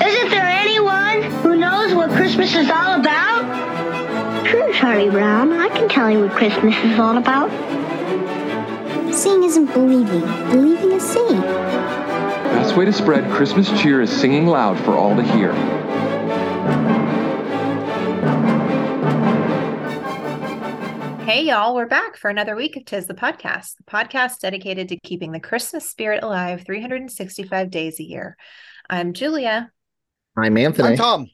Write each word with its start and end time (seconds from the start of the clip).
Isn't 0.00 0.30
there 0.30 0.46
anyone 0.46 1.22
who 1.42 1.56
knows 1.56 1.94
what 1.94 2.10
Christmas 2.10 2.54
is 2.54 2.68
all 2.68 3.00
about? 3.00 4.46
Sure, 4.46 4.72
Charlie 4.74 5.08
Brown. 5.08 5.52
I 5.52 5.68
can 5.70 5.88
tell 5.88 6.10
you 6.10 6.20
what 6.20 6.32
Christmas 6.32 6.76
is 6.84 6.98
all 6.98 7.16
about. 7.16 7.50
Seeing 9.14 9.42
isn't 9.44 9.72
believing. 9.72 10.20
Believing 10.50 10.92
is 10.92 11.02
seeing. 11.02 11.40
Best 11.40 12.76
way 12.76 12.84
to 12.84 12.92
spread 12.92 13.30
Christmas 13.32 13.68
cheer 13.80 14.02
is 14.02 14.10
singing 14.10 14.46
loud 14.46 14.78
for 14.84 14.92
all 14.92 15.16
to 15.16 15.22
hear. 15.22 15.54
Hey, 21.24 21.44
y'all, 21.44 21.74
we're 21.74 21.86
back 21.86 22.16
for 22.16 22.30
another 22.30 22.54
week 22.54 22.76
of 22.76 22.84
Tis 22.84 23.06
the 23.06 23.14
Podcast, 23.14 23.76
the 23.78 23.84
podcast 23.84 24.40
dedicated 24.40 24.90
to 24.90 25.00
keeping 25.00 25.32
the 25.32 25.40
Christmas 25.40 25.88
spirit 25.88 26.22
alive 26.22 26.64
365 26.66 27.70
days 27.70 27.98
a 27.98 28.04
year. 28.04 28.36
I'm 28.88 29.12
Julia. 29.12 29.72
I'm 30.36 30.56
Anthony. 30.56 30.90
I'm 30.90 30.96
Thom. 30.96 31.30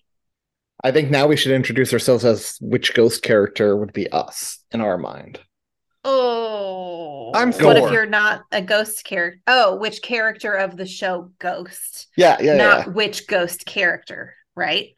I 0.84 0.91
think 0.91 1.11
now 1.11 1.27
we 1.27 1.37
should 1.37 1.52
introduce 1.52 1.92
ourselves 1.92 2.24
as 2.24 2.56
which 2.61 2.95
ghost 2.95 3.22
character 3.22 3.77
would 3.77 3.92
be 3.92 4.11
us 4.11 4.59
in 4.72 4.81
our 4.81 4.98
mind. 4.98 5.39
Oh, 6.05 7.31
I'm 7.34 7.53
What 7.53 7.77
Thor. 7.77 7.86
if 7.86 7.92
you're 7.92 8.06
not 8.06 8.42
a 8.50 8.61
ghost 8.61 9.05
character? 9.05 9.41
Oh, 9.47 9.77
which 9.77 10.03
character 10.03 10.55
of 10.55 10.77
the 10.77 10.86
show 10.86 11.31
Ghost? 11.39 12.09
Yeah, 12.17 12.36
yeah, 12.41 12.53
yeah. 12.53 12.56
not 12.56 12.86
yeah. 12.86 12.92
which 12.92 13.28
ghost 13.28 13.64
character, 13.64 14.34
right? 14.56 14.97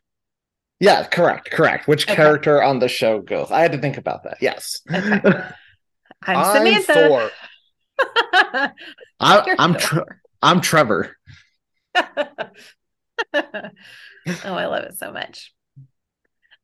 Yeah, 0.81 1.05
correct, 1.07 1.51
correct. 1.51 1.87
Which 1.87 2.05
Okay. 2.07 2.15
character 2.17 2.63
on 2.63 2.79
the 2.79 2.89
show 2.89 3.21
Ghost? 3.21 3.53
I 3.53 3.61
had 3.61 3.73
to 3.73 3.79
think 3.79 3.99
about 3.99 4.25
that. 4.25 4.39
Yes. 4.41 4.81
Okay. 4.91 5.21
I'm 5.23 5.55
I'm 6.37 6.57
Samantha. 6.57 6.95
Thor. 6.95 7.31
I, 9.21 9.43
You're 9.47 9.57
I'm 9.59 9.75
Tre- 9.75 9.99
Thor. 9.99 10.21
I'm 10.43 10.61
Trevor. 10.63 11.17
oh, 13.35 13.71
I 14.45 14.67
love 14.67 14.85
it 14.85 14.99
so 14.99 15.13
much. 15.13 15.53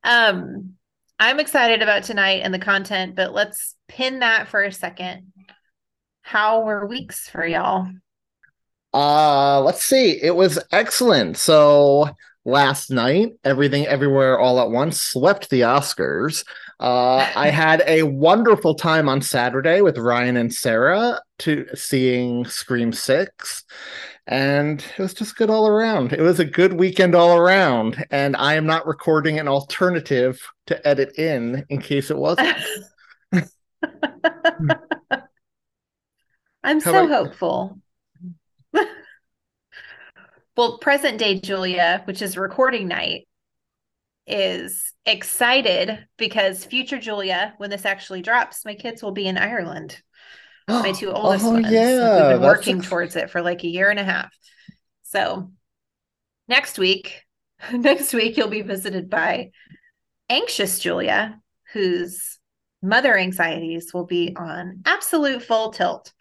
Um, 0.03 0.75
I'm 1.19 1.41
excited 1.41 1.83
about 1.83 2.05
tonight 2.05 2.41
and 2.43 2.55
the 2.55 2.59
content, 2.59 3.15
but 3.15 3.34
let's 3.34 3.77
pin 3.89 4.20
that 4.20 4.48
for 4.48 4.62
a 4.62 4.73
second. 4.73 5.33
How 6.23 6.62
were 6.62 6.87
weeks 6.87 7.28
for 7.28 7.45
y'all? 7.45 7.89
Uh, 8.93 9.61
let's 9.61 9.83
see. 9.83 10.21
It 10.21 10.34
was 10.34 10.59
excellent. 10.73 11.37
So 11.37 12.09
last 12.45 12.91
night, 12.91 13.33
everything 13.45 13.87
everywhere 13.87 14.39
all 14.39 14.61
at 14.61 14.71
once 14.71 15.01
swept 15.01 15.51
the 15.51 15.61
Oscars. 15.61 16.45
Uh, 16.78 17.31
I 17.37 17.51
had 17.51 17.83
a 17.87 18.03
wonderful 18.03 18.75
time 18.75 19.09
on 19.09 19.21
Saturday 19.21 19.81
with 19.83 19.98
Ryan 19.98 20.37
and 20.37 20.53
Sarah 20.53 21.21
to 21.41 21.67
seeing 21.75 22.45
Scream 22.47 22.93
Six, 22.93 23.65
and 24.31 24.81
it 24.97 25.03
was 25.03 25.12
just 25.12 25.36
good 25.36 25.50
all 25.50 25.67
around. 25.67 26.12
It 26.12 26.20
was 26.20 26.39
a 26.39 26.45
good 26.45 26.73
weekend 26.73 27.17
all 27.17 27.36
around, 27.36 28.03
and 28.12 28.37
I 28.37 28.55
am 28.55 28.64
not 28.64 28.87
recording 28.87 29.41
an 29.41 29.48
alternative 29.48 30.41
to 30.69 30.87
edit 30.87 31.19
in 31.19 31.67
in 31.69 31.81
case 31.81 32.12
it 32.12 32.17
wasn't. 32.17 32.56
I'm 36.62 36.81
How 36.81 36.93
so 36.93 37.04
about- 37.04 37.09
hopeful. 37.09 37.78
well, 40.56 40.78
present 40.78 41.19
day 41.19 41.41
Julia, 41.41 42.03
which 42.04 42.22
is 42.22 42.37
recording 42.38 42.87
night, 42.87 43.27
is 44.28 44.93
excited 45.06 46.06
because 46.19 46.65
future 46.65 46.99
Julia, 46.99 47.54
when 47.56 47.71
this 47.71 47.84
actually 47.84 48.22
drops, 48.22 48.65
my 48.65 48.75
kids 48.75 49.03
will 49.03 49.10
be 49.10 49.27
in 49.27 49.37
Ireland. 49.37 50.00
My 50.70 50.92
two 50.98 51.10
oldest 51.10 51.44
Oh, 51.44 51.53
ones. 51.53 51.70
Yeah, 51.70 52.28
we've 52.31 52.41
been 52.41 52.47
working 52.48 52.78
ex- 52.78 52.88
towards 52.88 53.16
it 53.16 53.31
for 53.31 53.42
like 53.42 53.64
a 53.64 53.69
year 53.69 53.91
and 53.91 53.98
a 53.98 54.04
half. 54.04 54.32
So 55.04 55.50
next 56.48 56.78
week, 56.78 57.22
next 57.72 58.12
week 58.14 58.36
you'll 58.36 58.48
be 58.48 58.62
visited 58.62 59.10
by 59.10 59.50
anxious 60.28 60.78
Julia, 60.78 61.41
whose 61.72 62.38
mother 62.82 63.16
anxieties 63.16 63.92
will 63.92 64.06
be 64.06 64.34
on 64.36 64.82
absolute 64.86 65.42
full 65.42 65.70
tilt 65.72 66.12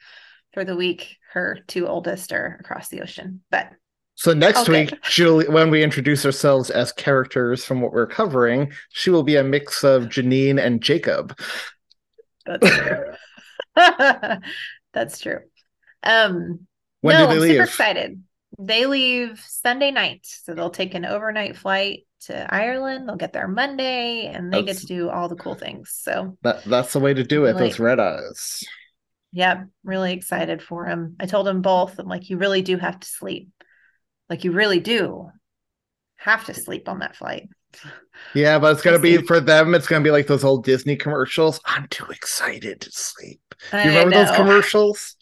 for 0.54 0.66
the 0.66 0.76
week 0.76 1.18
her 1.32 1.60
two 1.68 1.88
oldest 1.88 2.32
are 2.34 2.58
across 2.60 2.90
the 2.90 3.02
ocean. 3.02 3.42
But 3.52 3.70
So 4.16 4.34
next 4.34 4.62
Okay. 4.68 4.86
week, 4.86 5.02
Julie, 5.04 5.48
when 5.48 5.70
we 5.70 5.84
introduce 5.84 6.26
ourselves 6.26 6.72
as 6.72 6.92
characters 6.92 7.64
from 7.64 7.82
what 7.82 7.94
we're 7.94 8.08
covering, 8.08 8.74
she 8.90 9.12
will 9.12 9.24
be 9.24 9.36
a 9.36 9.44
mix 9.44 9.84
of 9.84 10.06
Janine 10.06 10.60
and 10.60 10.82
Jacob. 10.82 11.38
that's 12.46 12.68
true. 12.68 13.14
that's 14.94 15.20
true. 15.20 15.40
Um 16.04 16.68
When 17.02 17.16
no, 17.16 17.22
do 17.22 17.28
they 17.28 17.36
I'm 17.36 17.40
leave? 17.42 17.52
super 17.52 17.64
excited. 17.64 18.24
They 18.58 18.86
leave 18.86 19.40
Sunday 19.48 19.92
night. 19.92 20.22
So 20.24 20.54
they'll 20.54 20.70
take 20.70 20.94
an 20.96 21.06
overnight 21.06 21.56
flight 21.58 22.02
to 22.22 22.54
Ireland. 22.54 23.08
They'll 23.08 23.16
get 23.16 23.32
there 23.34 23.48
Monday 23.48 24.26
and 24.28 24.52
they 24.52 24.60
That's- 24.62 24.80
get 24.80 24.88
to 24.88 24.94
do 24.94 25.10
all 25.10 25.30
the 25.30 25.36
cool 25.36 25.56
things. 25.56 25.92
So, 25.94 26.38
That 26.42 26.64
that's 26.66 26.92
the 26.94 27.00
way 27.00 27.14
to 27.14 27.24
do 27.24 27.46
it. 27.46 27.54
Really- 27.54 27.70
Those 27.70 27.80
red 27.80 28.00
eyes. 28.00 28.64
yeah, 29.32 29.64
really 29.84 30.14
excited 30.14 30.62
for 30.62 30.86
them. 30.88 31.16
I 31.20 31.26
told 31.28 31.46
them 31.48 31.62
both, 31.62 31.98
I'm 32.00 32.08
like, 32.08 32.30
you 32.30 32.38
really 32.38 32.62
do 32.62 32.78
have 32.78 33.00
to 33.00 33.08
sleep. 33.08 33.50
Like, 34.30 34.44
you 34.44 34.52
really 34.52 34.80
do 34.82 35.30
have 36.18 36.46
to 36.48 36.54
sleep 36.54 36.90
on 36.90 37.00
that 37.00 37.16
flight. 37.16 37.48
Yeah, 38.34 38.60
but 38.60 38.74
it's 38.74 38.84
gonna 38.84 39.00
be 39.00 39.18
for 39.18 39.40
them. 39.40 39.74
It's 39.74 39.88
gonna 39.88 40.04
be 40.04 40.12
like 40.12 40.28
those 40.28 40.44
old 40.44 40.64
Disney 40.64 40.96
commercials. 40.96 41.60
I'm 41.66 41.88
too 41.88 42.06
excited 42.06 42.82
to 42.82 42.92
sleep. 42.92 43.42
I 43.72 43.84
You 43.84 43.90
remember 43.90 44.12
those 44.12 44.32
commercials? 44.32 45.16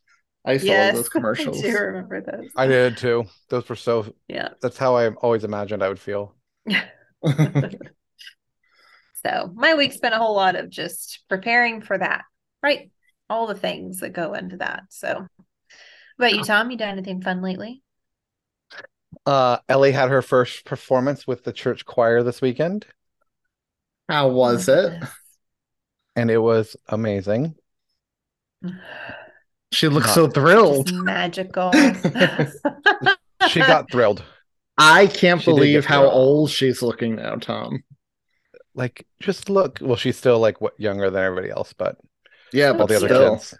I 0.45 0.53
used 0.53 0.65
to 0.65 0.71
Yes, 0.71 0.93
love 0.93 1.03
those 1.03 1.09
commercials. 1.09 1.59
I 1.63 1.67
do 1.67 1.77
remember 1.77 2.21
those. 2.21 2.49
I 2.55 2.67
did 2.67 2.97
too. 2.97 3.25
Those 3.49 3.67
were 3.67 3.75
so. 3.75 4.13
Yeah. 4.27 4.49
That's 4.61 4.77
how 4.77 4.95
I 4.95 5.09
always 5.09 5.43
imagined 5.43 5.83
I 5.83 5.89
would 5.89 5.99
feel. 5.99 6.35
So 9.23 9.51
my 9.55 9.75
week's 9.75 9.97
been 9.97 10.13
a 10.13 10.19
whole 10.19 10.35
lot 10.35 10.55
of 10.55 10.69
just 10.69 11.23
preparing 11.27 11.81
for 11.81 11.97
that, 11.97 12.23
right? 12.61 12.91
All 13.29 13.47
the 13.47 13.55
things 13.55 13.99
that 13.99 14.13
go 14.13 14.33
into 14.33 14.57
that. 14.57 14.83
So, 14.89 15.13
what 15.15 15.27
about 16.17 16.33
you, 16.33 16.43
Thom? 16.43 16.71
You 16.71 16.77
done 16.77 16.89
anything 16.89 17.21
fun 17.21 17.41
lately? 17.41 17.81
Uh, 19.25 19.57
Ellie 19.67 19.91
had 19.91 20.09
her 20.09 20.21
first 20.21 20.65
performance 20.65 21.27
with 21.27 21.43
the 21.43 21.51
church 21.53 21.85
choir 21.85 22.23
this 22.23 22.41
weekend, 22.41 22.85
How 24.09 24.29
was 24.29 24.67
it? 24.69 25.03
and 26.15 26.31
it 26.31 26.37
was 26.37 26.75
amazing. 26.87 27.55
She 29.71 29.87
looks 29.89 30.13
so 30.13 30.27
thrilled. 30.29 30.87
Just 30.87 30.99
magical. 31.03 31.71
She 33.49 33.59
got 33.59 33.89
thrilled. 33.91 34.23
I 34.77 35.07
can't 35.07 35.41
She 35.41 35.53
did 35.53 35.55
believe 35.55 35.81
get 35.81 35.85
how 35.85 36.01
thrilled. 36.01 36.13
old 36.13 36.49
she's 36.49 36.81
looking 36.81 37.15
now, 37.15 37.35
Thom. 37.37 37.83
Like, 38.73 39.05
just 39.19 39.49
look. 39.49 39.79
Well, 39.81 39.95
she's 39.95 40.17
still 40.17 40.39
like 40.39 40.61
what 40.61 40.79
younger 40.79 41.09
than 41.09 41.23
everybody 41.23 41.49
else, 41.49 41.73
but 41.73 41.97
Yeah, 42.53 42.71
all 42.71 42.73
but 42.73 42.87
the 42.87 42.95
other 42.95 43.07
still. 43.07 43.35
kids. 43.35 43.55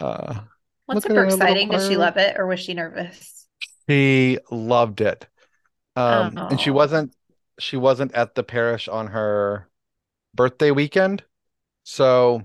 Uh, 0.00 0.40
What's 0.90 1.04
Look 1.04 1.14
super 1.14 1.22
her 1.22 1.26
exciting? 1.26 1.68
Did 1.68 1.80
she 1.82 1.96
love 1.96 2.16
it 2.16 2.36
or 2.36 2.46
was 2.46 2.58
she 2.58 2.74
nervous? 2.74 3.46
She 3.88 4.38
loved 4.50 5.00
it. 5.00 5.28
Um, 5.94 6.36
and 6.36 6.60
she 6.60 6.70
Oh. 6.70 6.74
wasn't 6.74 7.14
she 7.60 7.76
wasn't 7.76 8.12
at 8.14 8.34
the 8.34 8.42
parish 8.42 8.88
on 8.88 9.06
her 9.08 9.68
birthday 10.34 10.72
weekend. 10.72 11.22
So 11.84 12.42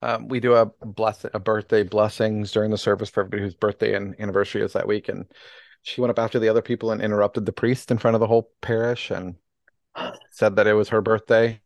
um, 0.00 0.28
we 0.28 0.40
do 0.40 0.54
a 0.54 0.66
bless 0.66 1.26
a 1.34 1.38
birthday 1.38 1.82
blessings 1.82 2.52
during 2.52 2.70
the 2.70 2.78
service 2.78 3.10
for 3.10 3.20
everybody 3.20 3.42
whose 3.42 3.54
birthday 3.54 3.94
and 3.94 4.18
anniversary 4.18 4.62
is 4.62 4.72
that 4.72 4.88
week. 4.88 5.10
And 5.10 5.26
she 5.82 6.00
went 6.00 6.10
up 6.10 6.18
after 6.18 6.38
the 6.38 6.48
other 6.48 6.62
people 6.62 6.90
and 6.90 7.02
interrupted 7.02 7.44
the 7.44 7.52
priest 7.52 7.90
in 7.90 7.98
front 7.98 8.14
of 8.14 8.20
the 8.20 8.26
whole 8.26 8.50
parish 8.62 9.10
and 9.10 9.34
said 10.30 10.56
that 10.56 10.66
it 10.66 10.72
was 10.74 10.88
her 10.88 11.02
birthday 11.02 11.60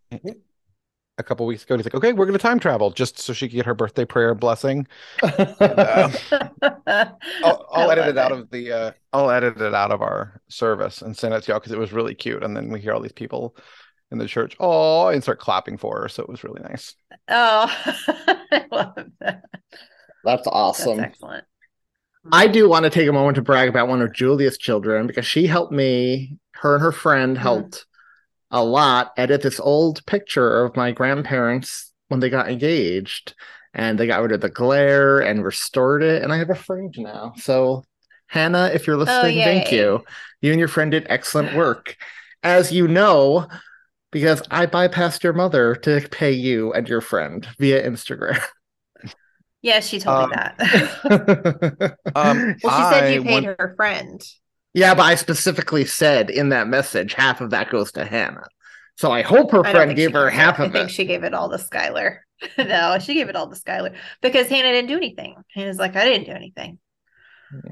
a 1.19 1.23
couple 1.23 1.47
weeks 1.47 1.63
ago. 1.63 1.75
And 1.75 1.81
he's 1.81 1.87
like, 1.87 1.95
okay, 1.95 2.13
we're 2.13 2.27
going 2.27 2.39
to 2.39 2.43
time 2.43 2.59
travel 2.59 2.91
just 2.91 3.19
so 3.19 3.33
she 3.33 3.49
could 3.49 3.55
get 3.55 3.67
her 3.67 3.75
birthday 3.75 4.05
prayer 4.05 4.35
blessing. 4.35 4.87
And, 5.23 5.57
uh, 5.61 6.11
I'll, 7.43 7.67
I'll 7.73 7.91
edit 7.91 8.09
it 8.09 8.19
out 8.19 8.33
of 8.33 8.51
the 8.51 8.73
uh 8.73 8.91
I'll 9.13 9.31
edit 9.31 9.61
it 9.61 9.75
out 9.75 9.93
of 9.93 10.03
our 10.03 10.41
service 10.49 11.03
and 11.03 11.17
send 11.17 11.35
it 11.35 11.43
to 11.45 11.53
y'all 11.53 11.61
because 11.61 11.73
it 11.73 11.79
was 11.79 11.93
really 11.93 12.15
cute. 12.15 12.43
And 12.43 12.57
then 12.57 12.69
we 12.71 12.81
hear 12.81 12.93
all 12.93 13.01
these 13.01 13.13
people 13.13 13.57
in 14.11 14.19
the 14.19 14.27
church, 14.27 14.57
oh, 14.61 15.09
and 15.09 15.23
start 15.23 15.41
clapping 15.41 15.77
for 15.77 16.03
her. 16.03 16.09
So 16.09 16.23
it 16.23 16.29
was 16.29 16.45
really 16.45 16.63
nice. 16.63 16.95
Oh, 17.29 17.67
I 18.53 18.65
love 18.71 18.95
that. 19.21 19.43
That's 20.25 20.47
awesome. 20.47 20.99
That's 20.99 21.13
excellent. 21.15 21.45
I 22.33 22.47
do 22.47 22.69
want 22.69 22.85
to 22.85 22.91
take 22.91 23.09
a 23.09 23.13
moment 23.13 23.35
to 23.37 23.43
brag 23.43 23.69
about 23.69 23.89
one 23.89 24.01
of 24.01 24.15
Julia's 24.15 24.57
children 24.57 25.07
because 25.07 25.27
she 25.27 25.47
helped 25.47 25.73
me, 25.73 26.39
her 26.53 26.75
and 26.75 26.83
her 26.83 26.93
friend 26.93 27.37
helped 27.37 27.85
a 28.55 28.65
lot 28.65 29.13
edit 29.19 29.43
this 29.43 29.59
old 29.61 30.07
picture 30.07 30.65
of 30.65 30.77
my 30.77 30.93
grandparents 30.93 31.93
when 32.09 32.21
they 32.21 32.31
got 32.31 32.49
engaged. 32.49 33.35
And 33.77 33.99
they 33.99 34.07
got 34.07 34.23
rid 34.23 34.31
of 34.31 34.41
the 34.41 34.49
glare 34.49 35.19
and 35.19 35.45
restored 35.45 36.05
it. 36.05 36.23
And 36.23 36.33
I 36.33 36.37
have 36.39 36.49
a 36.51 36.55
fringe 36.55 36.97
now. 36.97 37.33
So, 37.37 37.83
Hannah, 38.29 38.71
if 38.73 38.87
you're 38.87 38.97
listening, 38.97 39.39
thank 39.43 39.73
you. 39.73 40.05
You 40.41 40.53
and 40.53 40.61
your 40.61 40.69
friend 40.69 40.93
did 40.93 41.07
excellent 41.09 41.57
work. 41.57 41.97
As 42.45 42.71
you 42.71 42.87
know, 42.87 43.49
because 44.13 44.43
I 44.49 44.67
bypassed 44.67 45.25
your 45.25 45.33
mother 45.33 45.75
to 45.75 46.07
pay 46.09 46.31
you 46.31 46.73
and 46.73 46.89
your 46.89 47.01
friend 47.01 47.45
via 47.59 47.85
Instagram. 47.85 48.41
Yeah, 49.63 49.81
she 49.81 49.99
told 49.99 50.29
me 50.31 50.37
Um, 50.37 50.55
that. 50.59 51.97
Um, 52.15 52.55
well, 52.63 52.91
she 52.91 52.95
said 52.95 53.15
you 53.15 53.23
paid 53.25 53.45
want- 53.45 53.59
her 53.59 53.73
friend. 53.77 54.23
Yeah, 54.75 54.95
but 54.95 55.05
I 55.05 55.15
specifically 55.15 55.85
said 55.85 56.31
in 56.31 56.49
that 56.51 56.67
message 56.69 57.15
half 57.15 57.41
of 57.41 57.51
that 57.51 57.71
goes 57.71 57.93
to 57.93 58.05
Hannah. 58.05 58.47
So 58.97 59.11
I 59.11 59.23
hope 59.23 59.51
her 59.53 59.65
I 59.65 59.73
friend 59.73 59.95
gave 59.97 60.11
she 60.11 60.13
her 60.13 60.31
did. 60.31 60.35
half 60.35 60.61
I 60.61 60.67
of 60.67 60.73
think 60.73 60.91
it. 60.91 60.91
she 60.91 61.05
gave 61.05 61.25
it 61.25 61.35
all 61.35 61.51
to 61.51 61.57
Skylar. 61.57 62.19
no, 62.59 62.99
she 63.01 63.15
gave 63.15 63.29
it 63.29 63.37
all 63.37 63.49
to 63.49 63.57
Skylar 63.57 63.95
because 64.21 64.49
Hannah 64.49 64.73
didn't 64.73 64.89
do 64.89 64.97
anything. 64.97 65.37
Hannah's 65.53 65.79
like, 65.79 65.97
I 65.97 66.05
didn't 66.05 66.27
do 66.27 66.33
anything. 66.33 66.79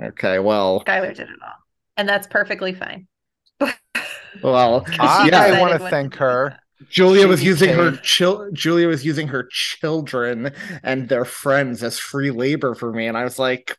Okay, 0.01 0.39
well, 0.39 0.85
Skylar 0.85 1.15
did 1.15 1.29
it 1.29 1.43
all, 1.45 1.55
and 1.97 2.09
that's 2.09 2.27
perfectly 2.29 2.73
fine. 2.73 3.09
well, 4.43 4.85
I, 4.99 5.27
yeah. 5.27 5.31
decided 5.31 5.61
want 5.61 5.73
to 5.81 5.89
thank 5.89 6.15
her. 6.17 6.59
Julia 6.89 7.23
she 7.23 7.27
was 7.29 7.43
using 7.45 7.71
her 7.71 7.93
chil- 7.97 8.51
Julia 8.53 8.89
was 8.89 9.05
using 9.05 9.29
her 9.29 9.49
children 9.51 10.53
and 10.83 11.09
their 11.09 11.25
friends 11.25 11.83
as 11.83 11.99
free 11.99 12.31
labor 12.31 12.75
for 12.75 12.93
me, 12.93 13.07
and 13.07 13.17
I 13.17 13.25
was 13.25 13.39
like, 13.39 13.67
Psh. 13.67 13.77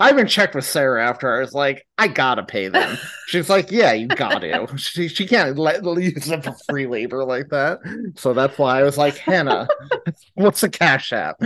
I 0.00 0.10
even 0.10 0.26
checked 0.26 0.54
with 0.54 0.64
Sarah 0.64 1.06
after. 1.06 1.36
I 1.36 1.40
was 1.40 1.52
like, 1.52 1.86
I 1.98 2.08
gotta 2.08 2.42
pay 2.42 2.68
them. 2.68 2.96
She's 3.26 3.48
like, 3.50 3.70
Yeah, 3.70 3.92
you 3.92 4.06
got 4.08 4.40
to. 4.40 4.66
She 4.76 5.08
she 5.08 5.26
can't 5.26 5.58
let 5.58 5.84
use 6.02 6.26
them 6.26 6.42
for 6.42 6.54
free 6.68 6.86
labor 6.86 7.24
like 7.24 7.48
that. 7.50 7.78
So 8.16 8.32
that's 8.34 8.58
why 8.58 8.80
I 8.80 8.82
was 8.82 8.98
like, 8.98 9.16
Hannah, 9.18 9.68
what's 10.34 10.62
a 10.62 10.68
cash 10.70 11.12
app? 11.12 11.36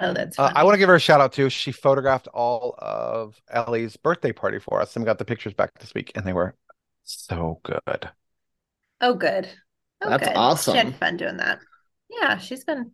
Oh, 0.00 0.12
that's 0.12 0.38
Uh. 0.38 0.52
I 0.54 0.62
want 0.64 0.74
to 0.74 0.78
give 0.78 0.88
her 0.88 0.94
a 0.94 1.00
shout 1.00 1.20
out 1.20 1.32
too. 1.32 1.50
She 1.50 1.72
photographed 1.72 2.28
all 2.28 2.74
of 2.78 3.40
Ellie's 3.50 3.96
birthday 3.96 4.32
party 4.32 4.58
for 4.60 4.80
us 4.80 4.94
and 4.94 5.04
we 5.04 5.06
got 5.06 5.18
the 5.18 5.24
pictures 5.24 5.54
back 5.54 5.76
this 5.80 5.92
week, 5.94 6.12
and 6.14 6.24
they 6.24 6.32
were 6.32 6.54
so 7.04 7.60
good. 7.64 8.08
Oh, 9.00 9.14
good. 9.14 9.48
Oh, 10.00 10.10
That's 10.10 10.22
good. 10.22 10.30
She 10.30 10.36
awesome. 10.36 10.76
had 10.76 10.96
fun 10.96 11.16
doing 11.16 11.38
that. 11.38 11.58
Yeah, 12.10 12.38
she's 12.38 12.64
been 12.64 12.92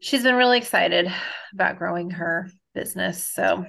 she's 0.00 0.22
been 0.22 0.34
really 0.34 0.58
excited 0.58 1.12
about 1.52 1.78
growing 1.78 2.10
her 2.10 2.50
business. 2.74 3.26
So 3.26 3.64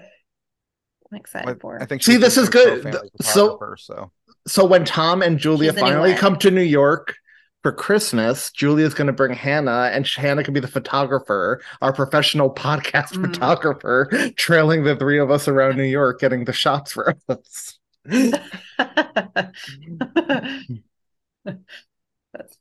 I'm 1.11 1.17
excited 1.17 1.49
I, 1.49 1.53
for 1.55 1.73
her. 1.73 1.81
I 1.81 1.85
think 1.85 2.03
See, 2.03 2.17
this 2.17 2.37
is 2.37 2.49
good. 2.49 2.95
So- 3.21 3.59
so 3.77 4.11
so 4.47 4.65
when 4.65 4.85
Thom 4.85 5.21
and 5.21 5.37
Julia 5.37 5.71
She's 5.71 5.79
finally 5.79 6.15
come 6.15 6.37
to 6.39 6.49
New 6.49 6.63
York 6.63 7.15
for 7.61 7.71
Christmas, 7.71 8.49
Julia's 8.51 8.95
going 8.95 9.07
to 9.07 9.13
bring 9.13 9.33
Hannah, 9.33 9.91
and 9.93 10.07
Hannah 10.07 10.43
can 10.43 10.53
be 10.53 10.59
the 10.59 10.67
photographer, 10.67 11.61
our 11.81 11.93
professional 11.93 12.51
podcast 12.51 13.13
Mm. 13.13 13.27
photographer, 13.27 14.09
trailing 14.35 14.83
the 14.83 14.95
three 14.95 15.19
of 15.19 15.29
us 15.29 15.47
around 15.47 15.77
New 15.77 15.83
York, 15.83 16.19
getting 16.19 16.45
the 16.45 16.53
shots 16.53 16.93
for 16.93 17.15
us. 17.29 17.77
That's 18.05 18.39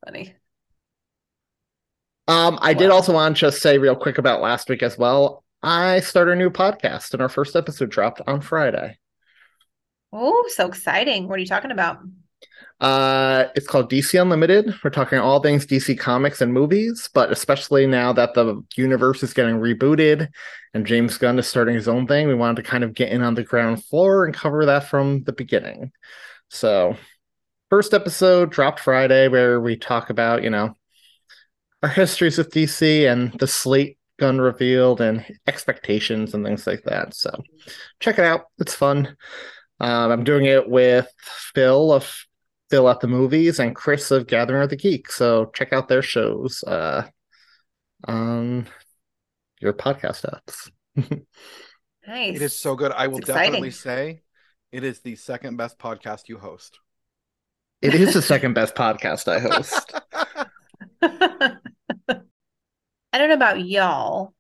funny. 0.04 0.34
Um, 2.30 2.60
I 2.62 2.74
did 2.74 2.90
also 2.90 3.12
want 3.12 3.36
to 3.36 3.40
just 3.40 3.60
say 3.60 3.76
real 3.78 3.96
quick 3.96 4.16
about 4.16 4.40
last 4.40 4.68
week 4.68 4.84
as 4.84 4.96
well. 4.96 5.42
I 5.64 5.98
started 5.98 6.30
a 6.30 6.36
new 6.36 6.48
podcast, 6.48 7.12
and 7.12 7.20
our 7.20 7.28
first 7.28 7.56
episode 7.56 7.90
dropped 7.90 8.20
on 8.24 8.40
Friday. 8.40 8.98
Oh, 10.12 10.44
so 10.54 10.68
exciting. 10.68 11.26
What 11.26 11.38
are 11.38 11.40
you 11.40 11.48
talking 11.48 11.72
about? 11.72 11.98
Uh, 12.78 13.46
it's 13.56 13.66
called 13.66 13.90
DC 13.90 14.22
Unlimited. 14.22 14.72
We're 14.84 14.90
talking 14.90 15.18
all 15.18 15.40
things 15.40 15.66
DC 15.66 15.98
comics 15.98 16.40
and 16.40 16.52
movies, 16.52 17.10
but 17.12 17.32
especially 17.32 17.88
now 17.88 18.12
that 18.12 18.34
the 18.34 18.62
universe 18.76 19.24
is 19.24 19.34
getting 19.34 19.56
rebooted 19.56 20.28
and 20.72 20.86
James 20.86 21.18
Gunn 21.18 21.36
is 21.40 21.48
starting 21.48 21.74
his 21.74 21.88
own 21.88 22.06
thing, 22.06 22.28
we 22.28 22.34
wanted 22.36 22.62
to 22.62 22.70
kind 22.70 22.84
of 22.84 22.94
get 22.94 23.10
in 23.10 23.22
on 23.22 23.34
the 23.34 23.42
ground 23.42 23.84
floor 23.84 24.24
and 24.24 24.32
cover 24.32 24.66
that 24.66 24.84
from 24.84 25.24
the 25.24 25.32
beginning. 25.32 25.90
So, 26.48 26.96
first 27.70 27.92
episode 27.92 28.52
dropped 28.52 28.78
Friday 28.78 29.26
where 29.26 29.60
we 29.60 29.76
talk 29.76 30.10
about, 30.10 30.44
you 30.44 30.50
know, 30.50 30.76
our 31.82 31.88
histories 31.88 32.38
with 32.38 32.50
DC 32.50 33.10
and 33.10 33.32
the 33.38 33.46
slate 33.46 33.98
Gunn 34.18 34.38
revealed 34.38 35.00
and 35.00 35.24
expectations 35.46 36.34
and 36.34 36.44
things 36.44 36.66
like 36.66 36.82
that. 36.84 37.14
So, 37.14 37.42
check 38.00 38.18
it 38.18 38.24
out. 38.24 38.46
It's 38.58 38.74
fun. 38.74 39.16
Um, 39.80 40.10
I'm 40.10 40.24
doing 40.24 40.44
it 40.44 40.68
with 40.68 41.08
Phil 41.54 41.92
of 41.92 42.26
Phil 42.70 42.88
at 42.88 43.00
the 43.00 43.08
Movies 43.08 43.58
and 43.58 43.74
Chris 43.74 44.10
of 44.10 44.26
Gathering 44.26 44.62
of 44.62 44.70
the 44.70 44.76
Geek. 44.76 45.10
So 45.10 45.50
check 45.54 45.72
out 45.72 45.88
their 45.88 46.02
shows 46.02 46.62
uh, 46.64 47.06
on 48.04 48.68
your 49.60 49.72
podcast 49.72 50.24
apps. 50.26 50.70
Nice. 52.06 52.34
it 52.34 52.42
is 52.42 52.58
so 52.58 52.74
good. 52.74 52.90
I 52.90 53.06
will 53.06 53.18
definitely 53.18 53.70
say 53.70 54.22
it 54.72 54.82
is 54.82 55.00
the 55.00 55.14
second 55.14 55.56
best 55.56 55.78
podcast 55.78 56.28
you 56.28 56.38
host. 56.38 56.80
It 57.82 57.94
is 57.94 58.14
the 58.14 58.22
second 58.22 58.54
best 58.54 58.74
podcast 58.74 59.28
I 59.28 59.38
host. 59.38 59.92
I 63.12 63.18
don't 63.18 63.28
know 63.28 63.34
about 63.34 63.64
y'all, 63.64 64.34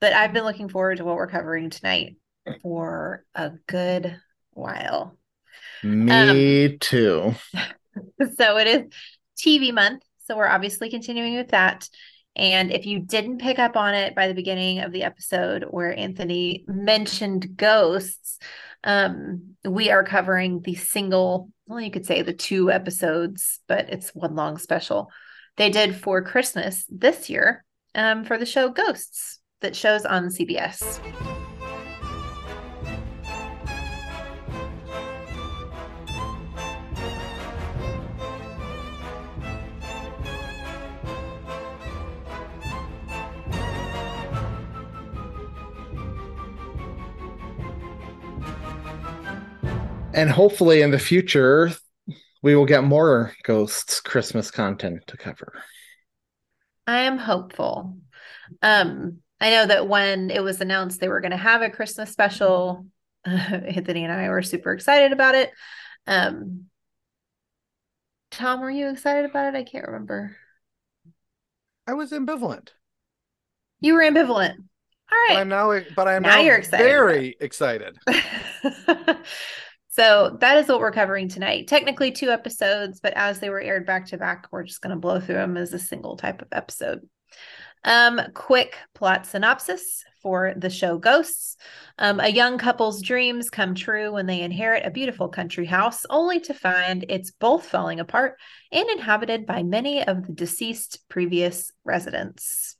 but 0.00 0.12
I've 0.12 0.32
been 0.32 0.44
looking 0.44 0.68
forward 0.68 0.98
to 0.98 1.04
what 1.04 1.16
we're 1.16 1.26
covering 1.26 1.70
tonight 1.70 2.16
for 2.62 3.24
a 3.34 3.50
good 3.66 4.18
while. 4.52 5.16
Me 5.82 6.76
too. 6.78 7.34
So 8.36 8.58
it 8.58 8.66
is 8.66 8.82
TV 9.38 9.72
month. 9.72 10.02
So 10.26 10.36
we're 10.36 10.48
obviously 10.48 10.90
continuing 10.90 11.36
with 11.36 11.50
that. 11.50 11.88
And 12.34 12.72
if 12.72 12.86
you 12.86 12.98
didn't 12.98 13.38
pick 13.38 13.60
up 13.60 13.76
on 13.76 13.94
it 13.94 14.16
by 14.16 14.26
the 14.26 14.34
beginning 14.34 14.80
of 14.80 14.90
the 14.90 15.04
episode 15.04 15.64
where 15.70 15.96
Anthony 15.96 16.64
mentioned 16.66 17.56
ghosts, 17.56 18.40
um, 18.82 19.54
we 19.64 19.90
are 19.90 20.02
covering 20.02 20.60
the 20.60 20.74
single, 20.74 21.50
well, 21.66 21.80
you 21.80 21.92
could 21.92 22.04
say 22.04 22.22
the 22.22 22.32
two 22.32 22.68
episodes, 22.68 23.60
but 23.68 23.88
it's 23.90 24.10
one 24.10 24.34
long 24.34 24.58
special 24.58 25.08
they 25.56 25.70
did 25.70 25.94
for 25.94 26.20
Christmas 26.20 26.84
this 26.90 27.30
year 27.30 27.64
um, 27.94 28.24
for 28.24 28.38
the 28.38 28.46
show 28.46 28.68
Ghosts 28.68 29.40
that 29.60 29.74
shows 29.74 30.04
on 30.04 30.28
CBS. 30.28 31.00
And 50.14 50.30
hopefully 50.30 50.80
in 50.80 50.92
the 50.92 50.98
future, 50.98 51.72
we 52.40 52.54
will 52.54 52.66
get 52.66 52.84
more 52.84 53.32
Ghosts 53.42 54.00
Christmas 54.00 54.50
content 54.50 55.02
to 55.08 55.16
cover. 55.16 55.52
I 56.86 57.02
am 57.02 57.18
hopeful. 57.18 57.96
Um, 58.62 59.18
I 59.40 59.50
know 59.50 59.66
that 59.66 59.88
when 59.88 60.30
it 60.30 60.42
was 60.42 60.60
announced 60.60 61.00
they 61.00 61.08
were 61.08 61.20
going 61.20 61.30
to 61.30 61.36
have 61.36 61.62
a 61.62 61.70
Christmas 61.70 62.10
special, 62.10 62.86
Anthony 63.24 64.04
and 64.04 64.12
I 64.12 64.28
were 64.28 64.42
super 64.42 64.72
excited 64.72 65.12
about 65.12 65.34
it. 65.34 65.50
Um, 66.06 66.66
Thom, 68.30 68.60
were 68.60 68.70
you 68.70 68.88
excited 68.90 69.28
about 69.30 69.54
it? 69.54 69.56
I 69.56 69.64
can't 69.64 69.86
remember. 69.86 70.36
I 71.86 71.94
was 71.94 72.10
ambivalent. 72.10 72.70
You 73.80 73.94
were 73.94 74.02
ambivalent. 74.02 74.56
All 74.56 75.18
But. 75.28 75.38
I'm 75.38 75.48
now 75.48 75.78
but 75.94 76.08
I'm 76.08 76.22
Now 76.22 76.36
now, 76.36 76.40
you're 76.40 76.56
excited 76.56 76.84
very 76.84 77.36
excited. 77.38 77.98
so 79.94 80.36
that 80.40 80.56
is 80.56 80.66
what 80.66 80.80
we're 80.80 80.90
covering 80.90 81.28
tonight. 81.28 81.68
Technically, 81.68 82.10
two 82.10 82.30
episodes, 82.30 82.98
but 82.98 83.12
as 83.14 83.38
they 83.38 83.48
were 83.48 83.60
aired 83.60 83.86
back 83.86 84.06
to 84.06 84.18
back, 84.18 84.48
we're 84.50 84.64
just 84.64 84.80
going 84.80 84.90
to 84.90 84.98
blow 84.98 85.20
through 85.20 85.36
them 85.36 85.56
as 85.56 85.72
a 85.72 85.78
single 85.78 86.16
type 86.16 86.42
of 86.42 86.48
episode. 86.50 87.08
Um, 87.84 88.20
quick 88.34 88.76
plot 88.96 89.24
synopsis 89.24 90.02
for 90.20 90.52
the 90.56 90.68
show 90.68 90.98
Ghosts. 90.98 91.56
Um, 91.96 92.18
a 92.18 92.26
young 92.26 92.58
couple's 92.58 93.02
dreams 93.02 93.50
come 93.50 93.76
true 93.76 94.12
when 94.12 94.26
they 94.26 94.40
inherit 94.40 94.84
a 94.84 94.90
beautiful 94.90 95.28
country 95.28 95.66
house, 95.66 96.04
only 96.10 96.40
to 96.40 96.54
find 96.54 97.04
it's 97.08 97.30
both 97.30 97.64
falling 97.64 98.00
apart 98.00 98.36
and 98.72 98.88
inhabited 98.90 99.46
by 99.46 99.62
many 99.62 100.04
of 100.04 100.26
the 100.26 100.32
deceased 100.32 101.08
previous 101.08 101.70
residents. 101.84 102.74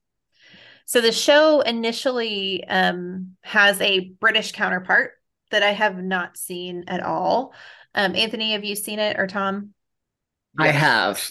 So 0.87 1.00
the 1.00 1.12
show 1.12 1.61
initially 1.61 2.64
um, 2.66 3.37
has 3.42 3.80
a 3.80 4.09
British 4.18 4.50
counterpart 4.50 5.12
that 5.54 5.62
I 5.62 5.73
have 5.73 5.96
not 5.96 6.37
seen 6.37 6.84
at 6.88 7.00
all. 7.02 7.54
Um, 7.94 8.14
Anthony, 8.14 8.52
have 8.52 8.64
you 8.64 8.76
seen 8.76 8.99
it 8.99 9.18
or 9.18 9.26
Thom? 9.26 9.70
I 10.58 10.68
have. 10.68 11.26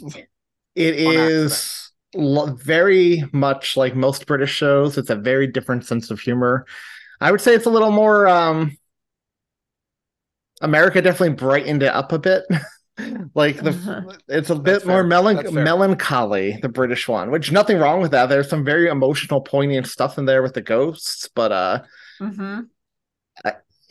It 0.76 0.96
On 1.06 1.16
is 1.16 1.92
lo- 2.16 2.54
very 2.54 3.24
much 3.34 3.78
like 3.78 3.96
most 3.96 4.26
British 4.26 4.52
shows. 4.54 4.98
It's 4.98 5.10
a 5.10 5.16
very 5.16 5.48
different 5.48 5.86
sense 5.86 6.10
of 6.10 6.20
humor. 6.20 6.66
I 7.22 7.32
would 7.32 7.42
say 7.42 7.54
it's 7.54 7.66
a 7.68 7.70
little 7.70 7.92
more. 7.92 8.28
Um, 8.28 8.78
America 10.62 11.02
definitely 11.02 11.36
brightened 11.36 11.84
it 11.84 11.94
up 11.94 12.12
a 12.12 12.20
bit. 12.20 12.44
like 13.36 13.58
the, 13.58 13.72
Uh-huh. 13.72 14.02
it's 14.28 14.50
a 14.50 14.56
That's 14.56 14.84
bit 14.84 14.86
more 14.86 15.04
melan- 15.04 15.52
melancholy, 15.52 16.58
the 16.62 16.70
British 16.70 17.08
one. 17.08 17.32
Which 17.32 17.52
nothing 17.52 17.78
wrong 17.80 18.02
with 18.02 18.12
that. 18.12 18.30
There's 18.30 18.50
some 18.50 18.64
very 18.64 18.88
emotional, 18.88 19.42
poignant 19.42 19.88
stuff 19.88 20.18
in 20.18 20.26
there 20.26 20.44
with 20.44 20.54
the 20.54 20.62
ghosts, 20.62 21.30
but 21.36 21.52
uh, 21.52 21.82
hmm 22.20 22.70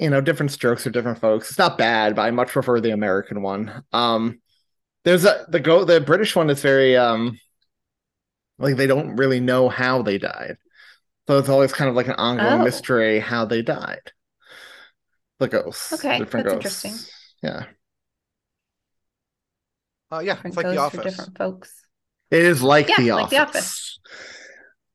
you 0.02 0.10
know, 0.10 0.20
different 0.20 0.52
strokes 0.52 0.84
for 0.84 0.90
different 0.90 1.20
folks. 1.20 1.50
It's 1.50 1.58
not 1.58 1.78
bad, 1.78 2.16
but 2.16 2.22
I 2.22 2.30
much 2.32 2.48
prefer 2.48 2.80
the 2.80 2.90
American 2.90 3.42
one. 3.42 3.84
Um, 3.92 4.40
there's 5.04 5.24
a 5.24 5.46
the 5.48 5.60
go 5.60 5.84
the 5.84 6.00
British 6.00 6.36
one 6.36 6.50
is 6.50 6.62
very 6.62 6.96
um, 6.96 7.38
like 8.58 8.76
they 8.76 8.86
don't 8.86 9.16
really 9.16 9.40
know 9.40 9.68
how 9.68 10.02
they 10.02 10.18
died, 10.18 10.56
so 11.28 11.38
it's 11.38 11.48
always 11.48 11.72
kind 11.72 11.90
of 11.90 11.96
like 11.96 12.08
an 12.08 12.14
ongoing 12.14 12.60
Oh. 12.60 12.64
mystery 12.64 13.20
how 13.20 13.44
they 13.44 13.62
died. 13.62 14.12
The 15.38 15.48
ghosts, 15.48 15.92
Okay, 15.94 16.18
different 16.18 16.44
that's 16.44 16.52
ghosts. 16.52 16.84
interesting. 16.84 16.98
Yeah, 17.42 17.66
Uh, 20.10 20.18
yeah, 20.20 20.34
Different 20.34 20.46
it's 20.48 20.56
like 20.56 20.66
The 20.66 20.76
ghosts 20.76 20.90
for 20.90 20.98
Office. 20.98 21.10
different 21.10 21.38
folks. 21.38 21.86
it 22.30 22.42
is 22.42 22.62
like 22.62 22.88
Yeah, 22.88 22.96
the 22.96 23.10
like 23.12 23.30
office. 23.30 23.36
The 23.36 23.42
Office. 23.42 23.98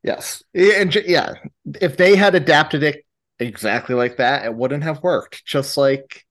Yes, 0.04 0.44
and 0.54 0.94
yeah, 0.96 1.34
if 1.82 1.98
they 1.98 2.16
had 2.16 2.36
adapted 2.36 2.84
it 2.84 3.04
exactly 3.39 3.96
like 3.96 4.17
that, 4.17 4.46
it 4.46 4.53
wouldn't 4.53 4.84
have 4.84 5.03
worked. 5.03 5.46
Just 5.46 5.77
like 5.77 6.24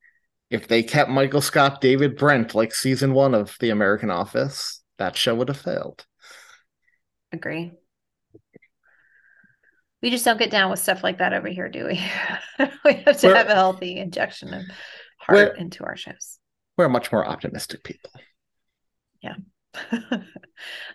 if 0.51 0.69
they 0.69 0.83
kept 0.83 1.11
Michael 1.11 1.41
Scott, 1.41 1.81
David 1.81 2.17
Brent, 2.17 2.55
like 2.55 2.75
season 2.75 3.13
one 3.13 3.35
of 3.35 3.57
The 3.61 3.71
American 3.71 4.11
Office, 4.11 4.83
that 4.99 5.17
show 5.17 5.35
would 5.35 5.49
have 5.49 5.61
failed. 5.61 6.05
Agree. 7.33 7.73
We 10.03 10.11
just 10.11 10.25
don't 10.25 10.39
get 10.39 10.51
down 10.51 10.71
with 10.71 10.79
stuff 10.79 11.03
like 11.03 11.19
that 11.19 11.33
over 11.33 11.49
here, 11.49 11.69
do 11.69 11.87
we? 11.87 12.01
we 12.85 12.95
have 12.95 13.19
to 13.19 13.27
We're- 13.27 13.39
have 13.39 13.49
a 13.49 13.55
healthy 13.55 13.97
injection 13.99 14.55
of 14.55 14.63
heart 15.19 15.59
into 15.59 15.85
our 15.85 15.97
shows. 15.97 16.39
We're 16.77 16.89
much 16.89 17.11
more 17.11 17.27
optimistic 17.27 17.83
people. 17.83 18.11
Yeah. 19.23 19.35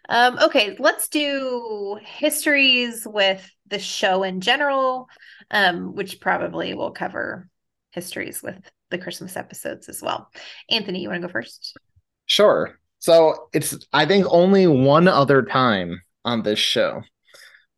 um, 0.10 0.40
okay, 0.40 0.76
let's 0.80 1.08
do 1.10 2.00
histories 2.02 3.06
with 3.06 3.48
the 3.68 3.80
show 3.80 4.24
in 4.24 4.42
general, 4.42 5.08
um, 5.52 5.96
which 5.96 6.20
probably 6.20 6.74
will 6.74 6.92
cover 6.92 7.48
histories 7.92 8.42
with 8.42 8.56
the 8.90 8.98
Christmas 8.98 9.38
episodes 9.38 9.90
as 9.90 10.02
well. 10.02 10.30
Anthony, 10.70 11.02
you 11.02 11.10
want 11.10 11.22
to 11.22 11.28
go 11.28 11.32
first? 11.32 11.78
Sure. 12.26 12.78
So 13.00 13.50
it's 13.54 13.78
I 13.94 14.06
think 14.06 14.26
only 14.30 14.68
one 14.68 15.08
other 15.08 15.44
time 15.44 16.02
on 16.24 16.44
this 16.44 16.60
show 16.60 17.02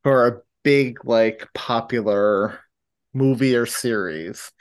for 0.03 0.27
a 0.27 0.41
big 0.63 1.05
like 1.05 1.47
popular 1.53 2.59
movie 3.13 3.55
or 3.55 3.65
series 3.65 4.51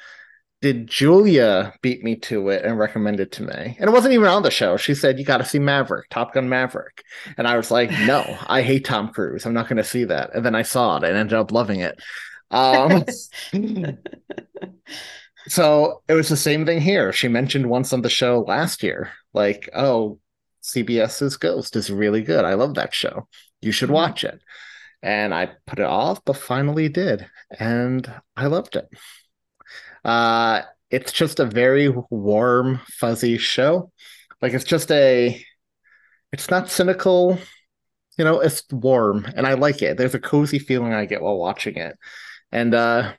did 0.61 0.87
Julia 0.87 1.75
beat 1.83 2.05
me 2.05 2.15
to 2.15 2.49
it 2.49 2.65
and 2.65 2.79
recommend 2.79 3.19
it 3.19 3.33
to 3.33 3.43
me. 3.43 3.77
And 3.81 3.89
it 3.89 3.93
wasn't 3.93 4.15
even 4.15 4.29
on 4.29 4.45
the 4.45 4.51
show. 4.51 4.77
She 4.77 4.95
said 4.95 5.19
you 5.19 5.25
got 5.25 5.39
to 5.39 5.45
see 5.45 5.59
Maverick, 5.59 6.09
Top 6.09 6.33
Gun 6.33 6.49
Maverick. 6.49 7.03
And 7.37 7.49
I 7.49 7.57
was 7.57 7.73
like, 7.73 7.91
"No, 7.91 8.39
I 8.47 8.63
hate 8.63 8.85
Tom 8.85 9.09
Cruise. 9.09 9.45
I'm 9.45 9.55
not 9.55 9.69
going 9.69 9.79
to 9.79 9.85
see 9.85 10.05
that." 10.05 10.31
And 10.35 10.47
then 10.47 10.55
I 10.55 10.63
saw 10.63 10.97
it 10.99 11.05
and 11.05 11.17
ended 11.17 11.37
up 11.37 11.51
loving 11.51 11.81
it. 11.81 12.01
Um 12.53 13.05
so 15.49 16.03
it 16.09 16.15
was 16.15 16.29
the 16.29 16.37
same 16.37 16.65
thing 16.67 16.81
here. 16.81 17.13
She 17.13 17.29
mentioned 17.29 17.69
once 17.69 17.93
on 17.93 18.03
the 18.03 18.11
show 18.11 18.41
last 18.47 18.83
year, 18.83 19.11
like, 19.35 19.69
oh, 19.75 20.19
CBS's 20.63 21.37
Ghost 21.37 21.75
is 21.77 21.91
really 21.91 22.23
good. 22.23 22.45
I 22.45 22.55
love 22.55 22.75
that 22.75 22.95
show. 22.95 23.29
You 23.61 23.73
should 23.73 23.91
Mhm. 23.91 23.91
watch 23.91 24.25
it. 24.25 24.41
And 25.03 25.35
I 25.35 25.53
put 25.67 25.81
it 25.81 25.85
off, 25.87 26.25
but 26.25 26.37
finally 26.37 26.89
did. 26.89 27.27
And 27.59 28.11
I 28.37 28.47
loved 28.47 28.77
it. 28.77 28.89
Uh, 30.05 30.63
it's 30.91 31.13
just 31.13 31.41
a 31.41 31.47
very 31.47 31.89
warm, 32.11 32.81
fuzzy 32.99 33.39
show. 33.39 33.93
Like, 34.41 34.53
it's 34.53 34.65
just 34.65 34.91
a, 34.91 35.45
it's 36.33 36.51
not 36.51 36.71
cynical, 36.71 37.39
you 38.19 38.25
know, 38.25 38.41
it's 38.41 38.65
warm. 38.73 39.27
And 39.37 39.47
I 39.47 39.55
like 39.55 39.83
it. 39.83 39.99
There's 39.99 40.15
a 40.15 40.21
cozy 40.21 40.59
feeling 40.59 40.95
I 40.95 41.07
get 41.07 41.23
while 41.23 41.39
watching 41.39 41.77
it. 41.77 41.99
And, 42.53 42.75
uh, 42.75 43.13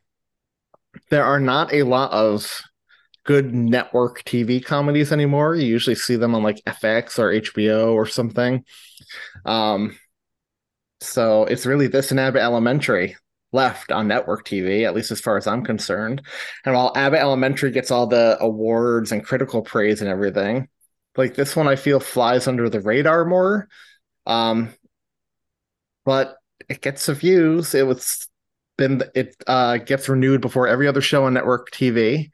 there 1.10 1.26
are 1.26 1.40
not 1.40 1.74
a 1.74 1.84
lot 1.84 2.12
of 2.12 2.62
good 3.24 3.54
network 3.54 4.24
TV 4.24 4.64
comedies 4.64 5.12
anymore. 5.12 5.56
You 5.56 5.66
usually 5.66 5.96
see 5.96 6.16
them 6.16 6.36
on 6.36 6.44
like 6.44 6.64
FX 6.66 7.20
or 7.20 7.32
HBO 7.32 7.94
or 7.94 8.06
something. 8.06 8.64
Um, 9.46 9.98
so 11.02 11.46
it's 11.46 11.66
really 11.66 11.88
this 11.88 12.12
and 12.12 12.20
Abbott 12.20 12.42
Elementary 12.42 13.16
left 13.52 13.92
on 13.92 14.08
network 14.08 14.46
TV, 14.46 14.86
at 14.86 14.96
least 14.96 15.12
as 15.12 15.22
far 15.22 15.38
as 15.38 15.48
I'm 15.48 15.64
concerned. 15.64 16.22
And 16.66 16.74
while 16.74 16.92
Abbott 16.96 17.20
Elementary 17.20 17.72
gets 17.72 17.92
all 17.92 18.08
the 18.08 18.38
awards 18.40 19.12
and 19.12 19.24
critical 19.24 19.62
praise 19.62 20.02
and 20.02 20.10
everything, 20.10 20.68
like 21.16 21.36
this 21.36 21.56
one 21.56 21.68
I 21.68 21.76
feel 21.76 22.00
flies 22.00 22.48
under 22.48 22.70
the 22.70 22.82
radar 22.82 23.26
more. 23.26 23.68
Um, 24.26 24.74
but 26.06 26.38
it 26.70 26.82
gets 26.82 27.06
the 27.06 27.14
views. 27.14 27.76
It 27.76 27.86
was 27.86 28.28
been 28.78 29.04
it 29.16 29.36
uh 29.48 29.78
gets 29.78 30.10
renewed 30.10 30.42
before 30.42 30.68
every 30.68 30.88
other 30.88 31.02
show 31.02 31.26
on 31.26 31.34
network 31.34 31.72
TV. 31.72 32.32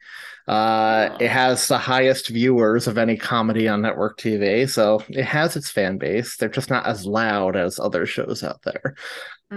Uh, 0.48 1.16
it 1.20 1.28
has 1.28 1.68
the 1.68 1.78
highest 1.78 2.28
viewers 2.28 2.88
of 2.88 2.98
any 2.98 3.16
comedy 3.16 3.68
on 3.68 3.82
network 3.82 4.18
TV, 4.18 4.66
so 4.66 5.02
it 5.08 5.24
has 5.24 5.56
its 5.56 5.70
fan 5.70 5.98
base. 5.98 6.36
They're 6.36 6.48
just 6.48 6.70
not 6.70 6.86
as 6.86 7.06
loud 7.06 7.56
as 7.56 7.78
other 7.78 8.06
shows 8.06 8.42
out 8.42 8.60
there, 8.62 8.94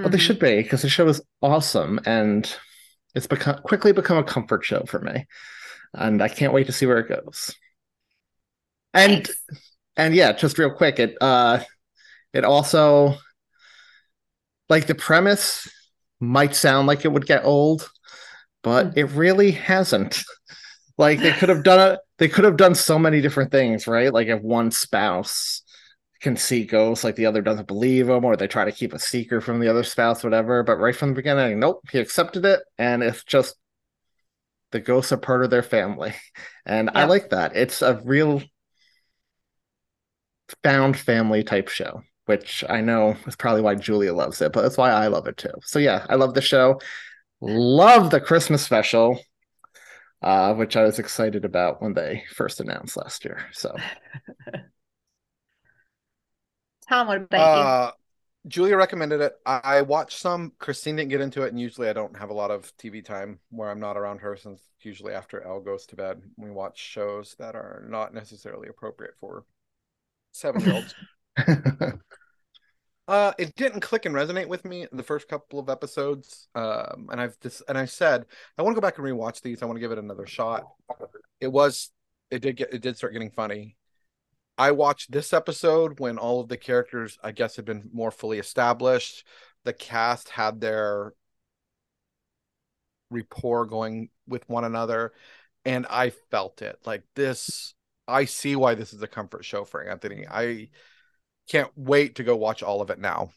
but 0.02 0.12
they 0.12 0.18
Mhm. 0.18 0.20
should 0.20 0.40
be 0.40 0.58
because 0.62 0.82
the 0.84 0.90
show 0.90 1.08
is 1.10 1.22
awesome 1.42 2.00
and 2.06 2.54
it's 3.16 3.28
become 3.28 3.58
quickly 3.64 3.94
become 3.94 4.18
a 4.18 4.24
comfort 4.24 4.66
show 4.66 4.84
for 4.88 5.00
me, 5.02 5.28
and 5.94 6.22
I 6.24 6.30
can't 6.30 6.54
wait 6.54 6.68
to 6.68 6.74
see 6.74 6.86
where 6.88 7.00
it 7.00 7.10
goes. 7.10 7.56
And 8.94 9.28
Nice. 9.28 9.38
and 9.98 10.16
yeah, 10.16 10.34
just 10.34 10.58
real 10.58 10.72
quick, 10.72 11.00
it 11.00 11.18
uh, 11.22 11.62
it 12.34 12.46
also 12.46 13.16
like 14.70 14.88
the 14.88 14.96
premise 14.96 15.68
might 16.24 16.56
sound 16.56 16.88
like 16.88 17.06
it 17.06 17.12
would 17.12 17.26
get 17.26 17.46
old, 17.46 17.90
but 18.62 18.88
hmm. 18.88 19.00
it 19.00 19.12
really 19.12 19.52
hasn't. 19.52 20.24
Like 20.96 21.22
they 21.22 21.32
could 21.32 21.50
have 21.50 21.64
done 21.64 21.94
it, 21.94 22.00
they 22.20 22.28
could 22.28 22.46
have 22.46 22.56
done 22.56 22.76
so 22.76 23.00
many 23.00 23.20
different 23.20 23.52
things, 23.52 23.88
right? 23.88 24.14
Like 24.14 24.28
if 24.28 24.42
one 24.44 24.70
spouse 24.70 25.64
can 26.22 26.38
see 26.38 26.66
ghosts, 26.66 27.04
like 27.04 27.16
the 27.16 27.26
other 27.26 27.42
doesn't 27.42 27.68
believe 27.68 28.08
them, 28.08 28.24
or 28.24 28.36
they 28.36 28.48
try 28.48 28.66
to 28.66 28.72
keep 28.72 28.94
a 28.94 29.00
secret 29.00 29.42
from 29.42 29.60
the 29.60 29.68
other 29.68 29.84
spouse, 29.84 30.24
whatever. 30.24 30.62
But 30.64 30.78
right 30.78 30.96
from 30.96 31.10
the 31.10 31.16
beginning, 31.16 31.60
nope, 31.60 31.82
he 31.92 32.00
accepted 32.00 32.46
it, 32.46 32.62
and 32.78 33.02
it's 33.02 33.24
just 33.24 33.56
the 34.72 34.80
ghosts 34.80 35.12
are 35.12 35.18
part 35.18 35.44
of 35.44 35.50
their 35.50 35.64
family, 35.64 36.14
and 36.66 36.92
I 36.94 37.06
like 37.06 37.32
that. 37.32 37.56
It's 37.56 37.82
a 37.82 38.00
real 38.06 38.44
found 40.64 40.98
family 40.98 41.44
type 41.44 41.70
show, 41.70 42.04
which 42.26 42.64
I 42.70 42.82
know 42.82 43.16
is 43.28 43.36
probably 43.36 43.62
why 43.62 43.76
Julia 43.76 44.14
loves 44.14 44.42
it, 44.42 44.54
but 44.54 44.62
that's 44.64 44.78
why 44.78 44.92
I 44.92 45.08
love 45.08 45.28
it 45.28 45.38
too. 45.38 45.52
So 45.64 45.80
yeah, 45.80 46.06
I 46.10 46.16
love 46.16 46.34
the 46.34 46.42
show. 46.42 46.80
Love 47.42 48.12
the 48.12 48.22
Christmas 48.22 48.64
special, 48.64 49.20
uh, 50.22 50.54
which 50.54 50.76
I 50.78 50.84
was 50.84 51.00
excited 51.00 51.44
about 51.46 51.82
when 51.82 51.94
they 51.94 52.24
first 52.34 52.60
announced 52.60 52.96
last 52.98 53.26
year. 53.26 53.46
So 53.52 53.76
Thom, 56.90 57.08
what 57.08 57.18
about 57.18 57.52
Uh, 57.52 57.92
Julia 58.48 58.78
recommended 58.78 59.22
it. 59.22 59.34
I, 59.46 59.62
I 59.64 59.82
watched 59.84 60.20
some. 60.20 60.54
Christine 60.60 60.98
didn't 60.98 61.10
get 61.12 61.22
into 61.22 61.44
it, 61.44 61.50
and 61.50 61.60
usually 61.60 61.90
I 61.90 61.94
don't 61.94 62.18
have 62.18 62.30
a 62.30 62.34
lot 62.36 62.52
of 62.52 62.76
TV 62.78 63.02
time 63.02 63.40
where 63.50 63.70
I'm 63.70 63.80
not 63.80 63.98
around 63.98 64.20
her, 64.20 64.36
since 64.38 64.62
usually 64.82 65.14
after 65.14 65.42
Elle 65.42 65.62
goes 65.62 65.86
to 65.88 65.96
bed, 65.96 66.22
we 66.38 66.52
watch 66.52 66.80
shows 66.80 67.36
that 67.40 67.56
are 67.56 67.86
not 67.90 68.14
necessarily 68.14 68.68
appropriate 68.70 69.16
for 69.20 69.46
seven 70.34 70.64
year 70.64 70.74
olds. 70.74 70.96
Uh, 73.08 73.34
it 73.38 73.54
didn't 73.56 73.82
click 73.82 74.06
and 74.06 74.16
resonate 74.16 74.48
with 74.48 74.64
me 74.64 74.88
the 74.92 75.04
first 75.04 75.28
couple 75.28 75.60
of 75.60 75.70
episodes. 75.70 76.48
Um, 76.56 77.10
and 77.12 77.20
I've 77.20 77.38
just 77.42 77.62
and 77.68 77.78
I 77.78 77.86
said 77.86 78.26
I 78.58 78.62
want 78.62 78.76
to 78.76 78.80
go 78.80 78.86
back 78.86 78.98
and 78.98 79.06
rewatch 79.06 79.42
these. 79.42 79.62
I 79.62 79.66
want 79.66 79.76
to 79.76 79.82
give 79.82 79.92
it 79.92 79.98
another 79.98 80.26
shot. 80.26 80.64
It 81.42 81.48
was, 81.52 81.92
it 82.32 82.42
did 82.42 82.56
get, 82.56 82.74
it 82.74 82.82
did 82.82 82.98
start 82.98 83.14
getting 83.14 83.32
funny. 83.32 83.76
I 84.58 84.72
watched 84.72 85.12
this 85.12 85.34
episode 85.34 86.00
when 86.00 86.18
all 86.18 86.40
of 86.40 86.48
the 86.48 86.58
characters, 86.58 87.18
I 87.24 87.32
guess, 87.32 87.56
had 87.56 87.66
been 87.66 87.90
more 87.94 88.12
fully 88.12 88.40
established. 88.40 89.26
The 89.66 89.74
cast 89.74 90.30
had 90.30 90.62
their 90.62 91.14
rapport 93.10 93.66
going 93.66 94.10
with 94.28 94.48
one 94.50 94.64
another, 94.64 95.14
and 95.66 95.86
I 95.90 96.12
felt 96.32 96.62
it. 96.62 96.78
Like 96.86 97.04
this, 97.16 97.74
I 98.08 98.26
see 98.26 98.56
why 98.56 98.76
this 98.76 98.94
is 98.94 99.02
a 99.02 99.08
comfort 99.08 99.46
show 99.46 99.66
for 99.66 99.84
Anthony. 99.84 100.26
I 100.30 100.70
can't 101.50 101.72
wait 101.76 102.16
to 102.16 102.24
go 102.24 102.36
watch 102.36 102.64
all 102.64 102.82
of 102.82 102.90
it 102.90 103.00
now. 103.00 103.30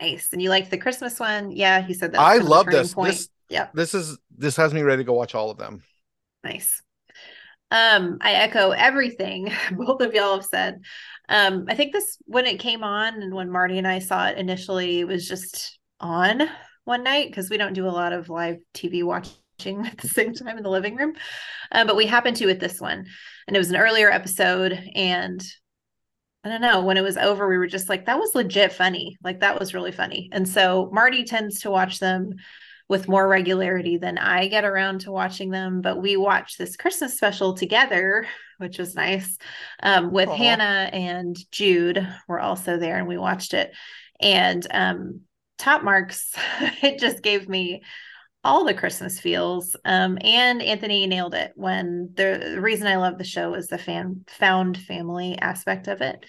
Nice. 0.00 0.28
And 0.32 0.40
you 0.40 0.48
liked 0.48 0.70
the 0.70 0.78
Christmas 0.78 1.20
one? 1.20 1.50
Yeah, 1.50 1.82
he 1.82 1.94
said 1.94 2.12
that. 2.12 2.20
I 2.20 2.38
was 2.38 2.40
kind 2.40 2.40
of 2.40 2.46
the 2.46 2.50
love 2.50 2.66
this. 2.66 2.94
Point. 2.94 3.12
This 3.12 3.28
yeah, 3.48 3.68
this 3.74 3.94
is 3.94 4.18
this 4.36 4.56
has 4.56 4.72
me 4.72 4.82
ready 4.82 5.02
to 5.02 5.06
go 5.06 5.12
watch 5.12 5.34
all 5.34 5.50
of 5.50 5.58
them. 5.58 5.82
nice. 6.44 6.82
Um, 7.72 8.18
I 8.20 8.32
echo 8.32 8.70
everything 8.70 9.52
both 9.72 10.00
of 10.00 10.12
y'all 10.12 10.36
have 10.36 10.44
said. 10.44 10.80
Um, 11.28 11.66
I 11.68 11.74
think 11.74 11.92
this 11.92 12.16
when 12.24 12.46
it 12.46 12.58
came 12.58 12.82
on 12.82 13.22
and 13.22 13.34
when 13.34 13.50
Marty 13.50 13.78
and 13.78 13.86
I 13.86 14.00
saw 14.00 14.26
it 14.26 14.38
initially, 14.38 15.00
it 15.00 15.06
was 15.06 15.28
just 15.28 15.78
on 16.00 16.48
one 16.84 17.04
night 17.04 17.28
because 17.28 17.50
we 17.50 17.58
don't 17.58 17.74
do 17.74 17.86
a 17.86 17.90
lot 17.90 18.12
of 18.12 18.28
live 18.28 18.56
TV 18.74 19.04
watching 19.04 19.34
at 19.86 19.98
the 19.98 20.08
same 20.08 20.34
time 20.34 20.56
in 20.56 20.62
the 20.62 20.70
living 20.70 20.96
room. 20.96 21.14
Uh, 21.72 21.84
but 21.84 21.96
we 21.96 22.06
happened 22.06 22.36
to 22.36 22.46
with 22.46 22.60
this 22.60 22.80
one, 22.80 23.06
and 23.46 23.56
it 23.56 23.60
was 23.60 23.70
an 23.70 23.76
earlier 23.76 24.10
episode. 24.10 24.72
And 24.94 25.42
I 26.44 26.48
don't 26.48 26.62
know 26.62 26.82
when 26.82 26.96
it 26.96 27.02
was 27.02 27.16
over, 27.16 27.48
we 27.48 27.58
were 27.58 27.66
just 27.66 27.88
like, 27.88 28.06
that 28.06 28.18
was 28.18 28.34
legit 28.34 28.72
funny. 28.72 29.16
Like 29.22 29.40
that 29.40 29.58
was 29.58 29.74
really 29.74 29.92
funny. 29.92 30.30
And 30.32 30.48
so 30.48 30.90
Marty 30.92 31.24
tends 31.24 31.60
to 31.60 31.70
watch 31.70 31.98
them 31.98 32.34
with 32.88 33.08
more 33.08 33.28
regularity 33.28 33.98
than 33.98 34.18
I 34.18 34.48
get 34.48 34.64
around 34.64 35.02
to 35.02 35.12
watching 35.12 35.50
them. 35.50 35.80
But 35.80 36.02
we 36.02 36.16
watched 36.16 36.58
this 36.58 36.76
Christmas 36.76 37.14
special 37.16 37.54
together, 37.54 38.26
which 38.58 38.78
was 38.78 38.96
nice, 38.96 39.38
um, 39.82 40.10
with. 40.10 40.28
Hannah 40.28 40.90
and 40.92 41.36
Jude 41.52 42.06
were 42.26 42.40
also 42.40 42.78
there, 42.78 42.98
and 42.98 43.06
we 43.06 43.16
watched 43.16 43.54
it. 43.54 43.72
And 44.20 44.66
um, 44.72 45.20
top 45.56 45.84
marks, 45.84 46.34
it 46.82 46.98
just 46.98 47.22
gave 47.22 47.48
me 47.48 47.82
all 48.42 48.64
the 48.64 48.74
Christmas 48.74 49.20
feels. 49.20 49.76
Um, 49.84 50.18
and 50.22 50.62
Anthony 50.62 51.06
nailed 51.06 51.34
it 51.34 51.52
when 51.56 52.10
the, 52.14 52.52
the 52.54 52.60
reason 52.60 52.86
I 52.86 52.96
love 52.96 53.18
the 53.18 53.24
show 53.24 53.54
is 53.54 53.66
the 53.66 53.76
fan 53.76 54.24
found 54.28 54.78
family 54.78 55.38
aspect 55.38 55.88
of 55.88 56.00
it. 56.00 56.24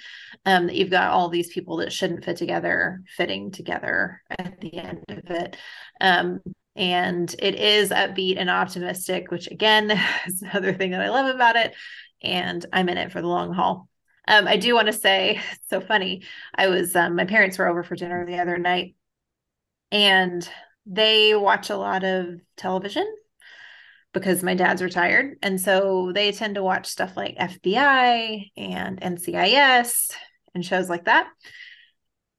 Um, 0.45 0.67
that 0.67 0.75
you've 0.75 0.89
got 0.89 1.11
all 1.11 1.29
these 1.29 1.53
people 1.53 1.77
that 1.77 1.93
shouldn't 1.93 2.25
fit 2.25 2.37
together 2.37 3.01
fitting 3.15 3.51
together 3.51 4.21
at 4.29 4.59
the 4.59 4.77
end 4.77 5.05
of 5.07 5.29
it. 5.29 5.57
Um, 6.01 6.41
and 6.75 7.33
it 7.39 7.55
is 7.55 7.91
upbeat 7.91 8.37
and 8.37 8.49
optimistic, 8.49 9.31
which 9.31 9.47
again 9.47 9.91
is 10.27 10.41
another 10.41 10.73
thing 10.73 10.91
that 10.91 11.01
I 11.01 11.09
love 11.09 11.33
about 11.33 11.55
it. 11.55 11.73
And 12.21 12.65
I'm 12.73 12.89
in 12.89 12.97
it 12.97 13.11
for 13.11 13.21
the 13.21 13.27
long 13.27 13.53
haul. 13.53 13.87
Um, 14.27 14.47
I 14.47 14.57
do 14.57 14.75
want 14.75 14.87
to 14.87 14.93
say, 14.93 15.41
so 15.69 15.79
funny. 15.79 16.23
I 16.53 16.67
was, 16.67 16.95
um, 16.95 17.15
my 17.15 17.25
parents 17.25 17.57
were 17.57 17.67
over 17.67 17.83
for 17.83 17.95
dinner 17.95 18.25
the 18.25 18.39
other 18.39 18.57
night, 18.57 18.95
and 19.91 20.47
they 20.85 21.35
watch 21.35 21.69
a 21.69 21.77
lot 21.77 22.03
of 22.03 22.39
television 22.57 23.07
because 24.13 24.43
my 24.43 24.55
dad's 24.55 24.81
retired. 24.81 25.37
And 25.41 25.59
so 25.59 26.11
they 26.13 26.31
tend 26.31 26.55
to 26.55 26.63
watch 26.63 26.87
stuff 26.87 27.15
like 27.15 27.37
FBI 27.37 28.51
and 28.57 28.99
NCIS 28.99 30.11
and 30.53 30.65
shows 30.65 30.89
like 30.89 31.05
that. 31.05 31.29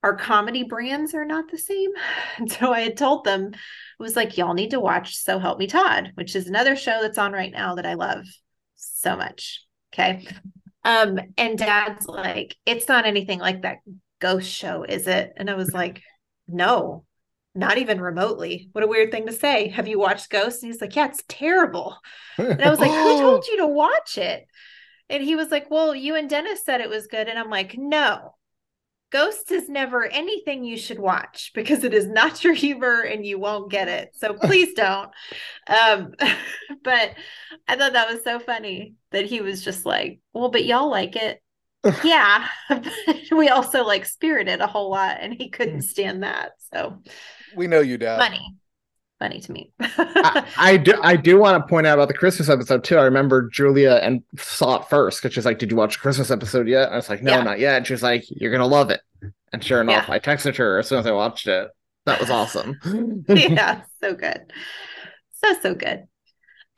Our 0.03 0.17
comedy 0.17 0.65
brands 0.65 1.15
are 1.15 1.25
not 1.25 1.51
the 1.51 1.59
same. 1.59 1.91
So 2.49 2.73
I 2.73 2.81
had 2.81 2.97
told 2.97 3.25
them, 3.25 3.51
I 3.55 3.59
was 4.03 4.17
like, 4.17 4.37
y'all 4.37 4.55
need 4.55 4.71
to 4.71 4.81
watch 4.81 5.17
So 5.17 5.39
Help 5.39 5.59
Me 5.59 5.67
Todd, 5.67 6.13
which 6.15 6.35
is 6.35 6.49
another 6.49 6.77
show 6.77 7.01
that's 7.01 7.19
on 7.19 7.33
right 7.33 7.53
now 7.53 7.77
that 7.77 7.87
I 7.87 7.95
love 7.95 8.25
so 8.75 9.17
much. 9.17 9.65
Okay. 9.93 10.27
Um, 10.85 11.21
and 11.39 11.57
dad's 11.57 12.07
like, 12.07 12.57
it's 12.67 12.89
not 12.89 13.07
anything 13.07 13.39
like 13.39 13.63
that 13.63 13.79
ghost 14.21 14.51
show, 14.51 14.83
is 14.83 15.07
it? 15.07 15.33
And 15.37 15.49
I 15.49 15.55
was 15.55 15.73
like, 15.73 16.03
no, 16.49 17.05
not 17.55 17.79
even 17.79 18.01
remotely. 18.01 18.69
What 18.73 18.85
a 18.85 18.89
weird 18.89 19.11
thing 19.11 19.27
to 19.27 19.33
say. 19.33 19.69
Have 19.69 19.89
you 19.89 19.99
watched 19.99 20.31
Ghost? 20.31 20.63
And 20.63 20.73
he's 20.73 20.81
like, 20.81 20.97
Yeah, 20.97 21.07
it's 21.09 21.23
terrible. 21.29 21.97
And 22.39 22.63
I 22.63 22.71
was 22.71 22.81
like, 22.81 22.91
Who 22.91 23.15
told 23.15 23.47
you 23.47 23.59
to 23.59 23.67
watch 23.67 24.19
it? 24.19 24.47
And 25.11 25.23
he 25.23 25.37
was 25.37 25.51
like, 25.51 25.71
Well, 25.71 25.95
you 25.95 26.15
and 26.15 26.29
Dennis 26.31 26.65
said 26.65 26.81
it 26.81 26.89
was 26.89 27.07
good. 27.07 27.29
And 27.29 27.39
I'm 27.39 27.51
like, 27.51 27.77
No, 27.77 28.35
Ghost 29.11 29.51
is 29.51 29.69
never 29.69 30.07
anything 30.07 30.65
you 30.65 30.79
should 30.79 30.99
watch 30.99 31.53
because 31.55 31.85
it 31.85 31.93
is 31.93 32.07
not 32.09 32.43
your 32.43 32.55
humor 32.55 33.03
and 33.03 33.27
you 33.27 33.39
won't 33.39 33.71
get 33.71 33.89
it. 33.89 34.11
So 34.15 34.33
please 34.33 34.73
don't. 34.77 35.11
Um, 35.67 36.15
but 36.83 37.15
I 37.69 37.77
thought 37.77 37.93
that 37.93 38.11
was 38.11 38.25
so 38.25 38.39
funny 38.39 38.95
that 39.11 39.27
he 39.27 39.43
was 39.43 39.63
just 39.63 39.85
like, 39.85 40.21
Well, 40.33 40.51
but 40.51 40.65
y'all 40.65 40.91
like 40.91 41.17
it. 41.17 41.43
yeah. 42.05 42.47
But 42.69 42.87
we 43.33 43.49
also 43.49 43.85
like 43.85 44.07
spirited 44.07 44.61
a 44.61 44.67
whole 44.67 44.91
lot 44.91 45.19
and 45.21 45.35
he 45.35 45.51
couldn't 45.51 45.83
stand 45.83 46.23
that. 46.23 46.53
So 46.73 47.03
We 47.57 47.67
know 47.67 47.81
you, 47.81 47.99
Dad. 47.99 48.19
funny 48.19 48.55
funny 49.19 49.41
to 49.41 49.53
me 49.53 49.71
I, 49.81 50.45
I 50.57 50.77
do 50.77 50.95
I 51.01 51.15
do 51.15 51.39
want 51.39 51.63
to 51.63 51.69
point 51.69 51.87
out 51.87 51.95
about 51.95 52.09
the 52.09 52.15
Christmas 52.15 52.49
episode 52.49 52.83
too. 52.83 52.97
I 52.99 53.05
remember 53.05 53.49
Julia 53.51 54.01
and 54.03 54.23
saw 54.37 54.81
it 54.81 54.89
first 54.89 55.23
because 55.23 55.33
she's 55.35 55.47
like, 55.47 55.59
"Did 55.61 55.71
you 55.71 55.77
watch 55.77 55.95
the 55.95 56.01
Christmas 56.01 56.31
episode 56.33 56.67
yet?" 56.67 56.87
And 56.87 56.95
I 56.95 56.97
was 56.97 57.09
like, 57.09 57.23
"No, 57.23 57.33
Yeah. 57.39 57.43
not 57.45 57.61
yet." 57.61 57.77
And 57.77 57.87
she's 57.87 58.03
like, 58.03 58.25
"You're 58.29 58.51
gonna 58.51 58.67
love 58.67 58.91
it." 58.91 59.01
And 59.53 59.63
sure 59.63 59.81
enough, 59.81 60.07
Yeah. 60.09 60.15
I 60.15 60.19
texted 60.19 60.57
her 60.57 60.79
as 60.81 60.89
soon 60.89 60.99
as 60.99 61.07
I 61.07 61.13
watched 61.13 61.47
it. 61.47 61.69
That 62.07 62.19
was 62.19 62.31
awesome. 62.31 62.81
yeah 63.29 63.83
so 64.01 64.15
good 64.15 64.41
so 65.45 65.55
so 65.63 65.75
good 65.75 66.05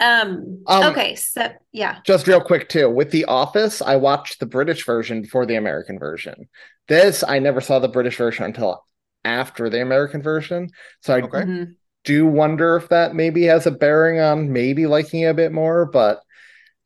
um, 0.01 0.63
Um, 0.67 0.85
okay 0.93 1.15
so 1.15 1.49
yeah 1.73 2.01
Just 2.05 2.27
real 2.27 2.43
quick 2.43 2.69
too, 2.69 2.91
with 2.91 3.11
The 3.11 3.25
Office, 3.25 3.81
I 3.81 3.97
watched 3.97 4.41
the 4.41 4.47
British 4.47 4.85
version 4.85 5.23
before 5.23 5.47
the 5.47 5.55
American 5.57 5.99
version. 5.99 6.49
This 6.89 7.25
I 7.27 7.39
never 7.39 7.63
saw 7.63 7.79
the 7.79 7.89
British 7.89 8.19
version 8.19 8.45
until 8.45 8.85
after 9.25 9.71
the 9.71 9.83
American 9.83 10.23
version. 10.23 10.69
So 11.03 11.15
I 11.17 11.23
Okay. 11.23 11.45
Mhm. 11.45 11.77
do 12.05 12.27
wonder 12.27 12.77
if 12.77 12.89
that 12.91 13.15
maybe 13.15 13.45
has 13.45 13.67
a 13.67 13.71
bearing 13.71 14.21
on 14.21 14.53
maybe 14.53 14.87
liking 14.87 15.23
it 15.23 15.27
a 15.29 15.35
bit 15.35 15.53
more, 15.53 15.87
but 15.87 16.23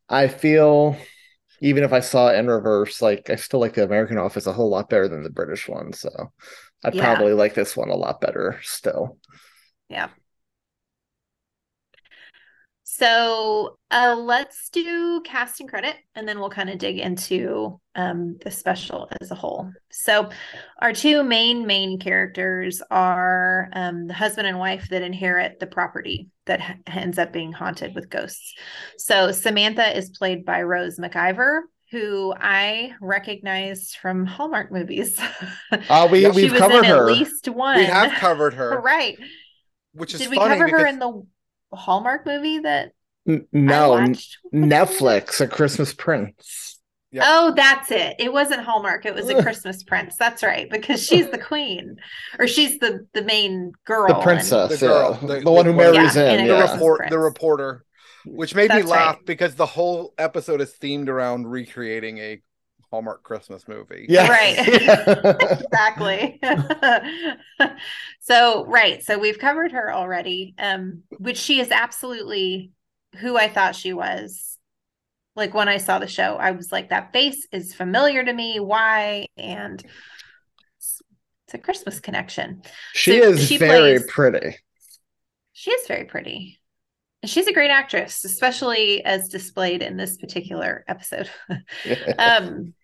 I 0.08 0.28
feel 0.28 0.96
even 1.60 1.84
if 1.84 1.92
I 1.92 2.00
saw 2.00 2.28
it 2.30 2.38
in 2.38 2.48
reverse, 2.48 3.02
like 3.02 3.30
I 3.30 3.36
still 3.36 3.60
like 3.60 3.74
the 3.74 3.84
American 3.84 4.18
Office 4.18 4.46
a 4.46 4.52
whole 4.52 4.70
lot 4.70 4.90
better 4.90 5.08
than 5.08 5.22
the 5.24 5.30
British 5.30 5.68
one. 5.68 5.92
So 5.94 6.10
I'd 6.84 6.96
Yeah. 6.96 6.98
probably 6.98 7.34
like 7.34 7.54
this 7.54 7.76
one 7.76 7.90
a 7.90 7.96
lot 7.96 8.20
better 8.20 8.60
still. 8.64 9.18
yeah 9.88 10.08
so 12.98 13.78
uh 13.92 14.16
let's 14.18 14.70
do 14.70 15.22
cast 15.24 15.60
and 15.60 15.68
credit 15.68 15.94
and 16.16 16.26
then 16.28 16.40
we'll 16.40 16.50
kind 16.50 16.68
of 16.68 16.78
dig 16.78 16.98
into 16.98 17.80
um 17.94 18.36
the 18.44 18.50
special 18.50 19.08
as 19.20 19.30
a 19.30 19.36
whole. 19.36 19.70
So 19.90 20.30
our 20.80 20.92
two 20.92 21.22
main 21.22 21.66
main 21.66 22.00
characters 22.00 22.82
are 22.90 23.68
um 23.72 24.08
the 24.08 24.14
husband 24.14 24.48
and 24.48 24.58
wife 24.58 24.88
that 24.90 25.02
inherit 25.02 25.60
the 25.60 25.66
property 25.68 26.28
that 26.46 26.60
ha- 26.60 26.74
ends 26.88 27.18
up 27.18 27.32
being 27.32 27.52
haunted 27.52 27.94
with 27.94 28.10
ghosts. 28.10 28.54
So 28.96 29.30
samantha 29.30 29.96
is 29.96 30.10
played 30.10 30.44
by 30.44 30.62
rose 30.62 30.98
mciver 30.98 31.60
who 31.90 32.34
i 32.38 32.92
recognized 33.00 33.96
from 33.96 34.26
hallmark 34.26 34.70
movies. 34.72 35.18
Uh, 35.70 36.08
we, 36.12 36.28
we've 36.28 36.52
covered 36.54 36.84
in 36.84 36.90
her. 36.90 37.08
at 37.10 37.16
least 37.16 37.48
one 37.48 37.78
We 37.78 37.84
have 37.84 38.12
covered 38.18 38.54
her, 38.54 38.80
right. 38.84 39.16
Which 39.92 40.14
is 40.14 40.20
did 40.20 40.30
we 40.30 40.36
cover 40.36 40.66
because 40.66 40.80
her 40.80 40.86
in 40.86 40.98
the 40.98 41.22
Hallmark 41.72 42.26
movie 42.26 42.58
that 42.60 42.92
N- 43.28 43.46
I 43.54 43.58
no, 43.58 43.90
watched? 43.90 44.38
Netflix, 44.54 45.40
A 45.40 45.46
Christmas 45.48 45.92
Prince. 45.94 46.80
Yep. 47.10 47.24
Oh, 47.26 47.52
that's 47.56 47.90
it. 47.90 48.16
It 48.18 48.32
wasn't 48.32 48.60
Hallmark. 48.62 49.06
It 49.06 49.14
was 49.14 49.28
a 49.30 49.42
Christmas 49.42 49.82
Prince. 49.82 50.16
That's 50.18 50.42
right, 50.42 50.68
because 50.70 51.02
she's 51.04 51.30
the 51.30 51.38
queen, 51.38 51.96
or 52.38 52.46
she's 52.46 52.78
the 52.78 53.06
the 53.14 53.22
main 53.22 53.72
girl. 53.86 54.08
The 54.08 54.14
and- 54.14 54.22
princess, 54.22 54.70
The 54.78 54.86
girl, 54.86 55.18
yeah. 55.22 55.26
the- 55.36 55.40
The, 55.40 55.50
one 55.50 55.64
who 55.66 55.72
marries 55.72 56.16
Yeah, 56.16 56.32
in. 56.32 56.40
in 56.40 56.48
the 56.48 56.54
Yeah. 56.54 56.72
Report, 56.72 57.08
the 57.08 57.18
reporter, 57.18 57.84
which 58.26 58.54
made 58.54 58.70
me 58.70 58.82
laugh 58.82 59.16
right. 59.16 59.26
because 59.26 59.54
the 59.54 59.64
whole 59.66 60.12
episode 60.18 60.60
is 60.60 60.72
themed 60.74 61.08
around 61.08 61.46
recreating 61.46 62.18
a 62.18 62.42
Hallmark 62.90 63.22
Christmas 63.22 63.68
movie. 63.68 64.06
Yeah. 64.08 64.28
Right. 64.28 64.58
Exactly. 65.60 66.40
so 68.20 68.64
right, 68.66 69.02
so 69.02 69.18
we've 69.18 69.38
covered 69.38 69.72
her 69.72 69.92
already, 69.92 70.54
um, 70.58 71.02
which 71.18 71.36
she 71.36 71.60
is 71.60 71.70
absolutely 71.70 72.72
who 73.20 73.36
I 73.36 73.48
thought 73.48 73.76
she 73.76 73.92
was. 73.92 74.58
Like 75.36 75.54
when 75.54 75.68
I 75.68 75.76
saw 75.78 75.98
the 75.98 76.08
show, 76.08 76.36
I 76.36 76.50
was 76.52 76.72
like, 76.72 76.90
that 76.90 77.12
face 77.12 77.46
is 77.52 77.74
familiar 77.74 78.24
to 78.24 78.32
me. 78.32 78.58
Why? 78.58 79.26
And 79.36 79.80
it's, 80.78 81.02
it's 81.46 81.54
a 81.54 81.58
Christmas 81.58 82.00
connection. 82.00 82.62
she 82.92 83.20
So 83.20 83.28
is 83.30 83.46
she 83.46 83.56
very 83.56 83.98
plays- 83.98 84.06
pretty. 84.10 84.56
She 85.52 85.70
is 85.70 85.86
very 85.86 86.04
pretty. 86.04 86.58
And 87.22 87.30
she's 87.30 87.46
a 87.48 87.52
great 87.52 87.70
actress, 87.70 88.24
especially 88.24 89.04
as 89.04 89.28
displayed 89.28 89.82
in 89.82 89.96
this 89.96 90.16
particular 90.16 90.84
episode. 90.88 91.28
um 92.18 92.74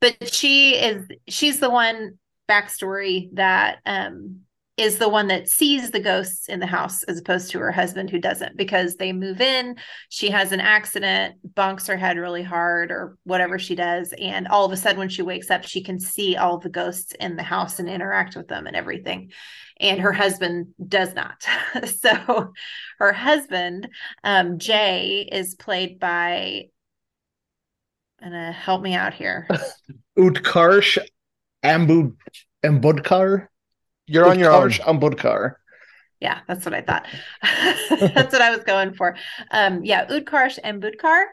but 0.00 0.32
she 0.32 0.74
is 0.74 1.06
she's 1.28 1.60
the 1.60 1.70
one 1.70 2.18
backstory 2.48 3.28
that 3.34 3.78
um 3.86 4.40
is 4.76 4.96
the 4.96 5.08
one 5.10 5.26
that 5.28 5.46
sees 5.46 5.90
the 5.90 6.00
ghosts 6.00 6.48
in 6.48 6.58
the 6.58 6.66
house 6.66 7.02
as 7.02 7.18
opposed 7.18 7.50
to 7.50 7.58
her 7.58 7.70
husband 7.70 8.08
who 8.08 8.18
doesn't 8.18 8.56
because 8.56 8.96
they 8.96 9.12
move 9.12 9.40
in 9.40 9.76
she 10.08 10.30
has 10.30 10.52
an 10.52 10.60
accident 10.60 11.34
bonks 11.54 11.86
her 11.86 11.98
head 11.98 12.16
really 12.16 12.42
hard 12.42 12.90
or 12.90 13.18
whatever 13.24 13.58
she 13.58 13.74
does 13.74 14.14
and 14.18 14.48
all 14.48 14.64
of 14.64 14.72
a 14.72 14.76
sudden 14.76 14.98
when 14.98 15.08
she 15.08 15.22
wakes 15.22 15.50
up 15.50 15.64
she 15.64 15.82
can 15.82 16.00
see 16.00 16.36
all 16.36 16.58
the 16.58 16.70
ghosts 16.70 17.12
in 17.20 17.36
the 17.36 17.42
house 17.42 17.78
and 17.78 17.88
interact 17.88 18.36
with 18.36 18.48
them 18.48 18.66
and 18.66 18.76
everything. 18.76 19.30
And 19.78 20.00
her 20.00 20.12
husband 20.12 20.68
does 20.86 21.14
not. 21.14 21.46
So 21.86 22.52
her 22.98 23.12
husband 23.12 23.88
um 24.24 24.58
jay 24.58 25.28
is 25.30 25.54
played 25.54 25.98
by 25.98 26.68
and 28.20 28.34
uh, 28.34 28.52
help 28.52 28.82
me 28.82 28.94
out 28.94 29.14
here 29.14 29.46
Utkarsh 30.18 30.98
Ambud 31.64 32.16
Ambudkar. 32.64 33.48
You're 34.06 34.26
on 34.26 34.38
your 34.38 34.52
own. 34.52 34.70
Utkarsh 34.70 34.80
Ambudkar. 34.80 35.54
Yeah, 36.20 36.40
that's 36.46 36.64
what 36.64 36.74
I 36.74 36.82
thought. 36.82 37.06
that's 37.42 38.32
what 38.32 38.42
I 38.42 38.50
was 38.50 38.64
going 38.64 38.94
for. 38.94 39.16
Um, 39.50 39.84
yeah, 39.84 40.06
Utkarsh 40.06 40.58
Ambudkar 40.62 40.92
Budkar. 41.00 41.24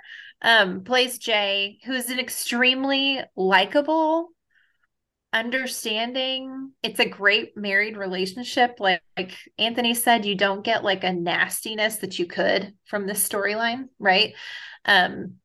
um, 0.41 0.83
plays 0.83 1.17
Jay, 1.17 1.79
who's 1.85 2.09
an 2.09 2.19
extremely 2.19 3.21
likable, 3.35 4.29
understanding. 5.33 6.71
It's 6.83 6.99
a 6.99 7.09
great 7.09 7.57
married 7.57 7.97
relationship. 7.97 8.79
Like, 8.79 9.01
like 9.17 9.33
Anthony 9.57 9.93
said, 9.93 10.25
you 10.25 10.35
don't 10.35 10.63
get 10.63 10.83
like 10.83 11.03
a 11.03 11.11
nastiness 11.11 11.97
that 11.97 12.17
you 12.17 12.25
could 12.25 12.73
from 12.85 13.07
this 13.07 13.27
storyline, 13.27 13.89
right? 13.99 14.33
Um, 14.85 15.35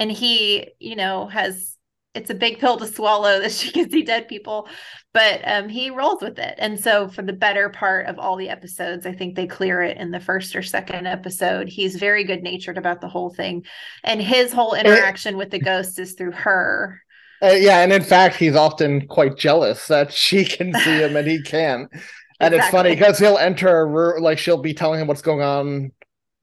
and 0.00 0.10
he, 0.10 0.68
you 0.80 0.96
know, 0.96 1.28
has 1.28 1.76
it's 2.12 2.30
a 2.30 2.34
big 2.34 2.58
pill 2.58 2.76
to 2.76 2.88
swallow 2.88 3.40
that 3.40 3.52
she 3.52 3.70
can 3.70 3.88
see 3.88 4.02
dead 4.02 4.26
people 4.26 4.68
but 5.12 5.40
um, 5.44 5.68
he 5.68 5.90
rolls 5.90 6.22
with 6.22 6.38
it. 6.38 6.54
And 6.58 6.78
so 6.78 7.08
for 7.08 7.22
the 7.22 7.32
better 7.32 7.68
part 7.68 8.06
of 8.06 8.18
all 8.18 8.36
the 8.36 8.48
episodes 8.48 9.06
i 9.06 9.12
think 9.12 9.34
they 9.34 9.46
clear 9.46 9.82
it 9.82 9.96
in 9.96 10.10
the 10.10 10.20
first 10.20 10.54
or 10.54 10.62
second 10.62 11.06
episode. 11.06 11.68
He's 11.68 11.96
very 11.96 12.24
good 12.24 12.42
natured 12.42 12.78
about 12.78 13.00
the 13.00 13.08
whole 13.08 13.30
thing. 13.30 13.64
And 14.04 14.20
his 14.20 14.52
whole 14.52 14.74
interaction 14.74 15.36
with 15.36 15.50
the 15.50 15.58
ghost 15.58 15.98
is 15.98 16.12
through 16.12 16.32
her. 16.32 17.00
Uh, 17.42 17.56
yeah 17.58 17.80
and 17.80 17.92
in 17.92 18.02
fact 18.02 18.36
he's 18.36 18.54
often 18.54 19.06
quite 19.06 19.38
jealous 19.38 19.86
that 19.86 20.12
she 20.12 20.44
can 20.44 20.74
see 20.74 20.98
him 20.98 21.16
and 21.16 21.26
he 21.26 21.42
can't. 21.42 21.90
And 22.38 22.54
exactly. 22.54 22.58
it's 22.58 22.70
funny 22.70 22.90
because 22.90 23.18
he'll 23.18 23.38
enter 23.38 23.80
a 23.80 23.86
room 23.86 24.22
like 24.22 24.38
she'll 24.38 24.62
be 24.62 24.74
telling 24.74 25.00
him 25.00 25.06
what's 25.06 25.22
going 25.22 25.42
on 25.42 25.92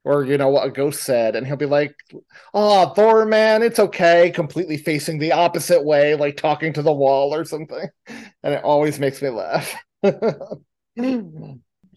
or 0.08 0.24
you 0.24 0.38
know 0.38 0.50
what 0.50 0.65
a 0.65 0.72
ghost 0.72 1.04
said 1.04 1.36
and 1.36 1.46
he'll 1.46 1.58
be 1.58 1.65
like 1.65 1.93
oh 2.54 2.89
thor 2.93 3.26
man 3.26 3.62
it's 3.62 3.80
okay 3.80 4.32
completely 4.32 4.78
facing 4.78 5.20
the 5.20 5.34
opposite 5.34 5.84
way 5.84 6.15
like 6.15 6.38
talking 6.38 6.72
to 6.74 6.82
the 6.82 6.93
wall 6.93 7.34
or 7.34 7.46
something. 7.46 7.89
And 8.43 8.54
it 8.54 8.63
always 8.63 9.00
makes 9.00 9.22
me 9.22 9.30
laugh. 9.30 9.76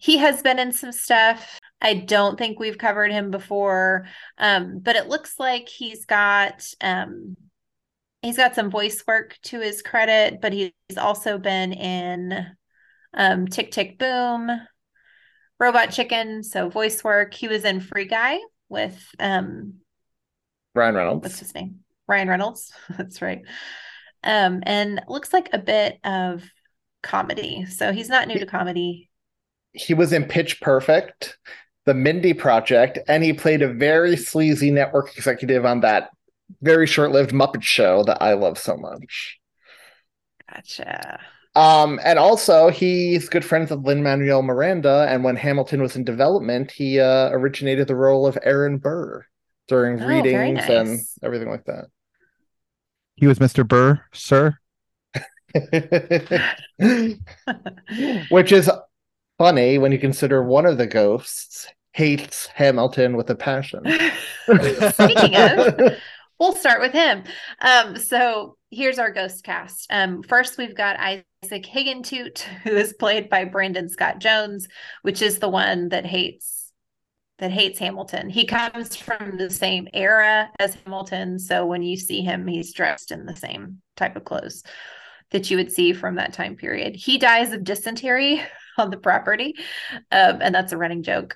He 0.01 0.17
has 0.17 0.41
been 0.41 0.57
in 0.57 0.71
some 0.71 0.91
stuff. 0.91 1.59
I 1.79 1.93
don't 1.93 2.35
think 2.35 2.59
we've 2.59 2.79
covered 2.79 3.11
him 3.11 3.29
before. 3.29 4.07
Um, 4.39 4.79
but 4.79 4.95
it 4.95 5.07
looks 5.07 5.35
like 5.37 5.69
he's 5.69 6.05
got 6.05 6.65
um, 6.81 7.37
he's 8.21 8.37
got 8.37 8.55
some 8.55 8.69
voice 8.69 9.03
work 9.07 9.37
to 9.43 9.59
his 9.59 9.81
credit 9.81 10.41
but 10.41 10.53
he's 10.53 10.71
also 10.97 11.37
been 11.37 11.73
in 11.73 12.45
um, 13.13 13.47
tick 13.47 13.71
tick 13.71 13.97
boom 13.97 14.49
Robot 15.61 15.91
Chicken, 15.91 16.41
so 16.41 16.69
voice 16.69 17.03
work. 17.03 17.35
He 17.35 17.47
was 17.47 17.63
in 17.65 17.81
Free 17.81 18.05
Guy 18.05 18.39
with 18.67 18.99
um 19.19 19.75
Ryan 20.73 20.95
Reynolds. 20.95 21.23
What's 21.23 21.39
his 21.39 21.53
name? 21.53 21.81
Ryan 22.07 22.29
Reynolds. 22.29 22.73
That's 22.97 23.21
right. 23.21 23.43
Um, 24.23 24.63
and 24.63 25.01
looks 25.07 25.31
like 25.31 25.49
a 25.53 25.59
bit 25.59 25.99
of 26.03 26.43
comedy. 27.03 27.65
So 27.65 27.93
he's 27.93 28.09
not 28.09 28.27
new 28.27 28.39
to 28.39 28.45
comedy. 28.47 29.09
He 29.73 29.93
was 29.93 30.13
in 30.13 30.25
Pitch 30.25 30.59
Perfect, 30.61 31.37
The 31.85 31.93
Mindy 31.93 32.33
Project, 32.33 32.97
and 33.07 33.23
he 33.23 33.31
played 33.31 33.61
a 33.61 33.71
very 33.71 34.17
sleazy 34.17 34.71
network 34.71 35.15
executive 35.15 35.63
on 35.63 35.81
that 35.81 36.09
very 36.61 36.87
short-lived 36.87 37.31
Muppet 37.31 37.61
show 37.61 38.03
that 38.03 38.21
I 38.21 38.33
love 38.33 38.57
so 38.57 38.77
much. 38.77 39.39
Gotcha. 40.51 41.19
Um, 41.53 41.99
and 42.03 42.17
also 42.17 42.69
he's 42.69 43.27
good 43.27 43.43
friends 43.43 43.71
with 43.71 43.85
Lin 43.85 44.03
Manuel 44.03 44.41
Miranda, 44.41 45.05
and 45.09 45.23
when 45.23 45.35
Hamilton 45.35 45.81
was 45.81 45.95
in 45.95 46.03
development, 46.03 46.71
he 46.71 46.99
uh, 46.99 47.29
originated 47.31 47.87
the 47.87 47.95
role 47.95 48.25
of 48.25 48.37
Aaron 48.43 48.77
Burr 48.77 49.25
during 49.67 50.01
oh, 50.01 50.07
readings 50.07 50.59
nice. 50.59 50.69
and 50.69 50.99
everything 51.23 51.49
like 51.49 51.65
that. 51.65 51.85
He 53.15 53.27
was 53.27 53.39
Mr. 53.39 53.67
Burr, 53.67 54.01
sir. 54.13 54.57
Which 58.29 58.51
is 58.51 58.71
funny 59.37 59.77
when 59.77 59.91
you 59.91 59.99
consider 59.99 60.43
one 60.43 60.65
of 60.65 60.77
the 60.77 60.87
ghosts 60.87 61.67
hates 61.93 62.47
Hamilton 62.47 63.17
with 63.17 63.29
a 63.29 63.35
passion. 63.35 63.83
Speaking 64.93 65.35
of, 65.35 65.97
we'll 66.39 66.55
start 66.55 66.81
with 66.81 66.93
him. 66.93 67.23
Um, 67.59 67.97
so 67.97 68.57
here's 68.71 68.99
our 68.99 69.11
ghost 69.11 69.43
cast. 69.43 69.87
Um, 69.91 70.23
first, 70.23 70.57
we've 70.57 70.75
got 70.75 70.99
Isaac 70.99 71.65
Higgintoot, 71.65 72.39
who 72.63 72.71
is 72.71 72.93
played 72.93 73.29
by 73.29 73.45
Brandon 73.45 73.89
Scott 73.89 74.19
Jones, 74.19 74.67
which 75.03 75.21
is 75.21 75.39
the 75.39 75.49
one 75.49 75.89
that 75.89 76.05
hates 76.05 76.57
that 77.37 77.51
hates 77.51 77.79
Hamilton. 77.79 78.29
He 78.29 78.45
comes 78.45 78.95
from 78.95 79.37
the 79.37 79.49
same 79.49 79.87
era 79.95 80.51
as 80.59 80.75
Hamilton, 80.85 81.39
so 81.39 81.65
when 81.65 81.81
you 81.81 81.97
see 81.97 82.21
him, 82.21 82.45
he's 82.45 82.71
dressed 82.71 83.11
in 83.11 83.25
the 83.25 83.35
same 83.35 83.81
type 83.97 84.15
of 84.15 84.23
clothes 84.23 84.61
that 85.31 85.49
you 85.49 85.57
would 85.57 85.71
see 85.71 85.91
from 85.91 86.15
that 86.15 86.33
time 86.33 86.55
period. 86.55 86.95
He 86.95 87.17
dies 87.17 87.51
of 87.51 87.63
dysentery 87.63 88.43
on 88.77 88.91
the 88.91 88.97
property, 88.97 89.55
um, 90.11 90.37
and 90.39 90.53
that's 90.53 90.71
a 90.71 90.77
running 90.77 91.01
joke. 91.01 91.35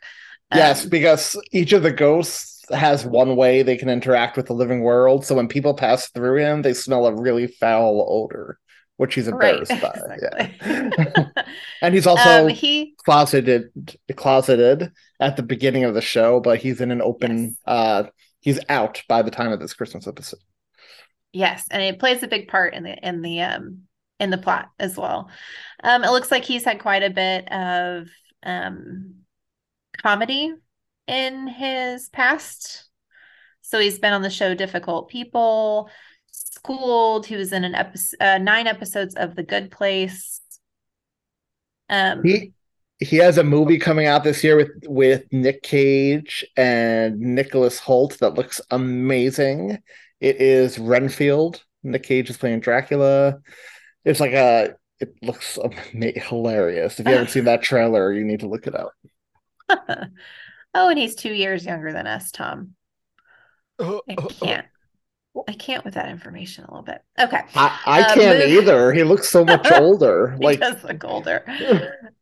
Yes, 0.54 0.84
um, 0.84 0.90
because 0.90 1.42
each 1.52 1.74
of 1.74 1.82
the 1.82 1.92
ghosts 1.92 2.55
has 2.72 3.06
one 3.06 3.36
way 3.36 3.62
they 3.62 3.78
can 3.78 3.90
interact 3.90 4.38
with 4.38 4.48
the 4.48 4.54
living 4.54 4.82
world. 4.82 5.26
So 5.26 5.36
when 5.36 5.48
people 5.48 5.74
pass 5.74 6.10
through 6.10 6.38
him, 6.38 6.62
they 6.62 6.74
smell 6.74 7.06
a 7.06 7.14
really 7.14 7.48
foul 7.48 8.06
odor, 8.08 8.60
which 8.98 9.16
he's 9.16 9.28
embarrassed 9.28 9.72
right, 9.72 9.82
by. 9.82 10.00
Exactly. 10.14 10.60
Yeah. 10.66 11.44
and 11.82 11.94
he's 11.94 12.08
also 12.08 12.46
um, 12.46 12.50
he... 12.50 12.96
closeted 13.04 13.70
closeted 14.16 14.92
at 15.20 15.38
the 15.38 15.44
beginning 15.44 15.84
of 15.84 15.94
the 15.94 16.02
show, 16.02 16.40
but 16.40 16.60
he's 16.60 16.82
in 16.82 16.92
an 16.92 17.02
open 17.02 17.44
yes. 17.44 17.56
uh 17.66 18.04
he's 18.40 18.60
out 18.70 19.04
by 19.08 19.22
the 19.22 19.32
time 19.32 19.52
of 19.52 19.60
this 19.60 19.74
Christmas 19.74 20.08
episode. 20.08 20.40
Yes, 21.34 21.66
and 21.72 21.82
it 21.82 22.00
plays 22.00 22.24
a 22.24 22.28
big 22.28 22.48
part 22.48 22.74
in 22.74 22.84
the 22.84 23.08
in 23.08 23.22
the 23.22 23.42
um 23.42 23.82
in 24.20 24.30
the 24.30 24.38
plot 24.38 24.70
as 24.80 24.98
well. 24.98 25.30
Um 25.84 26.04
it 26.04 26.12
looks 26.12 26.32
like 26.32 26.46
he's 26.46 26.64
had 26.64 26.80
quite 26.80 27.04
a 27.04 27.10
bit 27.10 27.52
of 27.52 28.08
um 28.44 29.16
comedy 30.02 30.54
in 31.08 31.48
his 31.48 32.10
past. 32.10 32.86
So 33.62 33.80
he's 33.80 34.00
been 34.00 34.14
on 34.14 34.22
the 34.22 34.30
show 34.30 34.54
Difficult 34.54 35.10
People, 35.10 35.90
Schooled. 36.32 37.26
He 37.26 37.36
was 37.36 37.52
in 37.52 37.64
an 37.64 37.76
episode, 37.76 38.18
uh, 38.20 38.38
nine 38.38 38.68
episodes 38.68 39.16
of 39.16 39.36
The 39.36 39.44
Good 39.44 39.72
Place. 39.72 40.42
Um, 41.90 42.24
he 42.24 42.54
he 43.00 43.18
has 43.18 43.38
a 43.38 43.44
movie 43.44 43.78
coming 43.78 44.08
out 44.08 44.24
this 44.24 44.44
year 44.44 44.56
with 44.56 44.72
with 44.86 45.24
Nick 45.32 45.64
Cage 45.64 46.46
and 46.56 47.20
Nicholas 47.20 47.80
Hoult 47.80 48.18
that 48.20 48.36
looks 48.36 48.62
amazing. 48.72 49.80
It 50.20 50.42
is 50.42 50.80
Renfield. 50.80 51.64
Nick 51.84 52.04
Cage 52.04 52.30
is 52.30 52.38
playing 52.38 52.62
Dracula. 52.62 53.40
It's 54.04 54.20
like 54.20 54.34
a 54.34 54.76
it 55.00 55.14
looks 55.22 55.60
hilarious. 55.92 57.00
If 57.00 57.08
you 57.08 57.14
haven't 57.14 57.30
seen 57.32 57.46
that 57.46 57.62
trailer, 57.62 58.14
you 58.14 58.24
need 58.24 58.40
to 58.42 58.48
look 58.48 58.68
it 58.68 58.76
up. 58.76 58.94
Oh, 60.76 60.90
and 60.90 61.00
he's 61.00 61.16
two 61.16 61.34
years 61.34 61.66
younger 61.66 61.94
than 61.94 62.06
us, 62.06 62.32
Thom. 62.32 62.76
I 63.80 64.16
can't. 64.30 64.66
I 65.48 65.54
can't 65.54 65.84
with 65.84 65.96
that 65.96 66.10
information 66.10 66.66
a 66.66 66.68
little 66.68 66.84
bit. 66.84 67.02
Okay. 67.20 67.42
I, 67.56 67.80
I 67.86 68.02
um, 68.04 68.20
can't 68.20 68.50
either. 68.50 68.92
He 68.94 69.04
looks 69.04 69.30
so 69.30 69.44
much 69.44 69.70
older. 69.74 70.36
he 70.38 70.46
like 70.46 70.60
does 70.60 70.84
look 70.84 71.04
older. 71.06 71.44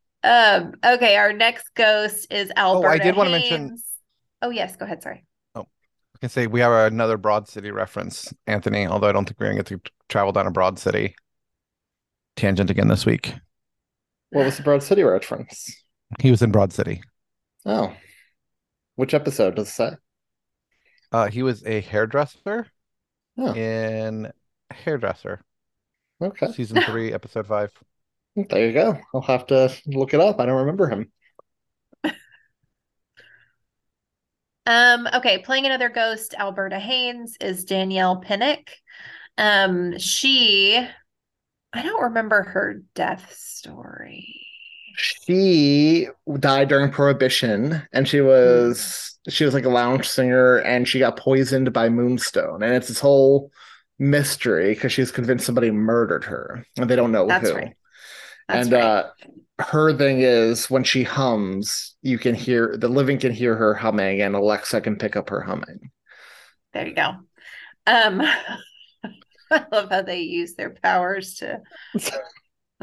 um, 0.23 0.73
okay, 0.85 1.15
our 1.15 1.33
next 1.33 1.73
ghost 1.75 2.31
is 2.31 2.51
Alberta. 2.55 2.87
Oh, 2.87 2.91
I 2.91 2.97
did 2.97 3.15
want 3.15 3.27
to 3.27 3.31
mention. 3.31 3.77
Oh, 4.41 4.49
yes, 4.51 4.75
go 4.75 4.85
ahead. 4.85 5.01
Sorry. 5.01 5.25
Oh, 5.55 5.61
I 5.61 6.19
can 6.21 6.29
say 6.29 6.47
we 6.47 6.59
have 6.59 6.91
another 6.91 7.17
Broad 7.17 7.47
City 7.47 7.71
reference, 7.71 8.33
Anthony, 8.45 8.85
although 8.87 9.09
I 9.09 9.11
don't 9.11 9.25
think 9.25 9.39
we're 9.39 9.47
going 9.47 9.63
to 9.63 9.63
get 9.63 9.83
to 9.83 9.91
travel 10.09 10.31
down 10.31 10.47
a 10.47 10.51
Broad 10.51 10.77
City 10.77 11.15
tangent 12.35 12.69
again 12.69 12.87
this 12.87 13.05
week. 13.05 13.33
What 14.29 14.45
was 14.45 14.57
the 14.57 14.63
Broad 14.63 14.83
City 14.83 15.03
reference? 15.03 15.83
He 16.19 16.31
was 16.31 16.41
in 16.41 16.51
Broad 16.51 16.73
City. 16.73 17.01
Oh. 17.65 17.93
Which 18.95 19.13
episode 19.13 19.55
does 19.55 19.67
it 19.67 19.71
say? 19.71 19.91
Uh, 21.11 21.29
he 21.29 21.43
was 21.43 21.65
a 21.65 21.81
hairdresser 21.81 22.67
oh. 23.37 23.53
in 23.53 24.31
Hairdresser. 24.71 25.41
Okay. 26.21 26.51
Season 26.51 26.81
three, 26.85 27.13
episode 27.13 27.47
five. 27.47 27.71
There 28.35 28.65
you 28.65 28.73
go. 28.73 28.97
I'll 29.13 29.21
have 29.21 29.45
to 29.47 29.71
look 29.85 30.13
it 30.13 30.19
up. 30.19 30.39
I 30.39 30.45
don't 30.45 30.61
remember 30.61 30.89
him. 30.89 31.11
um, 34.65 35.07
okay, 35.13 35.39
playing 35.39 35.65
another 35.65 35.89
ghost, 35.89 36.33
Alberta 36.37 36.79
Haynes, 36.79 37.37
is 37.39 37.65
Danielle 37.65 38.17
Pinnock. 38.17 38.71
Um, 39.37 39.97
she 39.99 40.87
I 41.73 41.81
don't 41.81 42.03
remember 42.03 42.43
her 42.43 42.81
death 42.93 43.33
story 43.33 44.42
she 44.95 46.07
died 46.39 46.67
during 46.67 46.91
prohibition 46.91 47.81
and 47.91 48.07
she 48.07 48.21
was 48.21 49.17
mm. 49.27 49.33
she 49.33 49.45
was 49.45 49.53
like 49.53 49.65
a 49.65 49.69
lounge 49.69 50.07
singer 50.07 50.57
and 50.57 50.87
she 50.87 50.99
got 50.99 51.17
poisoned 51.17 51.73
by 51.73 51.89
moonstone 51.89 52.61
and 52.61 52.73
it's 52.73 52.87
this 52.87 52.99
whole 52.99 53.51
mystery 53.99 54.73
because 54.73 54.91
she's 54.91 55.11
convinced 55.11 55.45
somebody 55.45 55.71
murdered 55.71 56.23
her 56.23 56.65
and 56.77 56.89
they 56.89 56.95
don't 56.95 57.11
know 57.11 57.27
That's 57.27 57.49
who 57.49 57.55
right. 57.55 57.73
That's 58.47 58.67
and 58.67 58.73
right. 58.73 58.83
uh 58.83 59.09
her 59.59 59.95
thing 59.95 60.21
is 60.21 60.69
when 60.69 60.83
she 60.83 61.03
hums 61.03 61.95
you 62.01 62.17
can 62.17 62.35
hear 62.35 62.75
the 62.77 62.87
living 62.87 63.19
can 63.19 63.31
hear 63.31 63.55
her 63.55 63.73
humming 63.73 64.21
and 64.21 64.35
alexa 64.35 64.81
can 64.81 64.95
pick 64.95 65.15
up 65.15 65.29
her 65.29 65.41
humming 65.41 65.91
there 66.73 66.87
you 66.87 66.95
go 66.95 67.15
um 67.87 68.21
i 69.51 69.65
love 69.71 69.89
how 69.89 70.01
they 70.01 70.21
use 70.21 70.55
their 70.55 70.71
powers 70.71 71.35
to 71.35 71.61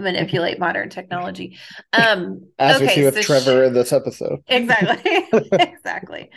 manipulate 0.01 0.59
modern 0.59 0.89
technology. 0.89 1.59
Um, 1.93 2.49
As 2.59 2.77
okay, 2.77 2.87
we 2.87 2.93
see 2.93 3.05
with 3.05 3.15
so 3.17 3.23
Trevor 3.23 3.65
in 3.65 3.73
this 3.73 3.93
episode. 3.93 4.41
exactly 4.49 5.27
exactly 5.53 6.31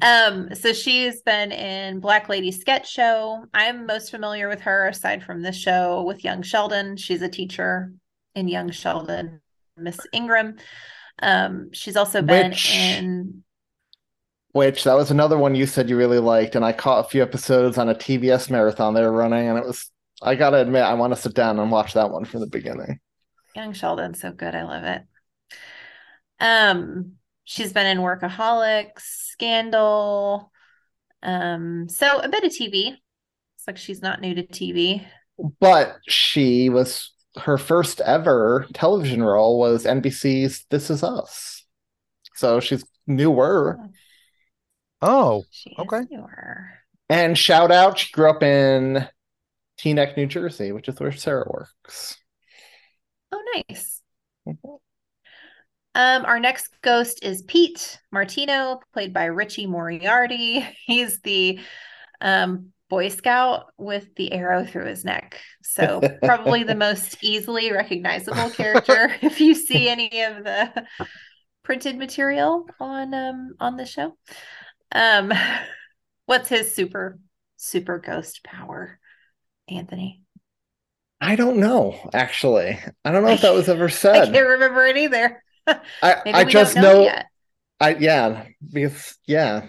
um 0.00 0.54
so 0.54 0.72
she's 0.72 1.22
been 1.22 1.50
in 1.50 1.98
black 2.00 2.28
lady 2.28 2.52
sketch 2.52 2.88
show 2.90 3.44
i'm 3.52 3.84
most 3.86 4.10
familiar 4.10 4.48
with 4.48 4.60
her 4.60 4.86
aside 4.88 5.24
from 5.24 5.42
this 5.42 5.56
show 5.56 6.02
with 6.02 6.22
young 6.24 6.42
sheldon 6.42 6.96
she's 6.96 7.20
a 7.22 7.28
teacher 7.28 7.92
in 8.34 8.46
young 8.48 8.70
sheldon 8.70 9.40
miss 9.76 9.98
ingram 10.12 10.56
um 11.20 11.72
she's 11.72 11.96
also 11.96 12.22
been 12.22 12.50
Which- 12.50 12.74
in 12.74 13.42
Which 14.52 14.84
that 14.84 14.94
was 14.94 15.10
another 15.10 15.38
one 15.38 15.54
you 15.54 15.66
said 15.66 15.88
you 15.88 15.96
really 15.96 16.18
liked, 16.18 16.54
and 16.56 16.64
I 16.64 16.72
caught 16.72 17.06
a 17.06 17.08
few 17.08 17.22
episodes 17.22 17.78
on 17.78 17.88
a 17.88 17.94
TBS 17.94 18.50
marathon 18.50 18.92
they 18.94 19.02
were 19.02 19.10
running, 19.12 19.48
and 19.48 19.58
it 19.58 19.64
was 19.64 19.90
I 20.22 20.36
gotta 20.36 20.58
admit 20.60 20.82
I 20.82 20.94
want 20.94 21.14
to 21.14 21.20
sit 21.20 21.34
down 21.34 21.58
and 21.58 21.70
watch 21.70 21.94
that 21.94 22.10
one 22.10 22.24
from 22.24 22.40
the 22.40 22.46
beginning. 22.46 23.00
young 23.54 23.72
sheldon 23.72 24.14
so 24.14 24.32
good 24.32 24.54
i 24.54 24.62
love 24.64 24.84
it 24.84 25.02
um 26.40 27.12
she's 27.44 27.72
been 27.72 27.86
in 27.86 27.98
workaholics 27.98 29.00
scandal 29.00 30.50
um 31.22 31.88
so 31.88 32.18
a 32.20 32.28
bit 32.28 32.44
of 32.44 32.50
tv 32.52 32.94
it's 33.56 33.66
like 33.66 33.76
she's 33.76 34.02
not 34.02 34.20
new 34.20 34.34
to 34.34 34.42
tv 34.42 35.04
But 35.60 35.98
she 36.08 36.68
was 36.68 37.10
her 37.36 37.58
first 37.58 38.00
ever 38.02 38.66
television 38.74 39.22
role 39.22 39.58
was 39.58 39.86
NBC's 39.86 40.66
This 40.70 40.90
Is 40.90 41.02
Us. 41.02 41.64
So 42.34 42.60
she's 42.60 42.84
newer. 43.06 43.80
Oh, 45.00 45.44
she 45.50 45.70
is 45.70 45.92
Okay. 45.94 46.06
newer. 46.10 46.70
And 47.08 47.36
shout 47.36 47.70
out, 47.70 47.98
she 47.98 48.10
grew 48.12 48.30
up 48.30 48.42
in 48.42 49.06
Teaneck, 49.82 50.16
New 50.16 50.26
Jersey, 50.26 50.72
which 50.72 50.88
is 50.88 51.00
where 51.00 51.12
Sarah 51.12 51.46
works. 51.50 52.16
Oh, 53.32 53.42
nice. 53.54 54.00
Um, 55.94 56.24
our 56.24 56.38
next 56.38 56.68
ghost 56.82 57.22
is 57.22 57.42
Pete 57.42 57.98
Martino, 58.10 58.80
played 58.92 59.12
by 59.12 59.24
Richie 59.24 59.66
Moriarty. 59.66 60.60
He's 60.86 61.20
the 61.20 61.58
um, 62.20 62.72
Boy 62.88 63.08
Scout 63.08 63.72
with 63.76 64.14
the 64.14 64.32
arrow 64.32 64.64
through 64.64 64.86
his 64.86 65.04
neck. 65.04 65.40
So 65.62 66.00
probably 66.22 66.62
the 66.62 66.74
most 66.76 67.22
easily 67.22 67.72
recognizable 67.72 68.50
character 68.50 69.14
if 69.22 69.40
you 69.40 69.54
see 69.54 69.88
any 69.88 70.22
of 70.22 70.44
the 70.44 70.86
printed 71.64 71.96
material 71.96 72.66
on 72.78 73.14
um 73.14 73.54
on 73.60 73.76
the 73.76 73.86
show. 73.86 74.16
Um, 74.92 75.32
what's 76.26 76.48
his 76.48 76.74
super 76.74 77.18
super 77.56 77.98
ghost 77.98 78.44
power, 78.44 78.98
Anthony? 79.68 80.22
I 81.20 81.36
don't 81.36 81.58
know, 81.58 82.10
actually. 82.12 82.78
I 83.04 83.12
don't 83.12 83.22
know 83.22 83.30
if 83.30 83.42
that 83.42 83.54
was 83.54 83.68
ever 83.68 83.88
said. 83.90 84.28
I 84.28 84.32
can't 84.32 84.48
remember 84.48 84.84
it 84.86 84.96
either. 84.96 85.42
I, 85.66 85.76
I 86.26 86.44
just 86.44 86.74
know, 86.74 87.04
know. 87.04 87.22
I 87.80 87.94
yeah, 87.94 88.46
because 88.72 89.16
yeah. 89.26 89.66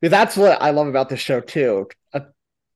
Because 0.00 0.10
that's 0.12 0.36
what 0.36 0.62
I 0.62 0.70
love 0.70 0.86
about 0.86 1.08
this 1.08 1.20
show 1.20 1.40
too. 1.40 1.88
A 2.14 2.22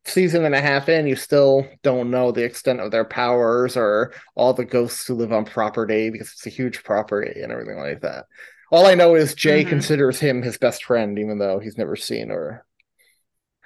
season 0.05 0.45
and 0.45 0.55
a 0.55 0.61
half 0.61 0.89
in, 0.89 1.07
you 1.07 1.17
still 1.17 1.67
don't 1.83 2.11
know 2.11 2.33
the 2.33 2.45
extent 2.45 2.81
of 2.81 2.91
their 2.91 3.05
powers 3.05 3.77
or 3.77 4.13
all 4.35 4.53
the 4.53 4.65
ghosts 4.65 5.07
who 5.07 5.15
live 5.15 5.33
on 5.33 5.45
property 5.45 6.11
because 6.11 6.33
it's 6.33 6.47
a 6.47 6.51
huge 6.51 6.83
property 6.85 7.41
and 7.41 7.53
everything 7.53 7.79
like 7.79 8.01
that. 8.03 8.27
All 8.71 8.87
I 8.87 8.95
know 8.95 9.15
is 9.15 9.35
Jay 9.35 9.65
Mhm. 9.65 9.69
considers 9.69 10.19
him 10.19 10.43
his 10.43 10.59
best 10.59 10.85
friend, 10.85 11.19
even 11.19 11.39
though 11.39 11.59
he's 11.61 11.79
never 11.79 11.97
seen 11.97 12.31
or 12.31 12.65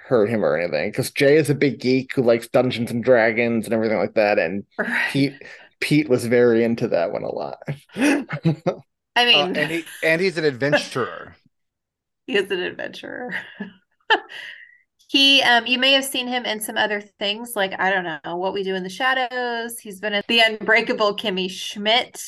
heard 0.07 0.29
him 0.29 0.43
or 0.43 0.57
anything. 0.57 0.89
Because 0.89 1.11
Jay 1.11 1.37
is 1.37 1.49
a 1.49 1.55
big 1.55 1.79
geek 1.79 2.13
who 2.13 2.21
likes 2.21 2.47
Dungeons 2.47 2.91
and 2.91 3.03
Dragons 3.03 3.65
and 3.65 3.73
everything 3.73 3.97
like 3.97 4.15
that, 4.15 4.39
and 4.39 4.65
Right. 4.77 5.09
Pete 5.11 5.33
Pete 5.79 6.09
was 6.09 6.25
very 6.25 6.63
into 6.63 6.87
that 6.89 7.11
one 7.11 7.23
a 7.23 7.31
lot. 7.31 7.59
I 7.95 9.23
uh, 9.23 9.25
mean, 9.25 9.57
and 9.57 9.71
he 9.71 9.83
and 10.03 10.21
he's 10.21 10.37
an 10.37 10.45
adventurer. 10.45 11.35
he 12.27 12.35
is 12.35 12.49
an 12.51 12.59
adventurer. 12.59 13.35
he, 15.07 15.41
um, 15.41 15.65
you 15.65 15.79
may 15.79 15.93
have 15.93 16.05
seen 16.05 16.27
him 16.27 16.45
in 16.45 16.59
some 16.59 16.77
other 16.77 17.01
things, 17.01 17.53
like 17.55 17.73
I 17.79 17.89
don't 17.89 18.03
know 18.03 18.37
what 18.37 18.53
we 18.53 18.63
do 18.63 18.75
in 18.75 18.83
the 18.83 18.89
shadows. 18.89 19.79
He's 19.79 19.99
been 19.99 20.13
in 20.13 20.23
the 20.27 20.39
Unbreakable 20.39 21.15
Kimmy 21.15 21.49
Schmidt, 21.49 22.21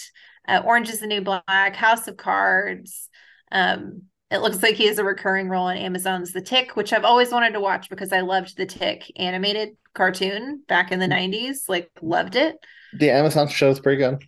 uh, 0.48 0.62
Orange 0.66 0.90
is 0.90 1.00
the 1.00 1.08
New 1.08 1.22
Black, 1.22 1.76
House 1.76 2.08
of 2.08 2.18
Cards. 2.18 3.10
Um, 3.52 4.04
it 4.32 4.40
looks 4.40 4.62
like 4.62 4.76
he 4.76 4.88
has 4.88 4.98
a 4.98 5.04
recurring 5.04 5.50
role 5.50 5.66
on 5.66 5.78
Amazon's 5.78 6.32
The 6.32 6.42
Tick, 6.42 6.76
which 6.76 6.94
I've 6.94 7.06
always 7.06 7.32
wanted 7.32 7.54
to 7.54 7.60
watch 7.60 7.90
because 7.90 8.12
I 8.14 8.22
loved 8.22 8.58
The 8.58 8.66
Tick 8.66 9.12
animated 9.16 9.70
cartoon 9.94 10.64
back 10.68 10.92
in 10.92 11.00
the 11.00 11.08
'90s. 11.08 11.68
Like, 11.68 11.90
loved 12.02 12.36
it. 12.36 12.56
the 12.94 13.12
Amazon 13.12 13.48
show 13.48 13.70
is 13.70 13.80
pretty 13.80 13.98
good. 13.98 14.24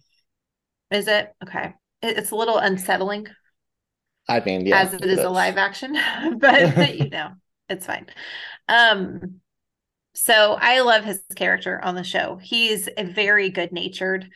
Is 0.90 1.08
it 1.08 1.32
okay? 1.44 1.74
It's 2.02 2.32
a 2.32 2.36
little 2.36 2.58
unsettling 2.58 3.28
I 4.28 4.40
mean, 4.40 4.66
yeah, 4.66 4.82
as 4.82 4.94
it 4.94 5.04
is 5.04 5.20
a 5.20 5.30
live 5.30 5.58
action, 5.58 5.98
but 6.38 6.96
you 6.96 7.10
know, 7.10 7.32
it's 7.70 7.86
fine. 7.86 8.08
Um, 8.68 9.42
so 10.14 10.58
I 10.60 10.82
love 10.82 11.04
his 11.04 11.22
character 11.36 11.84
on 11.84 11.96
the 11.96 12.04
show. 12.04 12.40
He's 12.42 12.90
a 12.98 13.04
very 13.04 13.50
good 13.50 13.72
natured. 13.72 14.30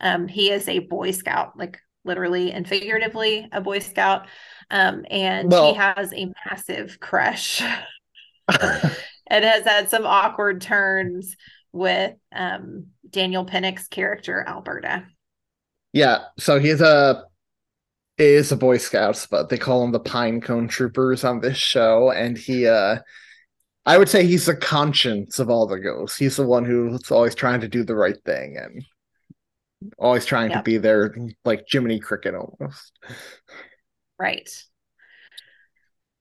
Um, 0.00 0.28
he 0.28 0.50
is 0.50 0.68
a 0.68 0.80
Boy 0.80 1.10
Scout, 1.10 1.58
like 1.58 1.78
literally 2.04 2.52
and 2.52 2.66
figuratively 2.66 3.48
a 3.52 3.60
Boy 3.60 3.78
Scout. 3.80 4.26
Um, 4.72 5.04
and 5.10 5.50
Well- 5.50 5.72
he 5.72 5.78
has 5.78 6.12
a 6.12 6.32
massive 6.48 6.98
crush 6.98 7.60
and 8.48 9.44
has 9.44 9.64
had 9.64 9.90
some 9.90 10.06
awkward 10.06 10.62
turns 10.62 11.36
with 11.72 12.14
um 12.34 12.86
Daniel 13.08 13.44
Pinnock's 13.44 13.86
character, 13.88 14.44
Alberta. 14.46 15.06
Yeah, 15.92 16.24
so 16.38 16.58
he's 16.58 16.80
a 16.80 17.24
is 18.18 18.50
a 18.50 18.56
Boy 18.56 18.78
Scouts, 18.78 19.26
but 19.26 19.48
they 19.50 19.58
call 19.58 19.84
him 19.84 19.92
the 19.92 20.00
Pine 20.00 20.40
Cone 20.40 20.68
Troopers 20.68 21.22
on 21.24 21.40
this 21.40 21.58
show, 21.58 22.10
and 22.10 22.36
he 22.36 22.66
uh 22.66 22.98
I 23.84 23.98
would 23.98 24.08
say 24.08 24.24
he's 24.26 24.46
the 24.46 24.56
conscience 24.56 25.38
of 25.38 25.50
all 25.50 25.66
the 25.66 25.80
ghosts. 25.80 26.16
He's 26.16 26.36
the 26.36 26.46
one 26.46 26.64
who's 26.64 27.10
always 27.10 27.34
trying 27.34 27.60
to 27.60 27.68
do 27.68 27.84
the 27.84 27.96
right 27.96 28.16
thing 28.24 28.56
and 28.56 28.84
always 29.98 30.24
trying 30.24 30.50
to 30.52 30.62
be 30.62 30.78
there 30.78 31.14
like 31.44 31.64
Jiminy 31.68 31.98
Cricket 31.98 32.34
almost. 32.34 32.92
Right. 34.18 34.48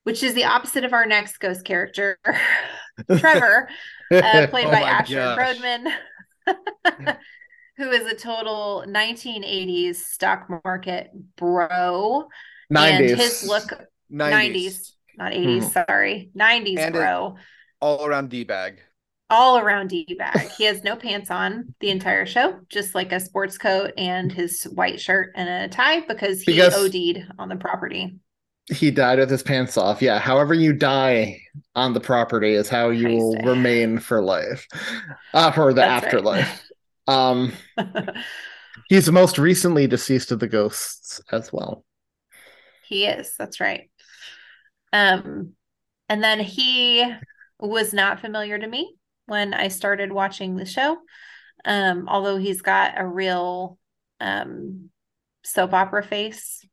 Which 0.04 0.24
is 0.24 0.34
the 0.34 0.46
opposite 0.46 0.84
of 0.84 0.94
our 0.94 1.06
next 1.06 1.38
ghost 1.38 1.64
character, 1.64 2.18
Trevor, 3.18 3.70
uh, 4.12 4.48
played 4.50 4.66
Oh 4.66 4.72
by 4.72 4.82
Asher 4.82 5.16
gosh. 5.16 5.58
Grodman, 5.58 5.94
who 7.78 7.90
is 7.92 8.12
a 8.12 8.16
total 8.16 8.84
1980s 8.88 9.96
stock 9.96 10.48
market 10.64 11.12
bro. 11.38 12.28
And 12.74 13.06
his 13.06 13.48
look, 13.48 13.72
90s, 14.12 14.92
not 15.18 15.34
80s, 15.34 15.72
sorry, 15.72 16.32
90s 16.36 16.80
And 16.80 16.94
bro. 16.94 17.36
all 17.80 18.06
around 18.06 18.30
D 18.30 18.44
bag. 18.44 18.82
All 19.32 19.58
around 19.58 19.88
D 19.88 20.06
bag. 20.18 20.50
He 20.52 20.66
has 20.66 20.84
no 20.84 20.96
pants 20.96 21.32
on 21.32 21.74
the 21.80 21.90
entire 21.90 22.26
show, 22.28 22.60
just 22.70 22.94
like 22.94 23.12
a 23.12 23.20
sports 23.20 23.58
coat 23.58 23.94
and 23.98 24.32
his 24.32 24.64
white 24.66 25.00
shirt 25.02 25.32
and 25.36 25.50
a 25.50 25.74
tie 25.76 26.02
because 26.02 26.42
he 26.44 26.52
Because- 26.54 26.76
OD'd 26.76 27.26
on 27.40 27.50
the 27.50 27.56
property. 27.56 28.20
He 28.72 28.92
died 28.92 29.18
with 29.20 29.30
his 29.30 29.42
pants 29.44 29.76
off. 29.76 30.02
Yeah, 30.02 30.20
however 30.20 30.54
you 30.54 30.72
die 30.72 31.42
on 31.76 31.94
the 31.94 32.00
property 32.00 32.54
is 32.54 32.70
how 32.70 32.90
you 32.90 33.08
will 33.18 33.36
remain 33.44 33.98
for 34.00 34.22
life. 34.22 34.68
Uh 35.34 35.52
for 35.52 35.74
the 35.74 35.82
That's 35.82 36.04
right. 36.04 36.14
afterlife. 36.14 36.70
Um 37.08 37.54
he's 38.88 39.08
the 39.08 39.12
most 39.12 39.38
recently 39.38 39.88
deceased 39.88 40.32
of 40.32 40.40
the 40.40 40.48
ghosts 40.48 41.20
as 41.32 41.52
well. 41.52 41.84
He 42.86 43.06
is. 43.06 43.34
That's 43.38 43.60
right. 43.60 43.90
Um, 44.94 45.54
and 46.08 46.24
then 46.24 46.40
he 46.40 47.06
was 47.60 47.94
not 47.94 48.20
familiar 48.20 48.58
to 48.60 48.68
me 48.68 48.96
when 49.26 49.54
I 49.54 49.68
started 49.70 50.12
watching 50.12 50.56
the 50.56 50.66
show. 50.66 50.98
Um, 51.66 52.08
although 52.08 52.38
he's 52.38 52.62
got 52.62 52.94
a 53.00 53.06
real 53.06 53.78
um 54.20 54.90
soap 55.44 55.74
opera 55.74 56.04
face. 56.04 56.66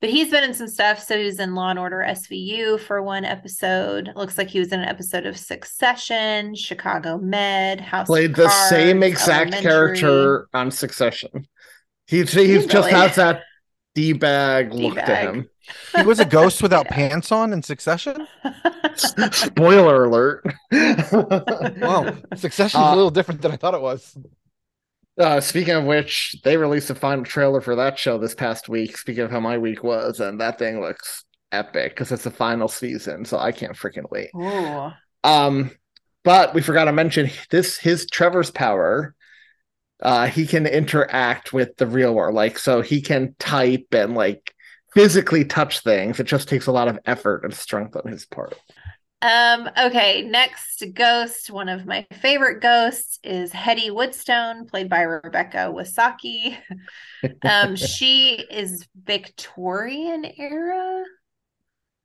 But 0.00 0.08
he's 0.10 0.30
been 0.30 0.44
in 0.44 0.54
some 0.54 0.68
stuff. 0.68 1.02
So 1.02 1.18
he 1.18 1.24
was 1.26 1.38
in 1.40 1.54
Law 1.54 1.68
and 1.70 1.78
Order 1.78 2.02
SVU 2.08 2.80
for 2.80 3.02
one 3.02 3.24
episode. 3.26 4.08
It 4.08 4.16
looks 4.16 4.38
like 4.38 4.48
he 4.48 4.58
was 4.58 4.72
in 4.72 4.80
an 4.80 4.88
episode 4.88 5.26
of 5.26 5.36
Succession, 5.36 6.54
Chicago 6.54 7.18
Med, 7.18 7.80
House 7.82 8.06
of 8.06 8.06
played 8.06 8.34
the 8.34 8.48
same 8.48 9.02
exact 9.02 9.52
Elementary. 9.54 9.62
character 9.62 10.48
on 10.54 10.70
Succession. 10.70 11.46
He 12.06 12.22
he 12.24 12.58
Really? 12.58 12.66
just 12.66 12.88
has 12.90 13.16
that 13.16 13.42
d 13.94 14.14
bag 14.14 14.72
look 14.72 14.94
to 14.94 15.14
him. 15.14 15.50
He 15.96 16.02
was 16.02 16.18
a 16.20 16.24
ghost 16.24 16.62
without 16.62 16.86
Yeah. 16.86 16.94
pants 16.94 17.30
on 17.32 17.52
in 17.52 17.62
Succession. 17.62 18.26
Spoiler 18.94 20.04
alert. 20.04 20.44
Wow, 21.12 22.16
Succession's 22.34 22.82
Uh, 22.82 22.92
a 22.92 22.96
little 22.96 23.10
different 23.10 23.42
than 23.42 23.52
I 23.52 23.56
thought 23.56 23.74
it 23.74 23.80
was. 23.82 24.16
Uh, 25.18 25.40
speaking 25.40 25.74
of 25.74 25.84
which, 25.84 26.36
they 26.44 26.56
released 26.56 26.88
a 26.90 26.94
final 26.94 27.24
trailer 27.24 27.60
for 27.60 27.76
that 27.76 27.98
show 27.98 28.16
this 28.18 28.34
past 28.34 28.68
week. 28.68 28.96
Speaking 28.96 29.22
of 29.24 29.30
how 29.30 29.40
my 29.40 29.58
week 29.58 29.82
was, 29.84 30.20
and 30.20 30.40
that 30.40 30.58
thing 30.58 30.80
looks 30.80 31.24
epic 31.52 31.92
because 31.92 32.10
it's 32.12 32.24
the 32.24 32.30
final 32.30 32.68
season, 32.68 33.24
so 33.24 33.38
I 33.38 33.52
can't 33.52 33.74
freaking 33.76 34.10
wait. 34.10 34.30
Ooh. 34.36 34.90
Um, 35.24 35.72
but 36.24 36.54
we 36.54 36.62
forgot 36.62 36.84
to 36.86 36.92
mention 36.92 37.30
this 37.50 37.76
his 37.78 38.06
Trevor's 38.06 38.50
power 38.50 39.14
uh, 40.02 40.26
he 40.28 40.46
can 40.46 40.66
interact 40.66 41.52
with 41.52 41.76
the 41.76 41.86
real 41.86 42.14
world. 42.14 42.34
Like, 42.34 42.58
so 42.58 42.80
he 42.80 43.02
can 43.02 43.34
type 43.38 43.88
and 43.92 44.14
like 44.14 44.54
physically 44.92 45.44
touch 45.44 45.80
things. 45.80 46.20
It 46.20 46.24
just 46.24 46.48
takes 46.48 46.66
a 46.66 46.72
lot 46.72 46.88
of 46.88 46.98
effort 47.06 47.44
and 47.44 47.54
strength 47.54 47.96
on 47.96 48.10
his 48.10 48.26
part. 48.26 48.58
Um, 49.22 49.68
okay, 49.78 50.22
next 50.22 50.82
ghost, 50.94 51.50
one 51.50 51.68
of 51.68 51.84
my 51.84 52.06
favorite 52.22 52.62
ghosts 52.62 53.18
is 53.22 53.52
Hetty 53.52 53.90
Woodstone, 53.90 54.66
played 54.66 54.88
by 54.88 55.02
Rebecca 55.02 55.70
Wisocky. 55.74 56.56
um, 57.42 57.76
she 57.76 58.42
is 58.50 58.88
Victorian 58.96 60.24
era. 60.38 61.04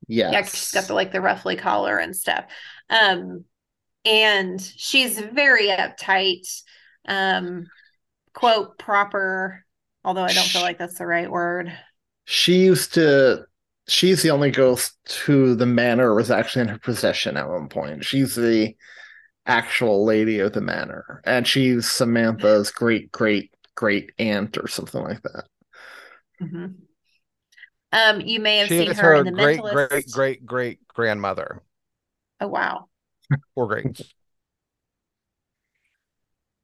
Yes. 0.08 0.32
Yeah, 0.32 0.42
she's 0.42 0.72
got 0.72 0.84
the 0.88 0.94
like 0.94 1.10
the 1.10 1.22
ruffly 1.22 1.56
collar 1.56 1.96
and 1.96 2.14
stuff. 2.14 2.44
Um, 2.90 3.44
and 4.04 4.60
she's 4.60 5.18
very 5.18 5.68
uptight, 5.68 6.46
um, 7.08 7.66
quote 8.34 8.78
proper, 8.78 9.64
although 10.04 10.22
I 10.22 10.32
don't 10.32 10.46
feel 10.46 10.62
like 10.62 10.78
that's 10.78 10.98
the 10.98 11.06
right 11.06 11.30
word. 11.30 11.72
She 12.26 12.58
used 12.64 12.94
to 12.94 13.46
she's 13.88 14.22
the 14.22 14.30
only 14.30 14.50
ghost 14.50 14.94
who 15.24 15.54
the 15.54 15.66
manor 15.66 16.14
was 16.14 16.30
actually 16.30 16.62
in 16.62 16.68
her 16.68 16.78
possession 16.78 17.36
at 17.38 17.48
one 17.48 17.68
point. 17.68 18.04
She's 18.04 18.34
the 18.34 18.76
actual 19.46 20.04
lady 20.04 20.40
of 20.40 20.52
the 20.52 20.60
manor, 20.60 21.22
and 21.24 21.46
she's 21.46 21.90
Samantha's 21.90 22.70
great 22.70 23.10
great 23.12 23.54
great 23.76 24.12
aunt 24.18 24.58
or 24.58 24.68
something 24.68 25.02
like 25.02 25.22
that. 25.22 25.46
Mm-hmm. 26.42 26.66
Um, 27.92 28.20
you 28.20 28.40
may 28.40 28.58
have 28.58 28.68
She 28.68 28.78
seen 28.78 28.92
her, 28.94 29.02
her 29.02 29.14
in 29.14 29.24
the 29.24 29.32
great 29.32 29.60
Mentalist. 29.60 29.72
great 29.72 30.10
great 30.10 30.46
great 30.46 30.86
grandmother 30.88 31.62
Oh 32.40 32.48
wow, 32.48 32.88
or 33.54 33.66
great. 33.66 34.00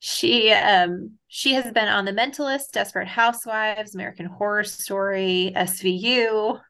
She 0.04 0.50
um 0.50 1.12
she 1.28 1.54
has 1.54 1.70
been 1.70 1.86
on 1.86 2.04
the 2.04 2.12
Mentalist, 2.12 2.72
Desperate 2.72 3.06
Housewives, 3.06 3.94
American 3.94 4.26
Horror 4.26 4.64
Story, 4.64 5.52
SVU, 5.54 6.60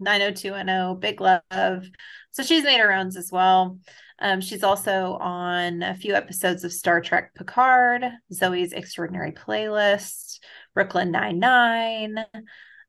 90210, 0.00 0.98
Big 0.98 1.20
Love. 1.20 1.84
So 2.30 2.42
she's 2.42 2.64
made 2.64 2.80
her 2.80 2.90
own 2.90 3.08
as 3.08 3.28
well. 3.30 3.78
Um, 4.20 4.40
she's 4.40 4.62
also 4.62 5.18
on 5.20 5.82
a 5.82 5.94
few 5.96 6.14
episodes 6.14 6.64
of 6.64 6.72
Star 6.72 7.02
Trek 7.02 7.34
Picard, 7.34 8.06
Zoe's 8.32 8.72
Extraordinary 8.72 9.32
Playlist, 9.32 10.38
Brooklyn 10.72 11.10
Nine 11.10 11.38
Nine. 11.38 12.24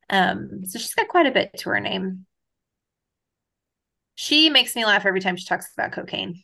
Um, 0.09 0.61
so 0.63 0.79
she's 0.79 0.93
got 0.93 1.09
quite 1.09 1.27
a 1.27 1.31
bit 1.31 1.51
to 1.57 1.71
her 1.71 1.79
name. 1.81 2.25
She 4.15 4.49
makes 4.49 4.77
me 4.77 4.85
laugh 4.85 5.05
every 5.05 5.19
time 5.19 5.35
she 5.35 5.45
talks 5.45 5.73
about 5.73 5.91
cocaine. 5.91 6.41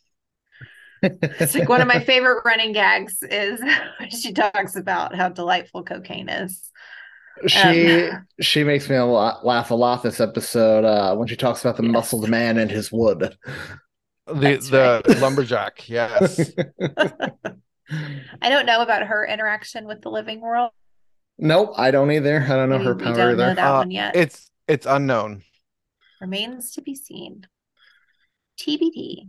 It's 1.02 1.54
like 1.54 1.68
one 1.68 1.80
of 1.80 1.88
my 1.88 2.00
favorite 2.00 2.42
running 2.44 2.72
gags 2.72 3.22
is 3.22 3.60
when 3.98 4.10
she 4.10 4.32
talks 4.32 4.76
about 4.76 5.14
how 5.14 5.28
delightful 5.28 5.82
cocaine 5.82 6.28
is. 6.28 6.70
She 7.46 8.10
she 8.40 8.64
makes 8.64 8.88
me 8.88 8.96
a 8.96 9.04
lot, 9.04 9.44
laugh 9.44 9.70
a 9.70 9.74
lot 9.74 10.02
this 10.02 10.20
episode 10.20 10.84
uh, 10.84 11.14
when 11.16 11.28
she 11.28 11.36
talks 11.36 11.60
about 11.60 11.76
the 11.76 11.82
muscled 11.82 12.28
man 12.30 12.56
and 12.56 12.70
his 12.70 12.90
wood. 12.90 13.36
The 14.26 14.34
That's 14.34 14.70
the 14.70 15.02
right. 15.06 15.18
lumberjack, 15.20 15.88
yes. 15.88 16.50
I 18.42 18.48
don't 18.48 18.66
know 18.66 18.80
about 18.82 19.06
her 19.06 19.24
interaction 19.26 19.86
with 19.86 20.00
the 20.00 20.10
living 20.10 20.40
world. 20.40 20.70
Nope, 21.38 21.74
I 21.76 21.90
don't 21.90 22.10
either. 22.10 22.40
I 22.42 22.48
don't 22.48 22.70
know 22.70 22.78
Maybe 22.78 22.88
her 22.88 22.94
power 22.96 23.14
don't 23.14 23.36
know 23.36 23.54
that 23.54 23.58
Uh, 23.58 23.78
one 23.78 23.90
yet. 23.90 24.16
It's 24.16 24.50
it's 24.66 24.86
unknown. 24.86 25.42
Remains 26.20 26.72
to 26.72 26.80
be 26.80 26.94
seen. 26.94 27.46
TBD. 28.58 29.28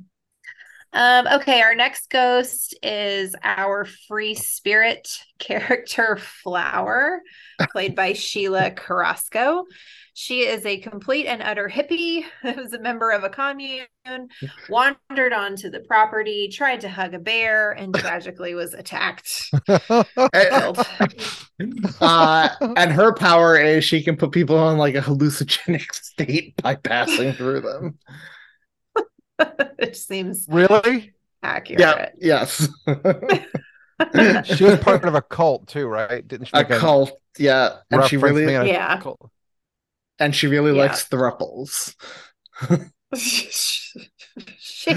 Um, 0.93 1.27
okay, 1.27 1.61
our 1.61 1.75
next 1.75 2.09
ghost 2.09 2.77
is 2.81 3.35
our 3.43 3.85
free 4.07 4.35
spirit 4.35 5.09
character 5.39 6.17
Flower, 6.17 7.21
played 7.71 7.95
by 7.95 8.13
Sheila 8.13 8.71
Carrasco. 8.71 9.65
She 10.19 10.47
is 10.47 10.65
a 10.65 10.79
complete 10.79 11.27
and 11.27 11.43
utter 11.43 11.69
hippie 11.69 12.23
who's 12.41 12.73
a 12.73 12.79
member 12.79 13.11
of 13.11 13.23
a 13.23 13.29
commune, 13.29 13.85
wandered 14.67 15.31
onto 15.31 15.69
the 15.69 15.81
property, 15.81 16.49
tried 16.51 16.81
to 16.81 16.89
hug 16.89 17.13
a 17.13 17.19
bear, 17.19 17.73
and 17.73 17.93
tragically 17.93 18.55
was 18.55 18.73
attacked. 18.73 19.51
Uh, 21.99 22.49
and 22.75 22.91
her 22.91 23.11
power 23.15 23.57
is 23.57 23.83
she 23.83 24.03
can 24.03 24.15
put 24.15 24.31
people 24.31 24.69
in 24.69 24.77
like 24.77 24.93
a 24.93 25.01
hallucinogenic 25.01 25.91
state 25.91 26.55
by 26.61 26.75
passing 26.75 27.33
through 27.33 27.61
them. 27.61 27.97
Which 29.79 29.97
seems 29.97 30.45
Really? 30.49 31.13
accurate. 31.43 31.79
Yeah, 31.79 32.09
yes. 32.19 32.67
She 34.43 34.63
was 34.63 34.77
part 34.79 35.05
of 35.05 35.15
a 35.15 35.23
cult 35.23 35.67
too, 35.67 35.87
right? 35.87 36.25
Didn't 36.27 36.47
she? 36.47 36.51
a 36.53 36.59
make 36.59 36.69
a 36.69 36.77
cult, 36.79 37.19
yeah. 37.39 37.77
And 37.89 38.03
she 38.05 38.17
reference 38.17 38.23
really 38.35 38.45
being 38.45 38.57
a 38.57 38.65
Yeah. 38.65 38.99
cult? 38.99 39.31
and 40.19 40.35
she 40.35 40.47
really 40.47 40.71
Yeah. 40.75 40.83
likes 40.83 41.07
thruples. 41.07 41.95
she 43.15 44.93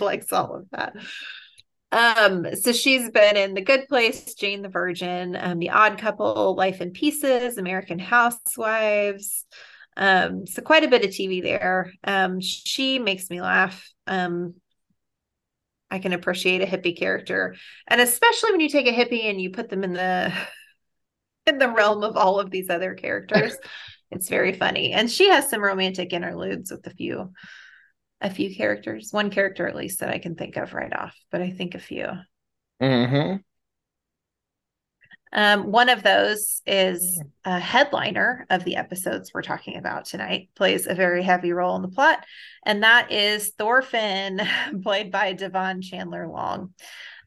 likes 0.00 0.32
all 0.32 0.56
of 0.56 0.66
that. 0.72 0.94
Um, 1.92 2.54
so 2.56 2.72
she's 2.72 3.10
been 3.10 3.36
in 3.36 3.54
The 3.54 3.60
Good 3.60 3.86
Place, 3.88 4.34
Jane 4.34 4.62
the 4.62 4.68
Virgin, 4.70 5.36
um, 5.38 5.58
The 5.58 5.70
Odd 5.70 5.98
Couple, 5.98 6.54
Life 6.54 6.80
in 6.80 6.90
Pieces, 6.92 7.58
American 7.58 7.98
Housewives. 7.98 9.44
Um, 9.96 10.46
so 10.46 10.62
quite 10.62 10.84
a 10.84 10.88
bit 10.88 11.04
of 11.04 11.10
TV 11.10 11.42
there. 11.42 11.92
Um, 12.04 12.40
she 12.40 12.98
makes 12.98 13.28
me 13.30 13.40
laugh. 13.40 13.88
Um, 14.06 14.54
I 15.90 15.98
can 15.98 16.14
appreciate 16.14 16.62
a 16.62 16.66
hippie 16.66 16.98
character, 16.98 17.54
and 17.86 18.00
especially 18.00 18.52
when 18.52 18.60
you 18.60 18.70
take 18.70 18.86
a 18.86 18.92
hippie 18.92 19.28
and 19.28 19.40
you 19.40 19.50
put 19.50 19.68
them 19.68 19.84
in 19.84 19.92
the 19.92 20.32
in 21.46 21.58
the 21.58 21.68
realm 21.68 22.02
of 22.02 22.16
all 22.16 22.40
of 22.40 22.50
these 22.50 22.70
other 22.70 22.94
characters. 22.94 23.56
it's 24.10 24.28
very 24.28 24.54
funny, 24.54 24.92
and 24.92 25.10
she 25.10 25.28
has 25.28 25.50
some 25.50 25.62
romantic 25.62 26.12
interludes 26.12 26.70
with 26.70 26.86
a 26.86 26.94
few 26.94 27.32
a 28.22 28.30
few 28.30 28.54
characters, 28.54 29.12
one 29.12 29.30
character 29.30 29.66
at 29.66 29.74
least 29.74 30.00
that 30.00 30.08
I 30.08 30.18
can 30.18 30.36
think 30.36 30.56
of 30.56 30.72
right 30.74 30.92
off, 30.96 31.14
but 31.30 31.42
I 31.42 31.50
think 31.50 31.74
a 31.74 31.80
few. 31.80 32.06
Mm-hmm. 32.80 33.36
Um, 35.32 35.72
one 35.72 35.88
of 35.88 36.02
those 36.02 36.60
is 36.66 37.20
a 37.44 37.58
headliner 37.58 38.46
of 38.50 38.64
the 38.64 38.76
episodes 38.76 39.32
we're 39.32 39.42
talking 39.42 39.76
about 39.76 40.04
tonight, 40.04 40.50
plays 40.54 40.86
a 40.86 40.94
very 40.94 41.22
heavy 41.22 41.52
role 41.52 41.74
in 41.76 41.82
the 41.82 41.88
plot, 41.88 42.24
and 42.64 42.82
that 42.82 43.10
is 43.10 43.50
Thorfinn, 43.58 44.42
played 44.82 45.10
by 45.10 45.34
Devan 45.34 45.82
Chandler 45.82 46.28
Long. 46.28 46.74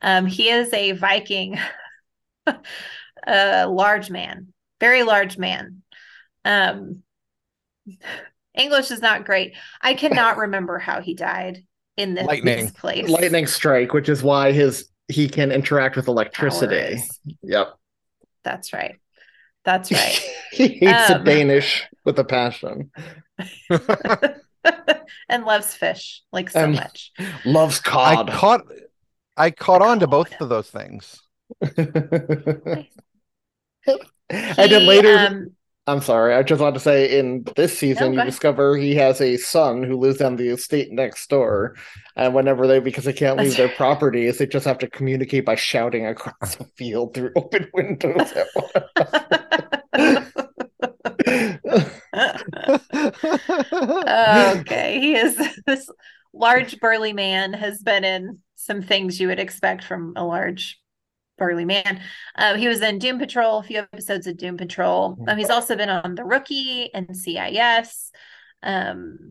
Um, 0.01 0.27
he 0.27 0.49
is 0.49 0.71
a 0.73 0.91
Viking, 0.91 1.57
a 3.27 3.67
large 3.67 4.11
man, 4.11 4.53
very 4.79 5.03
large 5.03 5.37
man. 5.37 5.81
Um, 6.43 7.01
English 8.53 8.91
is 8.91 9.01
not 9.01 9.25
great. 9.25 9.55
I 9.81 9.95
cannot 9.95 10.37
remember 10.37 10.77
how 10.77 11.01
he 11.01 11.15
died 11.15 11.63
in 11.97 12.13
this, 12.13 12.25
Lightning. 12.25 12.65
this 12.65 12.71
place. 12.71 13.09
Lightning 13.09 13.47
strike, 13.47 13.93
which 13.93 14.09
is 14.09 14.21
why 14.21 14.51
his 14.51 14.89
he 15.07 15.29
can 15.29 15.51
interact 15.51 15.95
with 15.95 16.07
electricity. 16.07 16.95
Powers. 16.95 17.19
Yep. 17.43 17.73
That's 18.45 18.71
right. 18.71 18.97
That's 19.65 19.91
right. 19.91 20.19
he 20.51 20.67
hates 20.67 21.07
the 21.09 21.17
Um, 21.17 21.23
Danish 21.25 21.83
with 22.05 22.17
a 22.19 22.23
passion. 22.23 22.91
and 25.27 25.43
loves 25.43 25.73
fish 25.75 26.21
like 26.31 26.49
so 26.51 26.59
And- 26.61 26.75
much. 26.75 27.11
Loves 27.43 27.79
cod. 27.81 28.29
I 28.29 28.37
caught 28.37 28.61
I 29.35 29.51
caught 29.51 29.81
on 29.81 29.99
to 29.99 30.07
both 30.07 30.39
of 30.39 30.47
those 30.47 30.69
things. 30.69 31.21
and 31.77 32.85
then 34.29 34.85
later, 34.85 35.17
um, 35.17 35.51
I'm 35.87 36.01
sorry, 36.01 36.33
I 36.33 36.41
just 36.41 36.61
want 36.61 36.73
to 36.73 36.79
say 36.79 37.19
in 37.19 37.45
this 37.55 37.77
season, 37.77 38.15
go 38.15 38.19
you 38.19 38.25
discover 38.25 38.75
he 38.75 38.95
has 38.95 39.21
a 39.21 39.37
son 39.37 39.83
who 39.83 39.97
lives 39.97 40.19
on 40.19 40.35
the 40.35 40.47
estate 40.47 40.91
next 40.91 41.29
door. 41.29 41.75
And 42.15 42.33
whenever 42.33 42.65
they, 42.65 42.79
because 42.79 43.03
they 43.03 43.13
can't 43.13 43.37
leave 43.37 43.55
their 43.55 43.69
properties, 43.77 44.39
they 44.39 44.47
just 44.47 44.65
have 44.65 44.79
to 44.79 44.89
communicate 44.89 45.45
by 45.45 45.53
shouting 45.53 46.07
across 46.07 46.55
the 46.55 46.65
field 46.75 47.13
through 47.13 47.33
open 47.35 47.69
windows 47.73 48.33
okay, 54.57 54.99
he 54.99 55.15
is 55.15 55.39
this 55.67 55.89
large 56.33 56.79
burly 56.79 57.13
man 57.13 57.53
has 57.53 57.81
been 57.81 58.03
in 58.03 58.39
some 58.55 58.81
things 58.81 59.19
you 59.19 59.27
would 59.27 59.39
expect 59.39 59.83
from 59.83 60.13
a 60.15 60.25
large 60.25 60.79
burly 61.37 61.65
man. 61.65 62.01
Uh, 62.35 62.55
he 62.55 62.67
was 62.67 62.81
in 62.81 62.99
Doom 62.99 63.19
Patrol, 63.19 63.59
a 63.59 63.63
few 63.63 63.79
episodes 63.79 64.27
of 64.27 64.37
Doom 64.37 64.57
Patrol. 64.57 65.17
Um, 65.27 65.37
he's 65.37 65.49
also 65.49 65.75
been 65.75 65.89
on 65.89 66.15
The 66.15 66.23
Rookie 66.23 66.93
and 66.93 67.15
CIS, 67.15 68.11
um, 68.63 69.27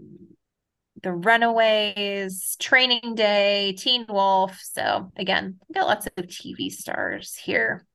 The 1.02 1.12
Runaways, 1.12 2.56
Training 2.60 3.14
Day, 3.14 3.74
Teen 3.78 4.06
Wolf. 4.08 4.58
So 4.62 5.10
again, 5.16 5.58
got 5.72 5.86
lots 5.86 6.06
of 6.06 6.26
TV 6.26 6.70
stars 6.70 7.34
here. 7.34 7.86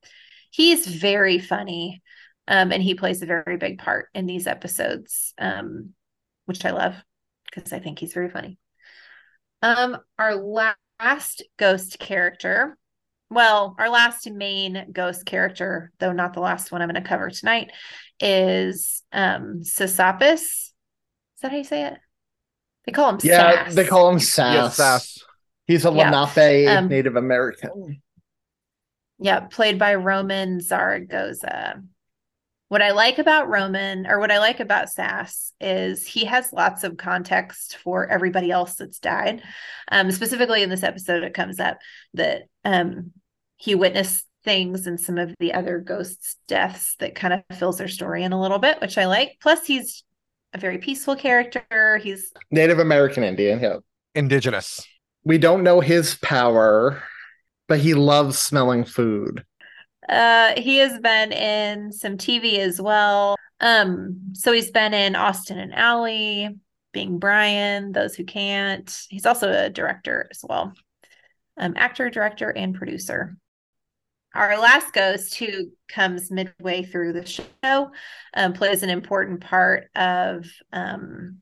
He's 0.51 0.85
very 0.87 1.39
funny. 1.39 2.01
Um, 2.47 2.71
and 2.71 2.81
he 2.81 2.95
plays 2.95 3.21
a 3.21 3.27
very 3.27 3.57
big 3.57 3.77
part 3.77 4.09
in 4.15 4.25
these 4.25 4.47
episodes, 4.47 5.35
um, 5.37 5.91
which 6.45 6.65
I 6.65 6.71
love 6.71 6.95
because 7.53 7.71
I 7.71 7.79
think 7.79 7.99
he's 7.99 8.13
very 8.13 8.29
funny. 8.29 8.57
Um, 9.61 9.97
our 10.17 10.35
last 10.35 11.43
ghost 11.57 11.99
character 11.99 12.75
well, 13.29 13.75
our 13.77 13.89
last 13.89 14.29
main 14.29 14.87
ghost 14.91 15.25
character, 15.25 15.91
though 15.99 16.11
not 16.13 16.33
the 16.33 16.39
last 16.39 16.71
one 16.71 16.81
I'm 16.81 16.89
going 16.89 17.01
to 17.01 17.07
cover 17.07 17.29
tonight, 17.29 17.71
is 18.19 19.01
um 19.11 19.61
Sasappis. 19.61 20.33
Is 20.33 20.73
that 21.41 21.51
how 21.51 21.57
you 21.57 21.63
say 21.63 21.85
it? 21.85 21.93
They 22.85 22.91
call 22.91 23.09
him 23.11 23.19
Yeah, 23.23 23.65
Sass. 23.65 23.75
they 23.75 23.85
call 23.85 24.09
him 24.09 24.19
Sass. 24.19 24.53
Yes, 24.55 24.75
Sass. 24.77 25.17
He's 25.67 25.85
a 25.85 25.91
Yeah. 25.91 26.09
Lenape 26.09 26.67
Um, 26.69 26.87
Native 26.87 27.15
American. 27.15 28.01
Yeah, 29.19 29.41
played 29.41 29.77
by 29.77 29.95
Roman 29.95 30.59
Zaragoza. 30.59 31.81
What 32.69 32.81
I 32.81 32.91
like 32.91 33.17
about 33.17 33.49
Roman, 33.49 34.05
or 34.05 34.19
what 34.19 34.31
I 34.31 34.37
like 34.37 34.59
about 34.59 34.89
Sass, 34.89 35.53
is 35.59 36.05
he 36.05 36.25
has 36.25 36.53
lots 36.53 36.83
of 36.83 36.97
context 36.97 37.77
for 37.77 38.07
everybody 38.07 38.51
else 38.51 38.75
that's 38.75 38.99
died. 38.99 39.41
Um, 39.91 40.11
specifically 40.11 40.61
in 40.61 40.69
this 40.69 40.83
episode, 40.83 41.23
it 41.23 41.33
comes 41.33 41.59
up 41.59 41.79
that 42.13 42.43
um, 42.63 43.11
he 43.59 43.75
witnessed 43.75 44.25
things 44.43 44.87
and 44.87 44.99
some 44.99 45.17
of 45.17 45.35
the 45.39 45.53
other 45.53 45.79
ghosts' 45.79 46.37
deaths 46.47 46.95
that 46.99 47.13
kind 47.13 47.33
of 47.33 47.57
fills 47.57 47.77
their 47.77 47.89
story 47.89 48.23
in 48.23 48.31
a 48.31 48.41
little 48.41 48.57
bit, 48.57 48.79
which 48.81 48.97
I 48.97 49.05
like. 49.05 49.37
Plus, 49.41 49.65
he's 49.65 50.03
a 50.53 50.57
very 50.57 50.77
peaceful 50.77 51.15
character. 51.15 51.99
He's 52.01 52.31
Native 52.49 52.79
American 52.79 53.23
Indian, 53.23 53.59
yeah. 53.59 53.77
Indigenous. 54.15 54.85
We 55.23 55.37
don't 55.37 55.63
know 55.63 55.81
his 55.81 56.15
power, 56.15 57.03
but 57.67 57.79
he 57.79 57.93
loves 57.93 58.39
smelling 58.39 58.85
food. 58.85 59.45
Uh, 60.07 60.53
he 60.57 60.77
has 60.77 60.97
been 60.99 61.31
in 61.33 61.91
some 61.91 62.17
TV 62.17 62.59
as 62.59 62.81
well. 62.81 63.35
Um, 63.59 64.33
so 64.33 64.53
he's 64.53 64.71
been 64.71 64.93
in 64.93 65.15
Austin 65.17 65.59
and 65.59 65.75
Ally, 65.75 66.47
Being 66.93 67.19
Brian, 67.19 67.91
Those 67.91 68.15
Who 68.15 68.23
Can't. 68.23 68.89
He's 69.09 69.25
also 69.25 69.51
a 69.51 69.69
director 69.69 70.27
as 70.31 70.39
well. 70.47 70.73
Um, 71.57 71.73
actor, 71.75 72.09
director, 72.09 72.49
and 72.49 72.73
producer. 72.73 73.35
Our 74.35 74.59
last 74.59 74.93
ghost, 74.93 75.35
who 75.35 75.71
comes 75.87 76.29
midway 76.29 76.83
through 76.83 77.13
the 77.13 77.25
show, 77.25 77.91
um, 78.33 78.53
plays 78.53 78.83
an 78.83 78.89
important 78.89 79.41
part 79.41 79.89
of 79.95 80.45
um, 80.71 81.41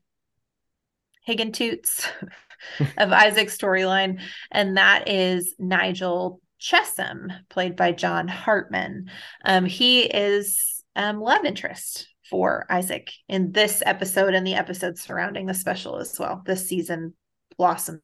Higgintoot's 1.26 2.08
of 2.96 3.12
Isaac's 3.12 3.56
storyline, 3.56 4.20
and 4.50 4.78
that 4.78 5.08
is 5.08 5.54
Nigel 5.58 6.40
Chessum, 6.60 7.28
played 7.50 7.76
by 7.76 7.92
John 7.92 8.26
Hartman. 8.26 9.10
Um, 9.44 9.64
he 9.66 10.02
is 10.02 10.82
um, 10.96 11.20
love 11.20 11.44
interest 11.44 12.08
for 12.28 12.66
Isaac 12.70 13.10
in 13.28 13.52
this 13.52 13.82
episode 13.84 14.34
and 14.34 14.46
the 14.46 14.54
episodes 14.54 15.02
surrounding 15.02 15.46
the 15.46 15.54
special 15.54 15.96
as 15.96 16.18
well. 16.18 16.42
This 16.44 16.68
season 16.68 17.14
blossom 17.56 18.02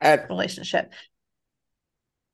At, 0.00 0.28
relationship. 0.28 0.92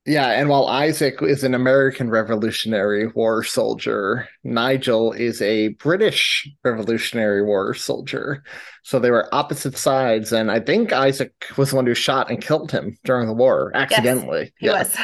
Yeah, 0.07 0.29
and 0.29 0.49
while 0.49 0.67
Isaac 0.67 1.21
is 1.21 1.43
an 1.43 1.55
American 1.55 2.11
Revolutionary 2.11 3.09
War 3.09 3.43
soldier, 3.43 4.29
Nigel 4.45 5.13
is 5.13 5.43
a 5.43 5.69
British 5.69 6.49
Revolutionary 6.65 7.43
War 7.43 7.75
soldier. 7.75 8.45
So 8.85 9.01
they 9.01 9.11
were 9.11 9.29
opposite 9.35 9.77
sides, 9.77 10.33
and 10.33 10.51
I 10.51 10.61
think 10.61 10.93
Isaac 10.93 11.33
was 11.57 11.71
the 11.71 11.77
one 11.77 11.87
who 11.87 11.95
shot 11.95 12.31
and 12.31 12.41
killed 12.41 12.71
him 12.71 12.97
during 13.05 13.27
the 13.27 13.35
war 13.35 13.73
accidentally. 13.75 14.53
He 14.59 14.67
yeah. 14.67 14.85
was 14.85 14.97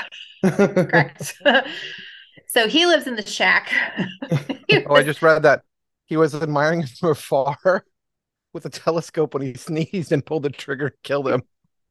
correct. 0.57 1.35
so 2.47 2.69
he 2.69 2.87
lives 2.87 3.09
in 3.09 3.17
the 3.17 3.27
shack. 3.27 3.73
He 4.69 4.85
Oh, 4.87 4.95
I 4.95 5.03
just 5.03 5.21
read 5.21 5.43
that 5.43 5.63
he 6.07 6.17
was 6.17 6.35
admiring 6.35 6.83
him 6.83 6.87
from 6.87 7.11
afar 7.11 7.85
with 8.53 8.67
a 8.67 8.71
telescope 8.71 9.35
when 9.35 9.43
he 9.43 9.55
sneezed 9.55 10.13
and 10.13 10.25
pulled 10.25 10.45
the 10.45 10.51
trigger 10.51 10.87
and 10.87 10.95
killed 11.03 11.29
him. 11.29 11.43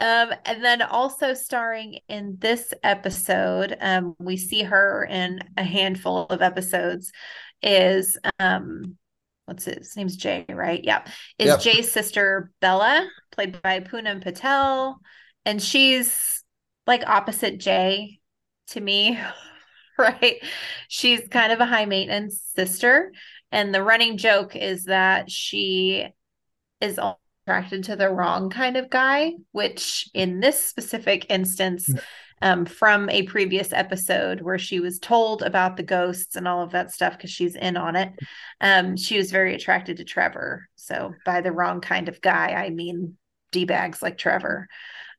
Um, 0.00 0.32
and 0.44 0.64
then 0.64 0.82
also 0.82 1.34
starring 1.34 1.98
in 2.08 2.36
this 2.40 2.72
episode, 2.82 3.76
um, 3.80 4.14
we 4.18 4.36
see 4.36 4.62
her 4.62 5.06
in 5.08 5.40
a 5.56 5.64
handful 5.64 6.26
of 6.26 6.42
episodes. 6.42 7.12
Is 7.62 8.18
um, 8.38 8.96
what's 9.46 9.64
his, 9.64 9.76
his 9.76 9.96
name's 9.96 10.16
Jay, 10.16 10.46
right? 10.48 10.82
Yeah, 10.82 11.04
is 11.38 11.48
Yep. 11.48 11.60
Jay's 11.60 11.92
sister 11.92 12.50
Bella, 12.60 13.08
played 13.32 13.60
by 13.62 13.80
Punam 13.80 14.22
Patel, 14.22 15.00
and 15.44 15.62
she's 15.62 16.42
like 16.86 17.06
opposite 17.06 17.58
Jay 17.58 18.20
to 18.68 18.80
me, 18.80 19.18
right? 19.98 20.42
She's 20.88 21.26
kind 21.28 21.52
of 21.52 21.60
a 21.60 21.66
high 21.66 21.86
maintenance 21.86 22.40
sister, 22.54 23.12
and 23.50 23.74
the 23.74 23.82
running 23.82 24.16
joke 24.16 24.56
is 24.56 24.84
that 24.84 25.30
she 25.30 26.06
is 26.80 26.98
attracted 27.46 27.84
to 27.84 27.96
the 27.96 28.08
wrong 28.08 28.48
kind 28.48 28.76
of 28.76 28.88
guy, 28.88 29.32
which 29.52 30.08
in 30.14 30.40
this 30.40 30.62
specific 30.62 31.26
instance, 31.28 31.90
um, 32.40 32.64
from 32.64 33.08
a 33.10 33.22
previous 33.24 33.72
episode 33.72 34.40
where 34.40 34.58
she 34.58 34.80
was 34.80 34.98
told 34.98 35.42
about 35.42 35.76
the 35.76 35.82
ghosts 35.82 36.36
and 36.36 36.48
all 36.48 36.62
of 36.62 36.72
that 36.72 36.90
stuff 36.90 37.16
because 37.16 37.30
she's 37.30 37.54
in 37.54 37.76
on 37.76 37.96
it, 37.96 38.12
um, 38.60 38.96
she 38.96 39.18
was 39.18 39.30
very 39.30 39.54
attracted 39.54 39.98
to 39.98 40.04
Trevor. 40.04 40.68
So 40.76 41.14
by 41.24 41.42
the 41.42 41.52
wrong 41.52 41.80
kind 41.80 42.08
of 42.08 42.20
guy, 42.20 42.52
I 42.52 42.70
mean 42.70 43.16
d 43.52 43.64
bags 43.66 44.02
like 44.02 44.18
Trevor. 44.18 44.68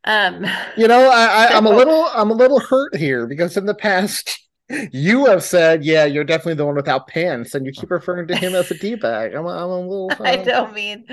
Um, 0.04 0.46
You 0.76 0.88
know, 0.88 1.10
I, 1.10 1.46
I, 1.46 1.58
I'm 1.58 1.66
a 1.66 1.70
little, 1.76 2.10
I'm 2.14 2.32
a 2.32 2.36
little 2.36 2.60
hurt 2.60 2.96
here 2.96 3.28
because 3.28 3.56
in 3.56 3.66
the 3.66 3.76
past, 3.76 4.40
you 4.70 5.26
have 5.26 5.44
said, 5.44 5.86
"Yeah, 5.86 6.06
you're 6.06 6.24
definitely 6.24 6.56
the 6.56 6.66
one 6.66 6.76
without 6.76 7.08
pants," 7.08 7.54
and 7.54 7.66
you 7.66 7.72
keep 7.72 7.92
referring 7.92 8.28
to 8.28 8.36
him 8.36 8.56
as 8.56 8.72
a 8.72 8.74
d 8.74 8.96
bag. 8.96 9.34
I'm, 9.34 9.46
I'm 9.46 9.70
a 9.70 9.80
little. 9.80 10.12
I 10.20 10.38
uh, 10.38 10.44
don't 10.44 10.74
mean 10.74 11.06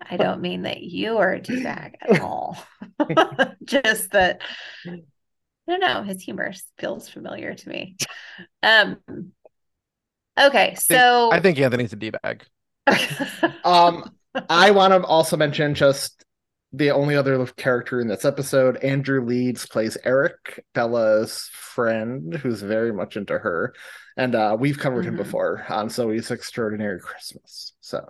I 0.00 0.16
don't 0.16 0.40
mean 0.40 0.62
that 0.62 0.82
you 0.82 1.18
are 1.18 1.32
a 1.32 1.40
d 1.40 1.62
bag 1.62 1.96
at 2.00 2.20
all. 2.20 2.58
Just 3.64 4.12
that 4.12 4.40
I 4.86 5.02
don't 5.66 5.80
know, 5.80 6.02
his 6.02 6.22
humor 6.22 6.52
feels 6.78 7.08
familiar 7.08 7.54
to 7.54 7.68
me. 7.68 7.96
Um 8.62 8.98
okay, 10.38 10.76
so 10.76 11.32
I 11.32 11.40
think 11.40 11.58
Anthony's 11.58 11.92
a 11.92 11.96
D 11.96 12.10
bag. 12.10 12.44
Um, 13.64 14.12
I 14.48 14.70
want 14.70 14.92
to 14.92 15.04
also 15.04 15.36
mention 15.36 15.74
just 15.74 16.24
the 16.76 16.90
only 16.90 17.16
other 17.16 17.44
character 17.56 18.00
in 18.00 18.08
this 18.08 18.24
episode. 18.24 18.76
Andrew 18.78 19.24
Leeds 19.24 19.66
plays 19.66 19.96
Eric, 20.04 20.64
Bella's 20.74 21.48
friend, 21.52 22.34
who's 22.34 22.62
very 22.62 22.92
much 22.92 23.16
into 23.16 23.38
her, 23.38 23.74
and 24.16 24.34
uh, 24.34 24.56
we've 24.58 24.78
covered 24.78 25.04
him 25.04 25.14
Mhm. 25.14 25.18
before 25.24 25.64
on 25.68 25.88
Zoe's 25.90 26.30
Extraordinary 26.30 27.00
Christmas. 27.00 27.74
So. 27.80 28.04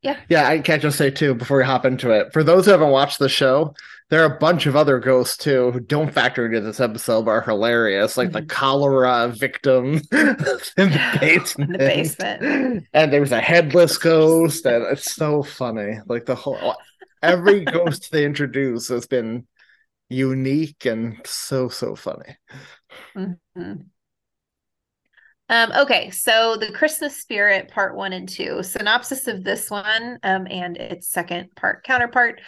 Yeah. 0.00 0.16
Yeah, 0.28 0.46
I 0.46 0.60
can't 0.60 0.80
just 0.80 0.96
say 0.96 1.10
too 1.10 1.34
before 1.34 1.58
we 1.58 1.64
hop 1.64 1.84
into 1.84 2.10
it. 2.12 2.32
For 2.32 2.44
those 2.44 2.66
who 2.66 2.70
haven't 2.70 2.90
watched 2.90 3.18
the 3.18 3.28
show, 3.28 3.74
there 4.10 4.22
are 4.22 4.32
a 4.36 4.38
bunch 4.38 4.66
of 4.66 4.76
other 4.76 5.00
ghosts 5.00 5.36
too 5.36 5.72
who 5.72 5.80
don't 5.80 6.12
factor 6.14 6.46
into 6.46 6.60
this 6.60 6.78
episode 6.78 7.24
but 7.24 7.32
are 7.32 7.40
hilarious, 7.40 8.16
like 8.16 8.30
the 8.30 8.42
Mhm. 8.42 8.48
cholera 8.48 9.26
victim 9.36 9.94
in 10.12 10.90
the 10.90 11.18
basement. 11.20 11.70
in 11.70 11.72
the 11.72 11.78
basement. 11.78 12.86
And 12.94 13.12
there's 13.12 13.32
a 13.32 13.40
headless 13.40 13.98
ghost, 13.98 14.64
and 14.66 14.84
it's 14.92 15.12
so 15.16 15.42
funny. 15.42 15.98
Like 16.06 16.26
the 16.26 16.36
whole 16.36 16.76
every 17.22 17.64
ghost 17.64 18.10
they 18.10 18.24
introduce 18.24 18.88
has 18.88 19.06
been 19.06 19.46
unique 20.08 20.86
and 20.86 21.20
so 21.24 21.68
so 21.68 21.94
funny. 21.94 22.36
Mhm. 23.16 23.86
Um, 25.50 25.72
okay, 25.72 26.10
so 26.10 26.56
the 26.56 26.72
Christmas 26.72 27.16
spirit 27.16 27.70
part 27.70 27.96
one 27.96 28.12
and 28.12 28.28
two. 28.28 28.62
Synopsis 28.62 29.26
of 29.28 29.44
this 29.44 29.70
one 29.70 30.18
um, 30.22 30.46
and 30.50 30.76
its 30.76 31.08
second 31.08 31.54
part 31.56 31.84
counterpart 31.84 32.40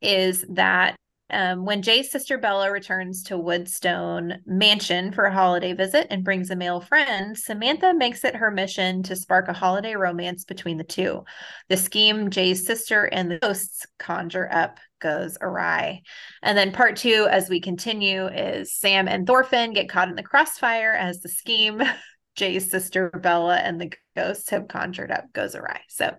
is 0.00 0.44
that 0.50 0.96
um, 1.30 1.64
when 1.64 1.82
Jay's 1.82 2.10
sister 2.10 2.36
Bella 2.36 2.70
returns 2.70 3.22
to 3.24 3.38
Woodstone 3.38 4.40
Mansion 4.44 5.10
for 5.10 5.24
a 5.24 5.32
holiday 5.32 5.72
visit 5.72 6.06
and 6.10 6.22
brings 6.22 6.50
a 6.50 6.56
male 6.56 6.80
friend, 6.80 7.36
Samantha 7.36 7.94
makes 7.94 8.24
it 8.24 8.36
her 8.36 8.50
mission 8.50 9.02
to 9.04 9.16
spark 9.16 9.48
a 9.48 9.54
holiday 9.54 9.94
romance 9.94 10.44
between 10.44 10.76
the 10.76 10.84
two. 10.84 11.24
The 11.68 11.78
scheme 11.78 12.30
Jay's 12.30 12.66
sister 12.66 13.04
and 13.04 13.30
the 13.30 13.38
ghosts 13.38 13.86
conjure 13.98 14.48
up 14.52 14.78
goes 15.00 15.38
awry. 15.40 16.02
And 16.42 16.56
then 16.58 16.72
part 16.72 16.96
two, 16.96 17.26
as 17.30 17.48
we 17.48 17.60
continue, 17.60 18.26
is 18.26 18.76
Sam 18.76 19.08
and 19.08 19.26
Thorfinn 19.26 19.72
get 19.72 19.88
caught 19.88 20.08
in 20.08 20.16
the 20.16 20.22
crossfire 20.22 20.92
as 20.92 21.20
the 21.20 21.28
scheme 21.30 21.82
Jay's 22.36 22.70
sister 22.70 23.10
Bella 23.10 23.56
and 23.56 23.80
the 23.80 23.92
ghosts 24.16 24.50
have 24.50 24.68
conjured 24.68 25.10
up 25.10 25.32
goes 25.32 25.54
awry. 25.54 25.80
So 25.88 26.14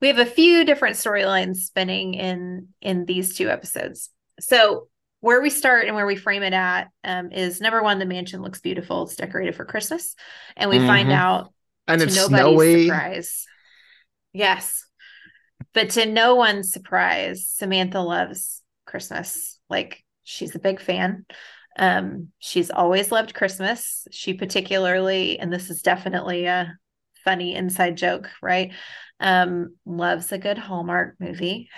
we 0.00 0.08
have 0.08 0.18
a 0.18 0.26
few 0.26 0.64
different 0.64 0.96
storylines 0.96 1.56
spinning 1.56 2.14
in 2.14 2.68
in 2.80 3.04
these 3.04 3.36
two 3.36 3.48
episodes. 3.50 4.10
So 4.40 4.88
where 5.20 5.42
we 5.42 5.50
start 5.50 5.86
and 5.86 5.94
where 5.94 6.06
we 6.06 6.16
frame 6.16 6.42
it 6.42 6.54
at 6.54 6.88
um, 7.04 7.30
is 7.30 7.60
number 7.60 7.82
one, 7.82 7.98
the 7.98 8.06
mansion 8.06 8.40
looks 8.40 8.60
beautiful. 8.60 9.02
It's 9.02 9.16
decorated 9.16 9.54
for 9.54 9.64
Christmas, 9.66 10.14
and 10.56 10.70
we 10.70 10.78
find 10.78 11.10
Mhm. 11.10 11.14
out 11.14 11.52
And 11.86 12.00
to 12.00 12.06
it's 12.06 12.16
nobody's 12.16 12.42
snowy. 12.58 12.86
surprise. 12.86 13.46
Yes. 14.32 14.86
But 15.74 15.90
to 15.90 16.06
no 16.06 16.36
one's 16.36 16.72
surprise, 16.72 17.46
Samantha 17.46 18.00
loves 18.00 18.62
Christmas. 18.86 19.58
Like 19.68 20.02
she's 20.24 20.54
a 20.54 20.58
big 20.60 20.80
fan. 20.80 21.26
Um, 21.78 22.28
she's 22.38 22.70
always 22.70 23.12
loved 23.12 23.34
Christmas. 23.34 24.06
She 24.10 24.34
particularly, 24.34 25.38
and 25.38 25.52
this 25.52 25.70
is 25.70 25.82
definitely 25.82 26.46
a 26.46 26.76
funny 27.24 27.54
inside 27.54 27.96
joke, 27.96 28.28
right? 28.42 28.72
Um, 29.20 29.76
loves 29.84 30.32
a 30.32 30.38
good 30.38 30.56
Hallmark 30.58 31.16
movie 31.20 31.68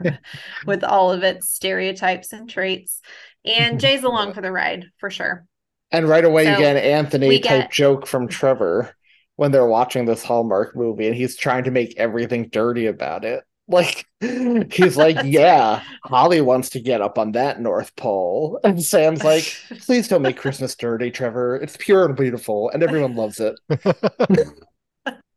with 0.66 0.84
all 0.84 1.10
of 1.10 1.22
its 1.22 1.48
stereotypes 1.48 2.32
and 2.32 2.48
traits. 2.48 3.00
And 3.44 3.80
Jay's 3.80 4.02
along 4.04 4.34
for 4.34 4.42
the 4.42 4.52
ride 4.52 4.86
for 4.98 5.10
sure. 5.10 5.46
And 5.90 6.08
right 6.08 6.24
away, 6.24 6.50
you 6.50 6.56
get 6.56 6.76
an 6.76 6.82
Anthony 6.82 7.28
we 7.28 7.40
type 7.40 7.62
get- 7.64 7.72
joke 7.72 8.06
from 8.06 8.28
Trevor 8.28 8.94
when 9.36 9.52
they're 9.52 9.66
watching 9.66 10.04
this 10.04 10.22
Hallmark 10.22 10.76
movie, 10.76 11.06
and 11.06 11.16
he's 11.16 11.36
trying 11.36 11.64
to 11.64 11.70
make 11.70 11.94
everything 11.98 12.48
dirty 12.48 12.86
about 12.86 13.24
it. 13.24 13.44
Like 13.68 14.04
he's 14.20 14.96
like, 14.96 15.18
"Yeah, 15.24 15.82
Holly 16.04 16.40
wants 16.40 16.70
to 16.70 16.80
get 16.80 17.00
up 17.00 17.16
on 17.16 17.32
that 17.32 17.60
North 17.60 17.94
Pole," 17.96 18.58
and 18.64 18.82
Sam's 18.82 19.22
like, 19.22 19.44
"Please 19.86 20.08
don't 20.08 20.20
make 20.20 20.36
Christmas 20.36 20.74
dirty, 20.74 21.10
Trevor. 21.12 21.56
It's 21.56 21.76
pure 21.78 22.04
and 22.04 22.16
beautiful, 22.16 22.70
and 22.70 22.82
everyone 22.82 23.14
loves 23.14 23.40
it." 23.40 23.54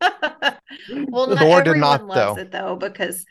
well, 1.08 1.26
not 1.28 1.38
Thor 1.38 1.62
did 1.62 1.68
everyone 1.68 1.80
not, 1.80 2.06
loves 2.06 2.36
though. 2.36 2.42
it 2.42 2.52
though, 2.52 2.76
because 2.76 3.24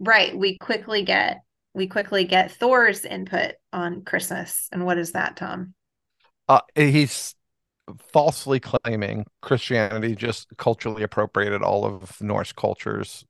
right, 0.00 0.36
we 0.36 0.58
quickly 0.58 1.02
get 1.02 1.40
we 1.74 1.86
quickly 1.86 2.24
get 2.24 2.50
Thor's 2.50 3.04
input 3.04 3.54
on 3.72 4.02
Christmas. 4.02 4.68
And 4.72 4.84
what 4.84 4.98
is 4.98 5.12
that, 5.12 5.36
Thom? 5.36 5.74
Uh, 6.48 6.60
he's 6.74 7.34
falsely 8.12 8.60
claiming 8.60 9.26
Christianity 9.40 10.14
just 10.14 10.48
culturally 10.58 11.02
appropriated 11.02 11.62
all 11.62 11.84
of 11.84 12.20
Norse 12.20 12.52
culture's 12.52 13.24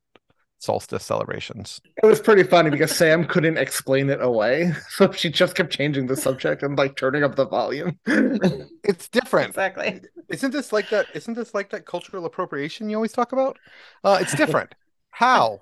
solstice 0.63 1.03
celebrations. 1.03 1.81
It 2.01 2.05
was 2.05 2.21
pretty 2.21 2.43
funny 2.43 2.69
because 2.69 2.95
Sam 2.95 3.25
couldn't 3.25 3.57
explain 3.57 4.09
it 4.09 4.21
away, 4.21 4.71
so 4.89 5.11
she 5.11 5.29
just 5.29 5.55
kept 5.55 5.71
changing 5.71 6.07
the 6.07 6.15
subject 6.15 6.63
and 6.63 6.77
like 6.77 6.95
turning 6.95 7.23
up 7.23 7.35
the 7.35 7.47
volume. 7.47 7.99
It's 8.85 9.07
different. 9.07 9.49
Exactly. 9.49 10.01
Isn't 10.27 10.51
this 10.51 10.73
like 10.73 10.89
that? 10.89 11.07
Isn't 11.13 11.35
this 11.35 11.53
like 11.53 11.69
that 11.69 11.85
cultural 11.85 12.25
appropriation 12.25 12.89
you 12.89 12.97
always 12.97 13.13
talk 13.13 13.31
about? 13.31 13.57
Uh, 14.03 14.17
it's 14.19 14.35
different. 14.35 14.75
How? 15.11 15.61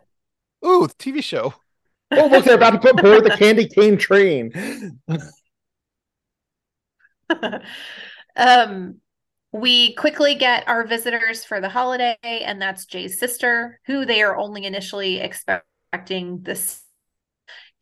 Ooh, 0.65 0.87
the 0.87 0.93
TV 0.95 1.23
show. 1.23 1.53
oh, 2.11 2.27
look, 2.27 2.45
they're 2.45 2.55
about 2.55 2.71
to 2.71 2.79
put 2.79 2.97
board 2.97 3.23
the 3.23 3.29
candy 3.37 3.67
cane 3.67 3.97
train. 3.97 4.51
um 8.35 8.95
we 9.51 9.93
quickly 9.95 10.35
get 10.35 10.67
our 10.67 10.85
visitors 10.85 11.43
for 11.43 11.59
the 11.59 11.69
holiday 11.69 12.17
and 12.23 12.61
that's 12.61 12.85
jay's 12.85 13.19
sister 13.19 13.79
who 13.85 14.05
they 14.05 14.21
are 14.21 14.37
only 14.37 14.65
initially 14.65 15.19
expecting 15.19 16.41
this 16.41 16.81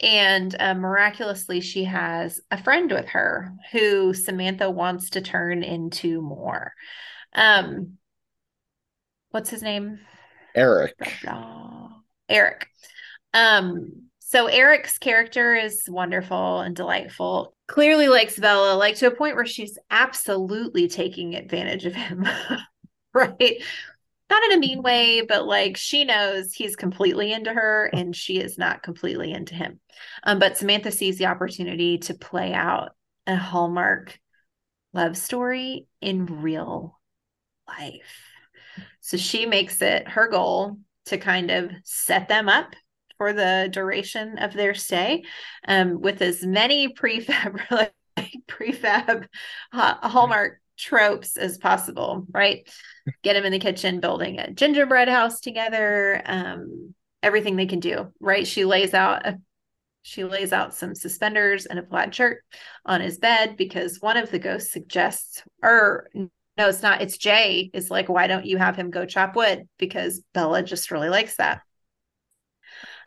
and 0.02 0.56
uh, 0.60 0.74
miraculously 0.74 1.62
she 1.62 1.84
has 1.84 2.42
a 2.52 2.62
friend 2.62 2.92
with 2.92 3.08
her 3.08 3.54
who 3.72 4.14
samantha 4.14 4.70
wants 4.70 5.12
to 5.12 5.22
turn 5.22 5.64
into 5.64 6.22
more 6.22 6.74
um 7.34 7.98
what's 9.32 9.50
his 9.50 9.62
name 9.62 10.00
Eric. 10.56 10.96
Eric. 12.28 12.68
Um, 13.34 14.09
so 14.30 14.46
Eric's 14.46 15.00
character 15.00 15.56
is 15.56 15.86
wonderful 15.90 16.60
and 16.60 16.76
delightful. 16.76 17.56
Clearly 17.68 18.10
likes 18.10 18.38
Bella, 18.38 18.76
like 18.76 18.94
to 18.98 19.08
a 19.08 19.16
point 19.16 19.36
where 19.36 19.48
she's 19.48 19.80
absolutely 19.90 20.88
taking 20.88 21.34
advantage 21.34 21.88
of 21.88 21.96
him. 21.96 22.28
right? 23.16 23.64
Not 24.30 24.44
in 24.44 24.52
a 24.52 24.60
mean 24.60 24.84
way, 24.84 25.22
but 25.22 25.48
like 25.48 25.78
she 25.78 26.06
knows 26.06 26.54
he's 26.54 26.76
completely 26.76 27.34
into 27.34 27.52
her 27.52 27.90
and 27.92 28.16
she 28.16 28.38
is 28.38 28.56
not 28.56 28.84
completely 28.84 29.32
into 29.32 29.56
him. 29.56 29.80
Um, 30.24 30.38
but 30.38 30.58
Samantha 30.58 30.92
sees 30.92 31.18
the 31.18 31.26
opportunity 31.26 31.98
to 31.98 32.14
play 32.14 32.54
out 32.54 32.92
a 33.26 33.36
Hallmark 33.36 34.20
love 34.94 35.18
story 35.18 35.88
in 36.02 36.28
real 36.44 37.00
life. 37.68 38.22
So 39.00 39.18
she 39.18 39.48
makes 39.48 39.82
it 39.82 40.08
her 40.08 40.28
goal 40.28 40.78
to 41.06 41.18
kind 41.18 41.50
of 41.50 41.72
set 41.84 42.28
them 42.28 42.48
up 42.48 42.76
for 43.20 43.34
the 43.34 43.70
duration 43.72 44.40
of 44.40 44.54
their 44.54 44.74
stay 44.74 45.24
um, 45.68 46.02
with 46.02 46.24
as 46.24 46.44
many 46.44 46.92
prefab 46.92 47.60
like 47.72 47.94
prefab 48.48 49.28
ha- 49.72 50.00
hallmark 50.02 50.60
tropes 50.78 51.38
as 51.38 51.58
possible 51.58 52.26
right 52.34 52.68
get 53.22 53.34
them 53.34 53.46
in 53.46 53.52
the 53.52 53.60
kitchen 53.60 54.00
building 54.00 54.40
a 54.40 54.52
gingerbread 54.52 55.10
house 55.10 55.42
together 55.42 56.22
um, 56.26 56.96
everything 57.22 57.58
they 57.58 57.66
can 57.66 57.82
do 57.82 58.12
right 58.22 58.48
she 58.48 58.66
lays 58.66 58.94
out 58.94 59.28
a 59.28 59.38
she 60.02 60.24
lays 60.24 60.54
out 60.54 60.74
some 60.74 60.96
suspenders 60.96 61.66
and 61.66 61.78
a 61.78 61.84
plaid 61.84 62.16
shirt 62.16 62.42
on 62.86 63.02
his 63.02 63.18
bed 63.18 63.58
because 63.58 64.00
one 64.00 64.16
of 64.16 64.32
the 64.32 64.40
ghosts 64.40 64.72
suggests 64.72 65.44
or 65.62 66.08
no, 66.60 66.68
it's 66.68 66.82
not. 66.82 67.02
It's 67.02 67.18
Jay 67.18 67.70
is 67.74 67.90
like, 67.90 68.10
why 68.10 68.28
don't 68.28 68.46
you 68.46 68.58
have 68.58 68.76
him 68.76 68.90
go 68.90 69.06
chop 69.06 69.34
wood? 69.38 69.70
Because 69.78 70.22
Bella 70.34 70.62
just 70.62 70.92
really 70.92 71.08
likes 71.08 71.38
that. 71.38 71.62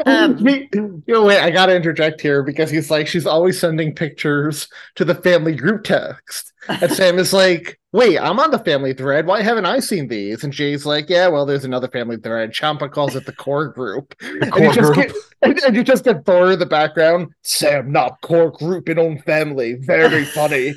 Um, 0.07 0.39
you 0.47 1.03
know, 1.07 1.25
wait, 1.25 1.41
I 1.41 1.51
gotta 1.51 1.75
interject 1.75 2.21
here 2.21 2.43
because 2.43 2.71
he's 2.71 2.91
like, 2.91 3.07
she's 3.07 3.27
always 3.27 3.59
sending 3.59 3.95
pictures 3.95 4.69
to 4.97 5.05
the 5.05 5.15
family 5.15 5.55
group 5.55 5.85
text. 5.85 6.53
And 6.69 6.93
Sam 6.97 7.19
is 7.19 7.33
like, 7.33 7.79
wait, 7.93 8.19
I'm 8.19 8.39
on 8.39 8.51
the 8.51 8.59
family 8.59 8.95
thread. 8.95 9.27
Why 9.27 9.43
haven't 9.43 9.67
I 9.67 9.81
seen 9.81 10.09
these? 10.09 10.45
And 10.45 10.53
Jay's 10.53 10.87
like, 10.87 11.09
yeah, 11.09 11.29
well, 11.29 11.45
there's 11.45 11.65
another 11.65 11.89
family 11.89 12.17
thread. 12.17 12.53
Champa 12.53 12.89
calls 12.89 13.17
it 13.17 13.27
the 13.27 13.33
core 13.33 13.69
group. 13.69 14.15
and, 14.21 14.53
core 14.53 14.63
you 14.63 14.73
just 14.73 14.93
group. 14.93 15.07
Get, 15.09 15.17
and, 15.43 15.59
and 15.61 15.77
you 15.77 15.83
just 15.83 16.05
get 16.05 16.25
Thor 16.25 16.53
in 16.53 16.59
the 16.59 16.67
background. 16.67 17.33
Sam, 17.43 17.91
not 17.91 18.21
core 18.21 18.51
group 18.51 18.89
in 18.89 18.99
own 18.99 19.19
family. 19.21 19.75
Very 19.75 20.25
funny. 20.25 20.75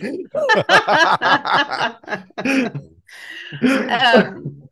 um, 3.61 4.63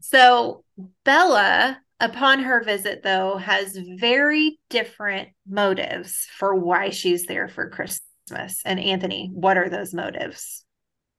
so 0.00 0.64
Bella, 1.04 1.80
upon 2.02 2.40
her 2.40 2.62
visit, 2.62 3.02
though, 3.02 3.36
has 3.36 3.78
very 3.98 4.58
different 4.68 5.30
motives 5.48 6.26
for 6.36 6.54
why 6.54 6.90
she's 6.90 7.26
there 7.26 7.48
for 7.48 7.70
Christmas. 7.70 8.60
And 8.64 8.78
Anthony, 8.80 9.30
what 9.32 9.56
are 9.56 9.70
those 9.70 9.94
motives? 9.94 10.64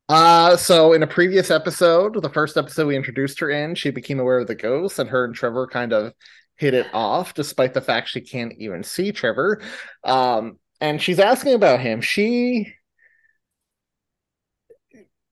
Uh, 0.09 0.57
so 0.57 0.93
in 0.93 1.01
a 1.01 1.07
previous 1.07 1.49
episode, 1.49 2.21
the 2.21 2.29
first 2.29 2.57
episode 2.57 2.87
we 2.87 2.95
introduced 2.97 3.39
her 3.39 3.49
in, 3.49 3.73
she 3.73 3.89
became 3.89 4.19
aware 4.19 4.39
of 4.39 4.47
the 4.47 4.55
ghost, 4.55 4.99
and 4.99 5.09
her 5.09 5.23
and 5.25 5.33
Trevor 5.33 5.65
kind 5.65 5.93
of 5.93 6.13
hit 6.57 6.73
it 6.73 6.87
off, 6.93 7.33
despite 7.33 7.73
the 7.73 7.81
fact 7.81 8.09
she 8.09 8.21
can't 8.21 8.53
even 8.59 8.83
see 8.83 9.11
Trevor. 9.11 9.61
Um, 10.03 10.59
and 10.81 11.01
she's 11.01 11.19
asking 11.19 11.53
about 11.53 11.79
him. 11.79 12.01
She 12.01 12.73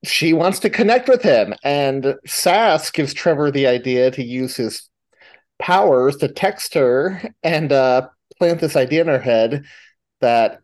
she 0.04 0.32
wants 0.32 0.58
to 0.60 0.70
connect 0.70 1.08
with 1.08 1.22
him, 1.22 1.54
and 1.62 2.16
Sass 2.26 2.90
gives 2.90 3.14
Trevor 3.14 3.50
the 3.50 3.66
idea 3.68 4.10
to 4.10 4.24
use 4.24 4.56
his 4.56 4.88
powers 5.62 6.16
to 6.18 6.28
text 6.28 6.74
her 6.74 7.22
and 7.44 7.72
uh, 7.72 8.08
plant 8.38 8.60
this 8.60 8.76
idea 8.76 9.02
in 9.02 9.08
her 9.08 9.20
head 9.20 9.64
that 10.20 10.60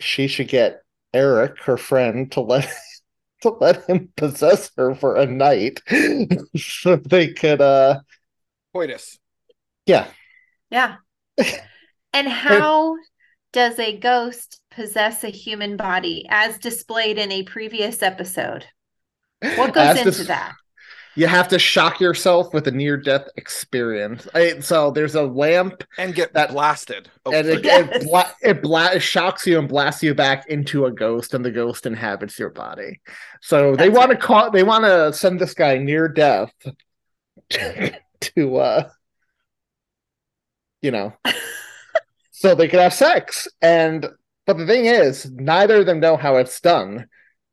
she 0.00 0.28
should 0.28 0.48
get 0.48 0.82
Eric, 1.14 1.58
her 1.64 1.76
friend, 1.76 2.32
to 2.32 2.40
let 2.40 2.68
to 3.42 3.50
let 3.60 3.84
him 3.88 4.12
possess 4.16 4.70
her 4.76 4.94
for 4.94 5.16
a 5.16 5.26
night 5.26 5.80
so 6.56 6.96
they 6.96 7.32
could 7.32 7.60
uh 7.62 8.00
Coitus. 8.72 9.18
yeah 9.86 10.08
Yeah. 10.70 10.96
and 12.12 12.28
how 12.28 12.96
does 13.52 13.78
a 13.78 13.98
ghost 13.98 14.60
possess 14.70 15.24
a 15.24 15.30
human 15.30 15.76
body 15.76 16.26
as 16.30 16.58
displayed 16.58 17.18
in 17.18 17.32
a 17.32 17.42
previous 17.44 18.02
episode? 18.02 18.66
What 19.56 19.74
goes 19.74 19.96
As 19.96 19.98
into 19.98 20.10
dis- 20.10 20.26
that? 20.28 20.54
You 21.16 21.26
have 21.26 21.48
to 21.48 21.58
shock 21.58 22.00
yourself 22.00 22.54
with 22.54 22.66
a 22.68 22.70
near 22.70 22.96
death 22.96 23.26
experience 23.36 24.28
I, 24.34 24.60
so 24.60 24.90
there's 24.90 25.14
a 25.16 25.22
lamp 25.22 25.82
And 25.98 26.14
get 26.14 26.32
That- 26.34 26.50
blasted. 26.50 27.10
Oh, 27.26 27.32
and 27.32 27.48
it, 27.48 27.64
Yes. 27.64 27.88
it, 28.02 28.08
bla- 28.08 28.32
it, 28.42 28.62
bla- 28.62 28.92
it 28.94 29.00
shocks 29.00 29.46
you 29.46 29.58
and 29.58 29.68
blasts 29.68 30.02
you 30.02 30.14
back 30.14 30.46
into 30.48 30.86
a 30.86 30.92
ghost 30.92 31.34
and 31.34 31.44
the 31.44 31.50
ghost 31.50 31.84
inhabits 31.86 32.38
your 32.38 32.50
body 32.50 33.00
so 33.40 33.74
they 33.76 33.88
want 33.88 34.10
right. 34.10 34.20
to 34.20 34.26
call 34.26 34.50
they 34.50 34.62
want 34.62 34.84
to 34.84 35.12
send 35.12 35.38
this 35.40 35.54
guy 35.54 35.78
near 35.78 36.06
death 36.08 36.52
to 38.20 38.56
uh 38.56 38.88
you 40.82 40.90
know 40.90 41.12
so 42.30 42.54
they 42.54 42.68
could 42.68 42.80
have 42.80 42.94
sex 42.94 43.48
and 43.60 44.06
but 44.46 44.56
the 44.56 44.66
thing 44.66 44.86
is 44.86 45.30
neither 45.30 45.76
of 45.80 45.86
them 45.86 46.00
know 46.00 46.16
how 46.16 46.36
it's 46.36 46.60
done 46.60 47.06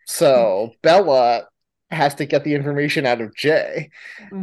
so 0.06 0.72
bella 0.82 1.46
has 1.90 2.16
to 2.16 2.26
get 2.26 2.44
the 2.44 2.54
information 2.54 3.06
out 3.06 3.22
of 3.22 3.36
jay. 3.36 3.90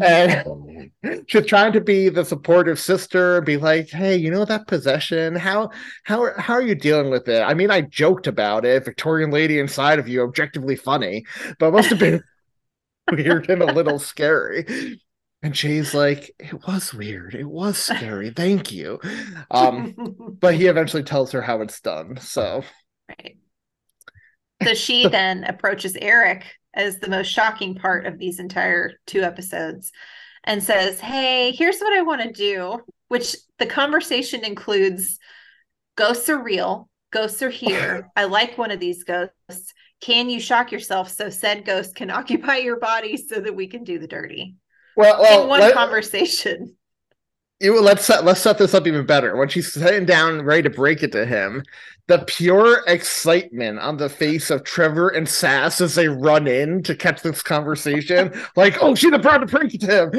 And 0.01 0.91
she's 1.27 1.47
trying 1.47 1.73
to 1.75 1.81
be 1.81 2.09
the 2.09 2.25
supportive 2.25 2.79
sister 2.79 3.41
be 3.43 3.57
like 3.57 3.91
hey 3.91 4.17
you 4.17 4.31
know 4.31 4.45
that 4.45 4.67
possession? 4.67 5.35
How 5.37 5.71
how 6.05 6.33
how 6.39 6.55
are 6.55 6.63
you 6.63 6.75
dealing 6.75 7.11
with 7.11 7.29
it? 7.29 7.43
I 7.43 7.55
mean 7.55 7.71
i 7.71 7.83
joked 7.83 8.27
about 8.27 8.65
it. 8.65 8.85
Victorian 8.85 9.31
lady 9.31 9.59
inside 9.59 9.99
of 9.99 10.09
you 10.09 10.23
objectively 10.23 10.77
funny 10.77 11.25
but 11.59 11.69
it 11.69 11.73
must 11.73 11.91
have 11.91 11.99
been 11.99 12.23
weird 13.13 13.51
and 13.51 13.63
a 13.63 13.73
little 13.73 13.99
scary. 13.99 14.99
And 15.43 15.53
jay's 15.53 15.93
like 15.93 16.31
it 16.39 16.67
was 16.67 16.95
weird. 16.95 17.35
It 17.35 17.49
was 17.49 17.77
scary. 17.77 18.31
Thank 18.31 18.73
you. 18.73 19.01
Um 19.51 19.95
but 20.41 20.55
he 20.55 20.67
eventually 20.67 21.03
tells 21.03 21.33
her 21.33 21.43
how 21.43 21.61
it's 21.61 21.81
done 21.81 22.17
so. 22.21 22.65
Right. 23.09 23.37
So 24.63 24.73
she 24.73 25.09
then 25.09 25.45
approaches 25.45 25.95
Eric 26.01 26.47
as 26.75 26.99
the 26.99 27.09
most 27.09 27.29
shocking 27.29 27.75
part 27.75 28.07
of 28.07 28.19
these 28.19 28.39
entire 28.39 28.93
two 29.07 29.23
episodes 29.23 29.93
and 30.45 30.63
says, 30.63 31.01
Hey, 31.01 31.53
here's 31.53 31.79
what 31.81 31.93
I 31.97 32.03
want 32.03 32.23
to 32.23 32.33
do, 32.33 32.81
which 33.09 33.37
the 33.59 33.67
conversation 33.67 34.45
includes 34.45 35.19
ghosts 35.97 36.29
are 36.29 36.43
real, 36.43 36.89
ghosts 37.13 37.43
are 37.43 37.51
here. 37.51 38.09
I 38.17 38.25
like 38.25 38.59
one 38.59 38.71
of 38.71 38.81
these 38.81 39.05
ghosts. 39.05 39.73
Can 40.01 40.29
you 40.29 40.41
shock 40.41 40.73
yourself 40.73 41.11
so 41.11 41.31
said 41.31 41.65
ghost 41.65 41.95
can 41.95 42.11
occupy 42.11 42.57
your 42.59 42.79
body 42.79 43.17
so 43.17 43.41
that 43.41 43.55
we 43.57 43.67
can 43.69 43.85
do 43.85 43.99
the 43.99 44.09
dirty? 44.09 44.57
Well, 44.97 45.21
well 45.21 45.43
In 45.43 45.49
one 45.49 45.61
let- 45.61 45.75
conversation. 45.75 46.77
You, 47.61 47.81
let's 47.81 48.05
set 48.05 48.25
let's 48.25 48.41
set 48.41 48.59
this 48.59 48.75
up 48.75 48.87
even 48.87 49.07
better. 49.07 49.37
When 49.37 49.49
she's 49.49 49.73
sitting 49.73 50.07
down 50.07 50.43
ready 50.43 50.63
to 50.63 50.71
break 50.71 51.03
it 51.03 51.13
to 51.13 51.25
him, 51.25 51.63
the 52.09 52.25
pure 52.27 52.83
excitement 52.87 53.79
on 53.79 53.97
the 53.97 54.09
face 54.09 54.51
of 54.51 54.65
Trevor 54.65 55.09
and 55.09 55.29
Sass 55.29 55.81
as 55.81 55.95
they 55.95 56.09
run 56.09 56.47
in 56.47 56.83
to 56.83 56.95
catch 56.95 57.23
this 57.23 57.43
conversation, 57.43 58.33
like, 58.57 58.83
oh, 58.83 58.95
she's 58.95 59.13
about 59.13 59.39
to 59.39 59.47
break 59.47 59.75
it 59.75 59.81
to 59.83 60.03
him. 60.03 60.13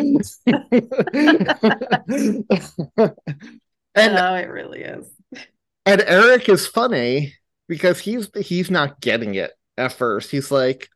and 3.95 4.17
oh, 4.17 4.35
it 4.35 4.49
really 4.49 4.81
is. 4.81 5.07
and 5.85 6.03
Eric 6.07 6.49
is 6.49 6.67
funny 6.67 7.35
because 7.67 7.99
he's 7.99 8.29
he's 8.35 8.71
not 8.71 9.01
getting 9.01 9.35
it 9.35 9.51
at 9.77 9.93
first. 9.93 10.31
He's 10.31 10.51
like, 10.51 10.89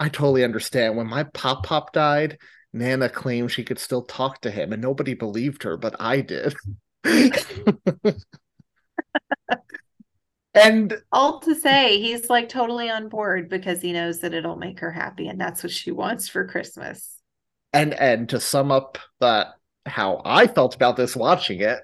I 0.00 0.08
totally 0.08 0.44
understand. 0.44 0.96
When 0.96 1.06
my 1.06 1.24
pop 1.24 1.64
pop 1.64 1.92
died, 1.92 2.38
Nana 2.78 3.08
claimed 3.08 3.50
she 3.52 3.64
could 3.64 3.78
still 3.78 4.02
talk 4.02 4.40
to 4.42 4.50
him, 4.50 4.72
and 4.72 4.82
nobody 4.82 5.14
believed 5.14 5.62
her, 5.64 5.76
but 5.76 5.96
I 6.00 6.20
did. 6.20 6.54
and 10.54 11.00
All 11.12 11.40
to 11.40 11.54
say, 11.54 12.00
he's 12.00 12.28
like 12.30 12.48
totally 12.48 12.90
on 12.90 13.08
board 13.08 13.48
because 13.48 13.80
he 13.82 13.92
knows 13.92 14.20
that 14.20 14.34
it'll 14.34 14.56
make 14.56 14.80
her 14.80 14.90
happy 14.92 15.28
and 15.28 15.40
that's 15.40 15.62
what 15.62 15.72
she 15.72 15.90
wants 15.92 16.28
for 16.28 16.46
Christmas. 16.46 17.20
and 17.72 17.94
and 17.94 18.28
to 18.30 18.40
sum 18.40 18.70
up 18.72 18.98
that 19.20 19.48
how 19.86 20.20
I 20.24 20.46
felt 20.46 20.74
about 20.74 20.96
this 20.96 21.16
watching 21.16 21.60
it, 21.60 21.80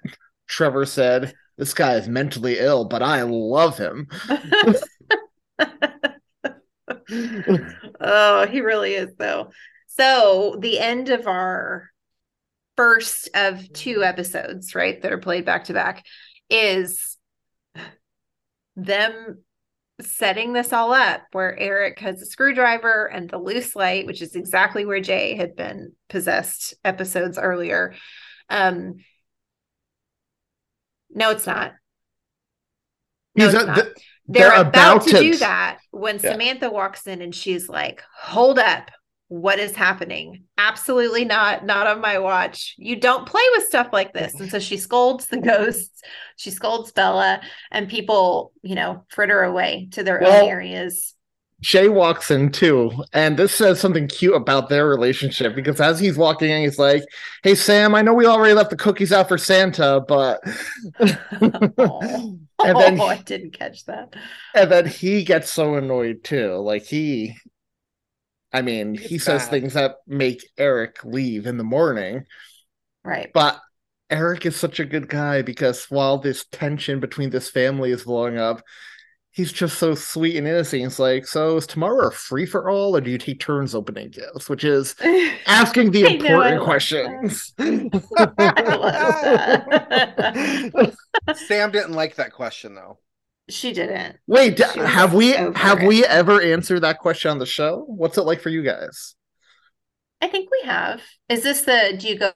Trevor 0.48 0.86
said, 0.86 1.34
"This 1.56 1.74
guy 1.74 1.94
is 1.94 2.08
mentally 2.08 2.58
ill, 2.58 2.84
but 2.86 3.02
I 3.02 3.22
love 3.22 3.78
him." 3.78 4.08
oh, 8.00 8.46
he 8.46 8.60
really 8.60 8.94
is, 8.94 9.14
though. 9.18 9.50
So, 9.96 10.56
the 10.58 10.80
end 10.80 11.10
of 11.10 11.26
our 11.26 11.90
first 12.76 13.28
of 13.34 13.72
two 13.72 14.02
episodes, 14.02 14.74
right, 14.74 15.00
that 15.00 15.12
are 15.12 15.18
played 15.18 15.44
back 15.44 15.64
to 15.64 15.72
back, 15.72 16.04
is 16.50 17.16
them 18.74 19.44
setting 20.00 20.52
this 20.52 20.72
all 20.72 20.92
up 20.92 21.22
where 21.30 21.56
Eric 21.56 22.00
has 22.00 22.20
a 22.20 22.26
screwdriver 22.26 23.06
and 23.06 23.30
the 23.30 23.38
loose 23.38 23.76
light, 23.76 24.06
which 24.06 24.20
is 24.20 24.34
exactly 24.34 24.84
where 24.84 25.00
Jay 25.00 25.36
had 25.36 25.54
been 25.54 25.92
possessed 26.08 26.74
episodes 26.84 27.38
earlier. 27.38 27.94
Um, 28.50 28.96
no, 31.10 31.30
it's 31.30 31.46
not. 31.46 31.72
No, 33.36 33.46
it's 33.46 33.54
not. 33.54 33.74
th- 33.76 33.94
they're, 34.26 34.60
about, 34.60 35.02
to, 35.02 35.10
do 35.10 35.36
that 35.36 35.78
when. 35.90 36.18
Samantha 36.18 36.70
walks 36.70 37.06
in 37.06 37.20
and 37.20 37.34
she's 37.34 37.68
like, 37.68 38.02
"Hold 38.16 38.58
up. 38.58 38.90
What 39.34 39.58
is 39.58 39.74
happening? 39.74 40.44
Absolutely 40.58 41.24
not. 41.24 41.66
Not 41.66 41.88
on 41.88 42.00
my 42.00 42.18
watch. 42.18 42.76
You 42.78 42.94
don't 42.94 43.26
play 43.26 43.42
with 43.56 43.64
stuff 43.66 43.88
like 43.92 44.12
this." 44.12 44.38
And 44.38 44.48
so 44.48 44.60
she 44.60 44.76
scolds 44.76 45.26
the 45.26 45.38
ghosts. 45.50 46.02
She 46.36 46.50
scolds 46.52 46.92
Bella 46.92 47.40
and 47.72 47.88
people, 47.88 48.52
you 48.62 48.76
know, 48.76 49.04
fritter 49.08 49.42
away 49.42 49.88
to 49.92 50.04
their 50.04 50.20
Well, 50.20 50.44
own 50.44 50.48
areas. 50.48 51.14
Jay 51.60 51.88
walks 51.88 52.30
in 52.30 52.52
too, 52.52 52.92
and 53.12 53.36
this 53.36 53.54
says 53.54 53.80
something 53.80 54.06
cute 54.06 54.34
about 54.36 54.68
their 54.68 54.86
relationship 54.86 55.54
because 55.54 55.80
as 55.80 55.98
he's 55.98 56.16
walking 56.16 56.50
in, 56.50 56.62
he's 56.62 56.78
like, 56.78 57.02
"Hey 57.42 57.54
Sam, 57.56 57.94
I 57.94 58.02
know 58.02 58.14
we 58.14 58.26
already 58.26 58.54
left 58.54 58.70
the 58.70 58.76
cookies 58.76 59.12
out 59.12 59.28
for 59.28 59.38
Santa, 59.38 60.00
but." 60.06 60.40
oh, 61.78 62.38
and 62.62 62.78
then 62.80 63.00
oh, 63.00 63.06
I 63.06 63.18
didn't 63.18 63.52
catch 63.58 63.84
that. 63.86 64.14
and 64.54 64.70
then 64.70 64.86
he 64.86 65.24
gets 65.24 65.50
so 65.50 65.74
annoyed 65.74 66.22
too. 66.24 66.54
Like 66.56 66.84
he, 66.84 67.34
I 68.54 68.62
mean, 68.62 68.94
he 68.94 69.16
It's 69.16 69.18
says 69.18 69.42
bad. 69.42 69.50
things 69.50 69.74
that 69.74 69.96
make 70.06 70.46
Eric 70.56 71.04
leave 71.04 71.46
in 71.46 71.58
the 71.58 71.64
morning. 71.64 72.24
Right. 73.04 73.30
But 73.34 73.60
Eric 74.10 74.44
is 74.46 74.56
such 74.56 74.80
a 74.80 74.84
good 74.84 75.08
guy 75.08 75.42
because 75.42 75.86
while 75.90 76.18
this 76.18 76.44
tension 76.52 77.00
between 77.00 77.30
this 77.30 77.50
family 77.50 77.90
is 77.90 78.04
blowing 78.04 78.38
up, 78.38 78.62
he's 79.32 79.52
just 79.52 79.78
so 79.78 79.94
sweet 79.94 80.36
and 80.36 80.46
innocent. 80.46 80.82
He's 80.82 80.98
like, 81.00 81.26
So 81.26 81.56
is 81.56 81.66
tomorrow 81.66 82.08
a 82.08 82.12
free 82.12 82.46
for 82.46 82.70
all, 82.70 82.96
or 82.96 83.00
do 83.00 83.10
you 83.10 83.18
take 83.18 83.40
turns 83.40 83.74
opening 83.74 84.10
gifts? 84.10 84.48
Which 84.48 84.62
is 84.64 84.94
asking 85.46 85.90
the 85.90 86.02
know, 86.02 86.08
important 86.10 86.62
questions. 86.62 87.52
I 87.58 87.90
love 88.10 88.34
that. 88.38 89.64
Sam 91.34 91.70
didn't 91.72 91.92
like 91.92 92.14
that 92.16 92.32
question 92.32 92.74
though. 92.74 92.98
She 93.48 93.72
didn't. 93.72 94.18
Wait, 94.26 94.58
She 94.58 94.78
have 94.80 95.14
we 95.14 95.32
have 95.32 95.82
it. 95.82 95.86
we 95.86 96.04
ever 96.04 96.40
answered 96.40 96.80
that 96.80 96.98
question 96.98 97.30
on 97.30 97.38
the 97.38 97.46
show? 97.46 97.84
What's 97.86 98.18
it 98.18 98.22
like 98.22 98.40
for 98.40 98.48
you 98.50 98.62
guys? 98.62 99.14
I 100.20 100.28
think 100.28 100.48
we 100.50 100.66
have. 100.66 101.02
Is 101.28 101.42
this 101.42 101.62
the 101.62 101.96
do 101.98 102.08
you 102.08 102.18
go 102.18 102.32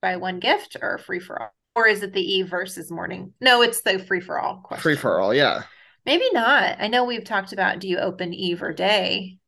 buy 0.00 0.16
one 0.16 0.40
gift 0.40 0.76
or 0.80 0.98
free 0.98 1.20
for 1.20 1.40
all? 1.40 1.50
Or 1.74 1.86
is 1.86 2.02
it 2.02 2.12
the 2.12 2.20
eve 2.20 2.48
versus 2.48 2.90
morning? 2.90 3.32
No, 3.40 3.62
it's 3.62 3.80
the 3.82 3.98
free 3.98 4.20
for 4.20 4.38
all 4.38 4.60
question. 4.62 4.82
Free 4.82 4.96
for 4.96 5.20
all, 5.20 5.32
yeah. 5.32 5.62
Maybe 6.04 6.28
not. 6.32 6.76
I 6.80 6.88
know 6.88 7.04
we've 7.04 7.24
talked 7.24 7.52
about 7.52 7.78
do 7.78 7.88
you 7.88 7.98
open 7.98 8.34
eve 8.34 8.62
or 8.62 8.72
day? 8.72 9.38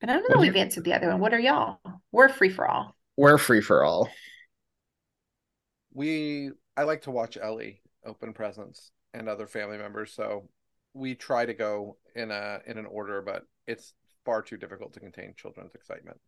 But 0.00 0.10
I 0.10 0.14
don't 0.14 0.28
know 0.28 0.36
What 0.36 0.42
we've 0.42 0.56
answered 0.56 0.84
the 0.84 0.94
other 0.94 1.08
one. 1.08 1.20
What 1.20 1.32
are 1.34 1.40
y'all? 1.40 1.78
We're 2.12 2.28
free 2.28 2.50
for 2.50 2.68
all. 2.68 2.94
We're 3.16 3.38
free 3.38 3.60
for 3.60 3.82
all. 3.82 4.10
We 5.94 6.50
I 6.76 6.84
like 6.84 7.02
to 7.02 7.10
watch 7.10 7.36
Ellie 7.40 7.80
open 8.04 8.32
presents 8.32 8.90
and 9.14 9.28
other 9.28 9.46
family 9.46 9.78
members, 9.78 10.12
so 10.12 10.48
we 10.94 11.14
try 11.14 11.46
to 11.46 11.54
go 11.54 11.96
in 12.14 12.30
a 12.30 12.60
in 12.66 12.78
an 12.78 12.86
order, 12.86 13.22
but 13.22 13.44
it's 13.66 13.94
far 14.24 14.42
too 14.42 14.56
difficult 14.56 14.92
to 14.94 15.00
contain 15.00 15.34
children's 15.36 15.74
excitement. 15.74 16.18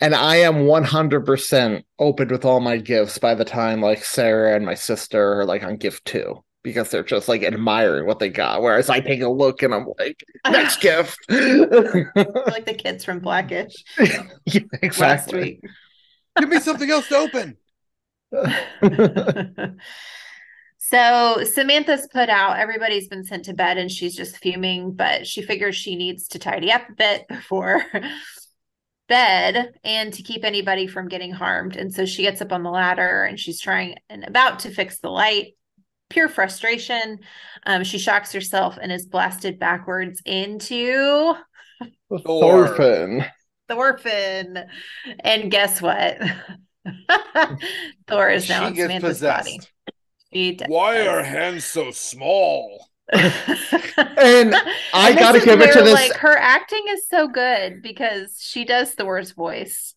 And 0.00 0.14
I 0.14 0.36
am 0.36 0.66
100% 0.66 1.84
open 1.98 2.28
with 2.28 2.44
all 2.44 2.60
my 2.60 2.76
gifts 2.78 3.18
by 3.18 3.34
the 3.34 3.44
time 3.44 3.80
like 3.80 4.04
Sarah 4.04 4.56
and 4.56 4.66
my 4.66 4.74
sister 4.74 5.40
are 5.40 5.44
like 5.44 5.62
on 5.62 5.76
gift 5.76 6.04
two 6.04 6.42
because 6.64 6.90
they're 6.90 7.04
just 7.04 7.28
like 7.28 7.42
admiring 7.42 8.06
what 8.06 8.18
they 8.18 8.30
got. 8.30 8.60
Whereas 8.62 8.90
I 8.90 9.00
take 9.00 9.20
a 9.20 9.28
look 9.28 9.62
and 9.62 9.72
I'm 9.72 9.86
like, 9.98 10.24
next 10.50 10.80
gift. 10.80 11.16
like 11.28 12.66
the 12.66 12.74
kids 12.76 13.04
from 13.04 13.20
Blackish 13.20 13.84
Yeah, 14.46 14.62
exactly. 14.82 15.60
Give 16.38 16.48
me 16.48 16.58
something 16.58 16.90
else 16.90 17.08
to 17.08 17.16
open. 17.16 17.56
So 20.88 21.44
Samantha's 21.44 22.06
put 22.12 22.28
out, 22.28 22.58
everybody's 22.58 23.08
been 23.08 23.24
sent 23.24 23.46
to 23.46 23.54
bed 23.54 23.78
and 23.78 23.90
she's 23.90 24.14
just 24.14 24.36
fuming, 24.36 24.92
but 24.92 25.26
she 25.26 25.42
figures 25.42 25.74
she 25.76 25.96
needs 25.96 26.28
to 26.28 26.38
tidy 26.38 26.70
up 26.70 26.88
a 26.88 26.92
bit 26.92 27.26
before 27.28 27.84
bed 29.08 29.72
and 29.82 30.12
to 30.12 30.22
keep 30.22 30.44
anybody 30.44 30.86
from 30.86 31.08
getting 31.08 31.32
harmed. 31.32 31.76
And 31.76 31.92
so 31.92 32.04
she 32.04 32.22
gets 32.22 32.40
up 32.42 32.52
on 32.52 32.62
the 32.62 32.70
ladder 32.70 33.24
and 33.24 33.38
she's 33.40 33.60
trying 33.60 33.96
and 34.08 34.24
about 34.24 34.60
to 34.60 34.70
fix 34.70 34.98
the 34.98 35.10
light. 35.10 35.54
Pure 36.10 36.28
frustration. 36.28 37.18
Um, 37.64 37.82
she 37.82 37.98
shocks 37.98 38.32
herself 38.32 38.78
and 38.80 38.92
is 38.92 39.06
blasted 39.06 39.58
backwards 39.58 40.20
into 40.26 41.34
Thorfinn. 42.26 43.24
Thorfinn. 43.68 44.64
And 45.20 45.50
guess 45.50 45.80
what? 45.80 46.18
Thor 48.06 48.28
is 48.28 48.48
now 48.48 48.60
She 48.60 48.66
in 48.66 48.74
gets 48.74 48.86
Samantha's 48.86 49.18
possessed. 49.18 49.44
body. 49.46 49.60
She 50.34 50.56
does. 50.56 50.68
Why 50.68 51.06
are 51.06 51.22
hands 51.22 51.64
so 51.64 51.90
small? 51.90 52.88
And 53.12 54.54
I 54.94 55.10
And 55.10 55.18
gotta 55.18 55.38
is 55.38 55.44
give 55.44 55.60
it 55.60 55.72
to 55.72 55.82
this- 55.82 55.92
Like 55.94 56.14
her 56.14 56.36
acting 56.36 56.84
is 56.88 57.06
so 57.08 57.28
good 57.28 57.82
because 57.82 58.38
she 58.40 58.64
does 58.64 58.92
Thor's 58.92 59.32
voice 59.32 59.94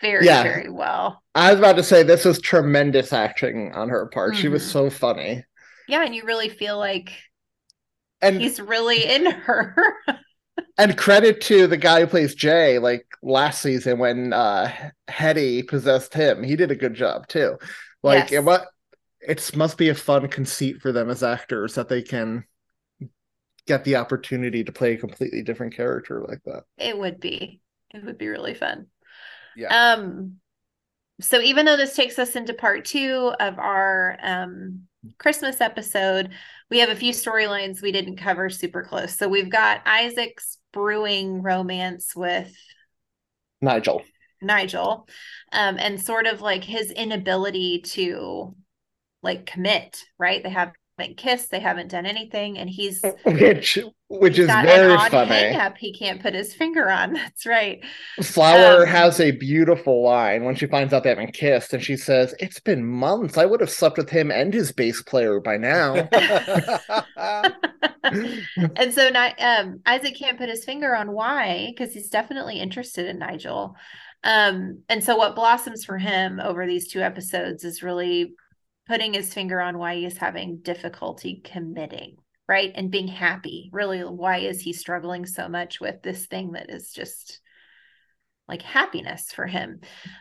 very, 0.00 0.26
Yeah. 0.26 0.42
very 0.42 0.68
well. 0.68 1.22
I 1.34 1.50
was 1.50 1.58
about 1.58 1.76
to 1.76 1.82
say 1.82 2.02
this 2.02 2.24
was 2.24 2.40
tremendous 2.40 3.12
acting 3.12 3.72
on 3.74 3.88
her 3.88 4.06
part. 4.06 4.36
She 4.36 4.48
was 4.48 4.62
Mhm. 4.62 4.72
so 4.72 4.90
funny. 4.90 5.44
Yeah, 5.88 6.04
and 6.04 6.14
you 6.14 6.24
really 6.24 6.48
feel 6.48 6.78
like 6.78 7.10
And 8.20 8.40
he's 8.40 8.60
really 8.60 9.04
in 9.04 9.26
her. 9.26 9.76
and 10.78 10.96
credit 10.98 11.40
to 11.42 11.66
the 11.66 11.76
guy 11.76 12.00
who 12.00 12.06
plays 12.06 12.34
Jay, 12.34 12.78
like 12.78 13.06
last 13.22 13.62
season 13.62 13.98
when 13.98 14.32
uh 14.32 14.70
Hetty 15.08 15.62
possessed 15.62 16.12
him. 16.14 16.42
He 16.42 16.56
did 16.56 16.70
a 16.70 16.76
good 16.76 16.94
job 16.94 17.28
too. 17.28 17.56
Like 18.02 18.30
Yes. 18.30 18.32
it 18.40 18.44
what 18.44 18.66
it 19.20 19.56
must 19.56 19.78
be 19.78 19.88
a 19.88 19.94
fun 19.94 20.28
conceit 20.28 20.80
for 20.80 20.92
them 20.92 21.10
as 21.10 21.22
actors 21.22 21.74
that 21.74 21.88
they 21.88 22.02
can 22.02 22.44
get 23.66 23.84
the 23.84 23.96
opportunity 23.96 24.64
to 24.64 24.72
play 24.72 24.94
a 24.94 24.98
completely 24.98 25.42
different 25.42 25.74
character 25.74 26.24
like 26.26 26.42
that. 26.44 26.64
it 26.78 26.96
would 26.96 27.20
be. 27.20 27.60
It 27.92 28.04
would 28.04 28.18
be 28.18 28.28
really 28.28 28.54
fun. 28.54 28.86
Yeah. 29.56 29.94
Um 29.94 30.36
so 31.20 31.40
even 31.40 31.66
though 31.66 31.76
this 31.76 31.96
takes 31.96 32.18
us 32.18 32.36
into 32.36 32.54
part 32.54 32.84
2 32.84 33.32
of 33.40 33.58
our 33.58 34.16
um 34.22 34.82
Christmas 35.18 35.60
episode, 35.60 36.30
we 36.70 36.78
have 36.78 36.90
a 36.90 36.96
few 36.96 37.12
storylines 37.12 37.82
we 37.82 37.92
didn't 37.92 38.16
cover 38.16 38.50
super 38.50 38.82
close. 38.82 39.16
So 39.16 39.28
we've 39.28 39.50
got 39.50 39.82
Isaac's 39.86 40.58
brewing 40.72 41.42
romance 41.42 42.14
with 42.14 42.52
Nigel. 43.60 44.02
Nigel, 44.40 45.08
um, 45.52 45.76
and 45.78 46.00
sort 46.00 46.26
of 46.26 46.40
like 46.40 46.62
his 46.62 46.90
inability 46.92 47.80
to 47.80 48.54
like 49.22 49.46
commit, 49.46 50.02
right? 50.18 50.42
They 50.42 50.50
haven't 50.50 50.74
kissed, 51.16 51.50
they 51.50 51.60
haven't 51.60 51.90
done 51.90 52.06
anything, 52.06 52.58
and 52.58 52.68
he's 52.68 53.02
which 53.24 53.78
which 54.08 54.36
he's 54.36 54.46
is 54.46 54.46
very 54.46 54.96
funny. 55.10 55.58
he 55.78 55.92
can't 55.92 56.20
put 56.20 56.34
his 56.34 56.54
finger 56.54 56.90
on. 56.90 57.12
That's 57.14 57.46
right. 57.46 57.84
Flower 58.22 58.82
Um, 58.82 58.88
has 58.88 59.20
a 59.20 59.30
beautiful 59.32 60.02
line 60.02 60.44
when 60.44 60.54
she 60.56 60.66
finds 60.66 60.92
out 60.92 61.02
they 61.04 61.10
haven't 61.10 61.34
kissed, 61.34 61.72
and 61.72 61.82
she 61.82 61.96
says, 61.96 62.34
"It's 62.38 62.60
been 62.60 62.84
months. 62.84 63.36
I 63.36 63.44
would 63.44 63.60
have 63.60 63.70
slept 63.70 63.98
with 63.98 64.10
him 64.10 64.30
and 64.30 64.52
his 64.52 64.72
bass 64.72 65.02
player 65.02 65.40
by 65.40 65.56
now." 65.56 66.08
and 68.02 68.92
so 68.92 69.08
Ni- 69.10 69.44
um, 69.44 69.80
Isaac 69.86 70.16
can't 70.16 70.38
put 70.38 70.48
his 70.48 70.64
finger 70.64 70.94
on 70.94 71.12
why 71.12 71.72
because 71.76 71.92
he's 71.94 72.10
definitely 72.10 72.60
interested 72.60 73.06
in 73.06 73.18
Nigel. 73.18 73.74
Um, 74.24 74.82
and 74.88 75.02
so 75.04 75.16
what 75.16 75.36
blossoms 75.36 75.84
for 75.84 75.96
him 75.98 76.40
over 76.40 76.66
these 76.66 76.88
two 76.90 77.00
episodes 77.00 77.64
is 77.64 77.82
really 77.82 78.32
putting 78.88 79.14
his 79.14 79.32
finger 79.32 79.60
on 79.60 79.78
why 79.78 79.96
he's 79.96 80.16
having 80.16 80.58
difficulty 80.58 81.40
committing, 81.44 82.16
right? 82.48 82.72
And 82.74 82.90
being 82.90 83.08
happy. 83.08 83.70
Really, 83.72 84.00
why 84.00 84.38
is 84.38 84.60
he 84.60 84.72
struggling 84.72 85.26
so 85.26 85.48
much 85.48 85.80
with 85.80 86.02
this 86.02 86.26
thing 86.26 86.52
that 86.52 86.70
is 86.70 86.92
just 86.92 87.40
like 88.48 88.62
happiness 88.62 89.30
for 89.30 89.46
him? 89.46 89.80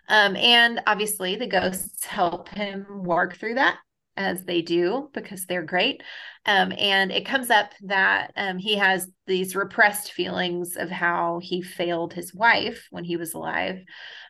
Um, 0.10 0.36
and 0.36 0.82
obviously, 0.86 1.38
the 1.38 1.48
ghosts 1.48 2.06
help 2.06 2.50
him 2.50 2.86
work 3.04 3.38
through 3.38 3.56
that 3.56 3.78
as 4.18 4.44
they 4.44 4.62
do 4.62 5.10
because 5.14 5.46
they're 5.46 5.64
great. 5.64 6.04
Um, 6.46 6.74
and 6.78 7.12
it 7.12 7.26
comes 7.26 7.50
up 7.50 7.74
that 7.84 8.32
um, 8.36 8.58
he 8.58 8.76
has 8.76 9.08
these 9.28 9.56
repressed 9.56 10.12
feelings 10.12 10.76
of 10.76 10.90
how 10.90 11.40
he 11.42 11.62
failed 11.62 12.14
his 12.14 12.34
wife 12.34 12.88
when 12.90 13.04
he 13.04 13.18
was 13.18 13.34
alive 13.34 13.84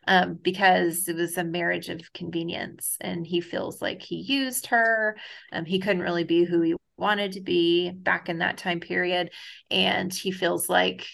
um, 0.06 0.38
because 0.40 1.08
it 1.08 1.16
was 1.16 1.38
a 1.38 1.44
marriage 1.44 1.88
of 1.88 2.12
convenience. 2.12 2.96
And 3.00 3.26
he 3.26 3.40
feels 3.40 3.80
like 3.80 4.02
he 4.02 4.16
used 4.16 4.66
her. 4.66 5.16
Um, 5.52 5.64
he 5.64 5.78
couldn't 5.78 6.02
really 6.02 6.24
be 6.24 6.44
who 6.44 6.60
he 6.60 6.74
wanted 6.96 7.32
to 7.32 7.40
be 7.40 7.90
back 7.90 8.28
in 8.28 8.38
that 8.38 8.58
time 8.58 8.80
period. 8.80 9.30
And 9.70 10.12
he 10.12 10.30
feels 10.30 10.68
like 10.68 11.06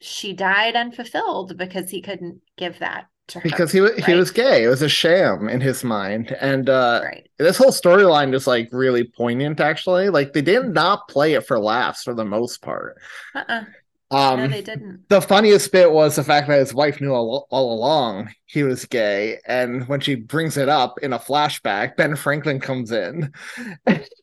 she 0.00 0.34
died 0.34 0.76
unfulfilled 0.76 1.56
because 1.56 1.90
he 1.90 2.02
couldn't 2.02 2.40
give 2.56 2.78
that 2.80 3.06
to 3.28 3.40
her. 3.40 3.42
because 3.42 3.72
he 3.72 3.80
wa- 3.80 4.00
he 4.06 4.14
was 4.14 4.30
gay. 4.30 4.64
It 4.64 4.68
was 4.68 4.82
a 4.82 4.88
sham 4.88 5.48
in 5.48 5.60
his 5.60 5.82
mind, 5.84 6.36
and 6.40 6.68
uh, 6.68 7.00
right. 7.04 7.28
this 7.38 7.56
whole 7.56 7.70
storyline 7.70 8.34
is 8.34 8.46
like 8.46 8.68
really 8.72 9.04
poignant. 9.04 9.60
Actually, 9.60 10.08
like 10.08 10.32
they 10.32 10.42
did 10.42 10.68
not 10.68 11.08
play 11.08 11.34
it 11.34 11.46
for 11.46 11.58
laughs 11.58 12.02
for 12.02 12.14
the 12.14 12.24
most 12.24 12.62
part. 12.62 12.96
Uh-uh. 13.34 13.64
Um, 14.08 14.38
no, 14.38 14.48
they 14.48 14.62
didn't. 14.62 15.08
the 15.08 15.20
funniest 15.20 15.72
bit 15.72 15.90
was 15.90 16.14
the 16.14 16.22
fact 16.22 16.46
that 16.46 16.60
his 16.60 16.72
wife 16.72 17.00
knew 17.00 17.10
all, 17.12 17.48
all 17.50 17.72
along 17.74 18.32
he 18.44 18.62
was 18.62 18.84
gay, 18.84 19.40
and 19.46 19.88
when 19.88 19.98
she 19.98 20.14
brings 20.14 20.56
it 20.56 20.68
up 20.68 21.00
in 21.02 21.12
a 21.12 21.18
flashback, 21.18 21.96
Ben 21.96 22.14
Franklin 22.14 22.60
comes 22.60 22.92
in. 22.92 23.32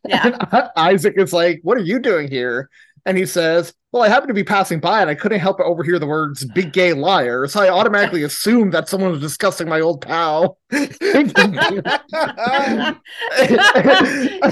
Yeah. 0.08 0.70
Isaac 0.78 1.16
is 1.18 1.34
like, 1.34 1.60
"What 1.64 1.78
are 1.78 1.84
you 1.84 1.99
doing 1.99 2.30
here?" 2.30 2.70
And 3.06 3.18
he 3.18 3.26
says, 3.26 3.74
"Well, 3.91 4.01
I 4.04 4.08
happened 4.08 4.30
to 4.30 4.34
be 4.34 4.43
passing 4.45 4.80
by, 4.80 5.01
and 5.01 5.10
I 5.10 5.16
couldn't 5.16 5.39
help 5.39 5.58
but 5.58 5.66
overhear 5.66 5.99
the 5.99 6.08
words 6.08 6.45
"big 6.45 6.72
gay 6.72 6.93
liar," 6.93 7.47
so 7.47 7.62
I 7.62 7.70
automatically 7.70 8.24
assumed 8.30 8.74
that 8.74 8.88
someone 8.88 9.12
was 9.12 9.20
discussing 9.22 9.68
my 9.68 9.82
old 9.82 10.01
pal." 10.01 10.58
Do 10.72 10.80
you 10.80 10.91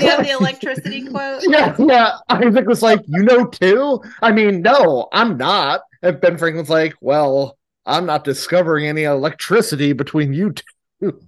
have 0.09 0.23
the 0.23 0.35
electricity 0.37 1.05
quote? 1.09 1.43
Yeah, 1.47 1.75
yeah. 1.79 2.11
Isaac 2.29 2.67
was 2.67 2.81
like, 2.81 3.01
"You 3.07 3.23
know 3.23 3.45
too." 3.45 4.01
I 4.21 4.31
mean, 4.31 4.61
no, 4.61 5.07
I'm 5.13 5.37
not. 5.37 5.81
And 6.01 6.19
Ben 6.19 6.37
Franklin's 6.37 6.69
like, 6.69 6.95
"Well, 6.99 7.57
I'm 7.85 8.05
not 8.05 8.23
discovering 8.23 8.87
any 8.87 9.03
electricity 9.03 9.93
between 9.93 10.33
you 10.33 10.53
two. 11.01 11.21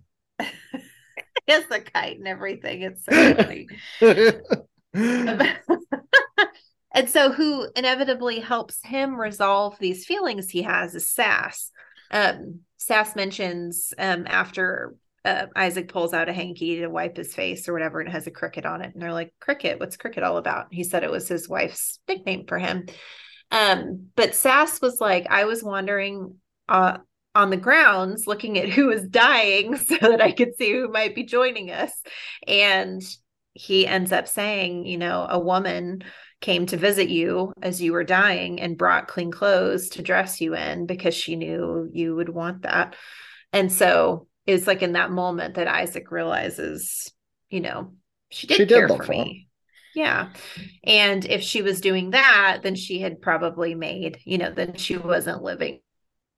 it's 1.47 1.67
the 1.69 1.79
kite 1.79 2.17
and 2.17 2.27
everything. 2.27 2.81
It's 2.81 3.05
so 3.05 3.33
funny. 3.35 3.67
And 6.93 7.09
so, 7.09 7.31
who 7.31 7.67
inevitably 7.75 8.39
helps 8.39 8.79
him 8.83 9.19
resolve 9.19 9.77
these 9.79 10.05
feelings 10.05 10.49
he 10.49 10.61
has 10.61 10.95
is 10.95 11.11
Sass. 11.11 11.71
Um, 12.11 12.61
Sass 12.77 13.15
mentions 13.15 13.93
um, 13.97 14.25
after 14.27 14.95
uh, 15.25 15.47
Isaac 15.55 15.87
pulls 15.87 16.13
out 16.13 16.29
a 16.29 16.33
hanky 16.33 16.77
to 16.77 16.87
wipe 16.87 17.17
his 17.17 17.33
face 17.33 17.67
or 17.67 17.73
whatever, 17.73 17.99
and 17.99 18.09
has 18.11 18.27
a 18.27 18.31
cricket 18.31 18.65
on 18.65 18.81
it. 18.81 18.93
And 18.93 19.01
they're 19.01 19.13
like, 19.13 19.33
Cricket, 19.39 19.79
what's 19.79 19.97
cricket 19.97 20.23
all 20.23 20.37
about? 20.37 20.67
He 20.71 20.83
said 20.83 21.03
it 21.03 21.11
was 21.11 21.27
his 21.27 21.49
wife's 21.49 21.99
nickname 22.07 22.45
for 22.45 22.59
him. 22.59 22.87
Um, 23.51 24.07
but 24.15 24.35
Sass 24.35 24.81
was 24.81 24.99
like, 24.99 25.27
I 25.29 25.45
was 25.45 25.63
wandering 25.63 26.35
uh, 26.67 26.97
on 27.35 27.49
the 27.49 27.57
grounds 27.57 28.27
looking 28.27 28.57
at 28.57 28.69
who 28.69 28.87
was 28.87 29.07
dying 29.07 29.77
so 29.77 29.97
that 29.97 30.21
I 30.21 30.31
could 30.31 30.55
see 30.57 30.71
who 30.71 30.87
might 30.89 31.15
be 31.15 31.23
joining 31.23 31.71
us. 31.71 31.91
And 32.47 33.01
he 33.53 33.87
ends 33.87 34.11
up 34.11 34.27
saying, 34.27 34.85
you 34.85 34.97
know, 34.97 35.27
a 35.29 35.39
woman 35.39 36.03
came 36.41 36.65
to 36.65 36.77
visit 36.77 37.09
you 37.09 37.53
as 37.61 37.81
you 37.81 37.93
were 37.93 38.03
dying 38.03 38.59
and 38.59 38.77
brought 38.77 39.07
clean 39.07 39.31
clothes 39.31 39.89
to 39.89 40.01
dress 40.01 40.41
you 40.41 40.55
in 40.55 40.85
because 40.85 41.13
she 41.13 41.35
knew 41.35 41.89
you 41.91 42.15
would 42.15 42.29
want 42.29 42.63
that. 42.63 42.95
And 43.53 43.71
so 43.71 44.27
it's 44.45 44.67
like 44.67 44.81
in 44.81 44.93
that 44.93 45.11
moment 45.11 45.55
that 45.55 45.67
Isaac 45.67 46.11
realizes, 46.11 47.11
you 47.49 47.61
know, 47.61 47.93
she 48.29 48.47
did 48.47 48.57
She 48.57 48.65
did 48.65 48.87
care 48.87 48.89
for 48.89 49.05
me. 49.05 49.47
Yeah. 49.95 50.29
And 50.83 51.23
if 51.23 51.43
she 51.43 51.61
was 51.61 51.79
doing 51.79 52.11
that, 52.11 52.59
then 52.63 52.75
she 52.75 52.99
had 52.99 53.21
probably 53.21 53.75
made, 53.75 54.19
you 54.25 54.39
know, 54.39 54.51
then 54.51 54.75
she 54.75 54.97
wasn't 54.97 55.43
living 55.43 55.79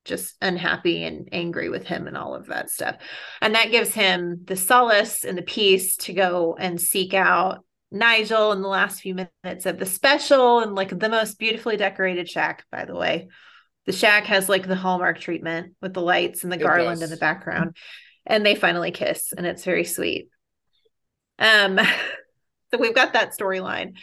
just 0.06 0.36
unhappy 0.42 1.04
and 1.04 1.28
angry 1.32 1.70
with 1.70 1.86
him 1.86 2.08
and 2.08 2.16
all 2.16 2.36
of 2.36 2.48
that 2.48 2.70
stuff. 2.70 2.96
And 3.42 3.56
that 3.56 3.72
gives 3.72 3.94
him 3.94 4.42
the 4.46 4.56
solace 4.56 5.24
and 5.26 5.38
the 5.38 5.42
peace 5.42 5.98
to 5.98 6.14
go 6.14 6.56
and 6.58 6.80
seek 6.80 7.14
out 7.14 7.66
Nigel 7.92 8.52
in 8.52 8.62
the 8.62 8.68
last 8.68 9.02
few 9.02 9.16
minutes 9.16 9.66
of 9.66 9.80
the 9.80 9.86
special 9.86 10.60
and 10.60 10.76
like 10.76 10.98
the 10.98 11.10
most 11.10 11.40
beautifully 11.40 11.78
decorated 11.78 12.30
shack, 12.30 12.66
by 12.72 12.86
the 12.86 12.96
way. 12.96 13.28
The 13.86 13.92
shack 13.92 14.26
has 14.26 14.50
like 14.50 14.68
the 14.68 14.76
hallmark 14.76 15.20
treatment 15.20 15.76
with 15.82 15.94
the 15.94 16.02
lights 16.02 16.44
and 16.44 16.52
the 16.52 16.58
It 16.58 16.64
garland 16.64 17.00
does. 17.00 17.04
in 17.04 17.10
the 17.10 17.18
background. 17.20 17.76
And 18.26 18.44
they 18.44 18.56
finally 18.56 18.90
kiss, 18.90 19.34
and 19.38 19.46
it's 19.46 19.64
very 19.64 19.84
sweet. 19.84 20.30
Um, 21.38 21.80
so 22.72 22.80
we've 22.80 22.96
got 22.96 23.14
that 23.14 23.38
storyline. 23.38 23.94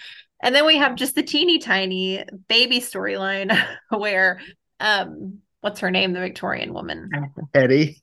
And 0.42 0.54
then 0.54 0.66
we 0.66 0.76
have 0.76 0.96
just 0.96 1.14
the 1.14 1.22
teeny 1.22 1.58
tiny 1.58 2.24
baby 2.48 2.80
storyline 2.80 3.56
where 3.90 4.40
um 4.80 5.38
what's 5.62 5.80
her 5.80 5.90
name? 5.90 6.12
The 6.12 6.20
Victorian 6.20 6.74
woman. 6.74 7.08
Hetty. 7.54 8.02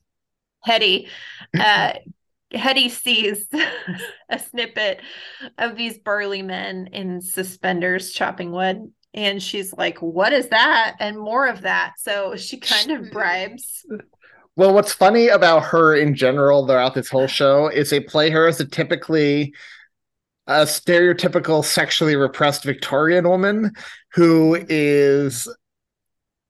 Hetty. 0.64 1.08
Uh 1.58 1.94
Hetty 2.52 2.88
sees 2.88 3.46
a 4.28 4.38
snippet 4.38 5.00
of 5.56 5.76
these 5.76 5.98
burly 5.98 6.42
men 6.42 6.88
in 6.88 7.20
suspenders 7.20 8.12
chopping 8.12 8.50
wood. 8.50 8.92
And 9.14 9.42
she's 9.42 9.72
like, 9.72 9.98
What 9.98 10.32
is 10.32 10.48
that? 10.48 10.96
And 10.98 11.18
more 11.18 11.46
of 11.46 11.62
that. 11.62 11.94
So 11.98 12.36
she 12.36 12.58
kind 12.58 12.90
of 12.90 13.12
bribes. 13.12 13.86
Well, 14.56 14.74
what's 14.74 14.92
funny 14.92 15.28
about 15.28 15.64
her 15.66 15.94
in 15.94 16.14
general 16.14 16.66
throughout 16.66 16.94
this 16.94 17.08
whole 17.08 17.28
show 17.28 17.68
is 17.68 17.90
they 17.90 18.00
play 18.00 18.30
her 18.30 18.46
as 18.48 18.60
a 18.60 18.66
typically 18.66 19.54
a 20.46 20.62
stereotypical 20.62 21.64
sexually 21.64 22.16
repressed 22.16 22.64
Victorian 22.64 23.28
woman 23.28 23.70
who 24.12 24.58
is 24.68 25.48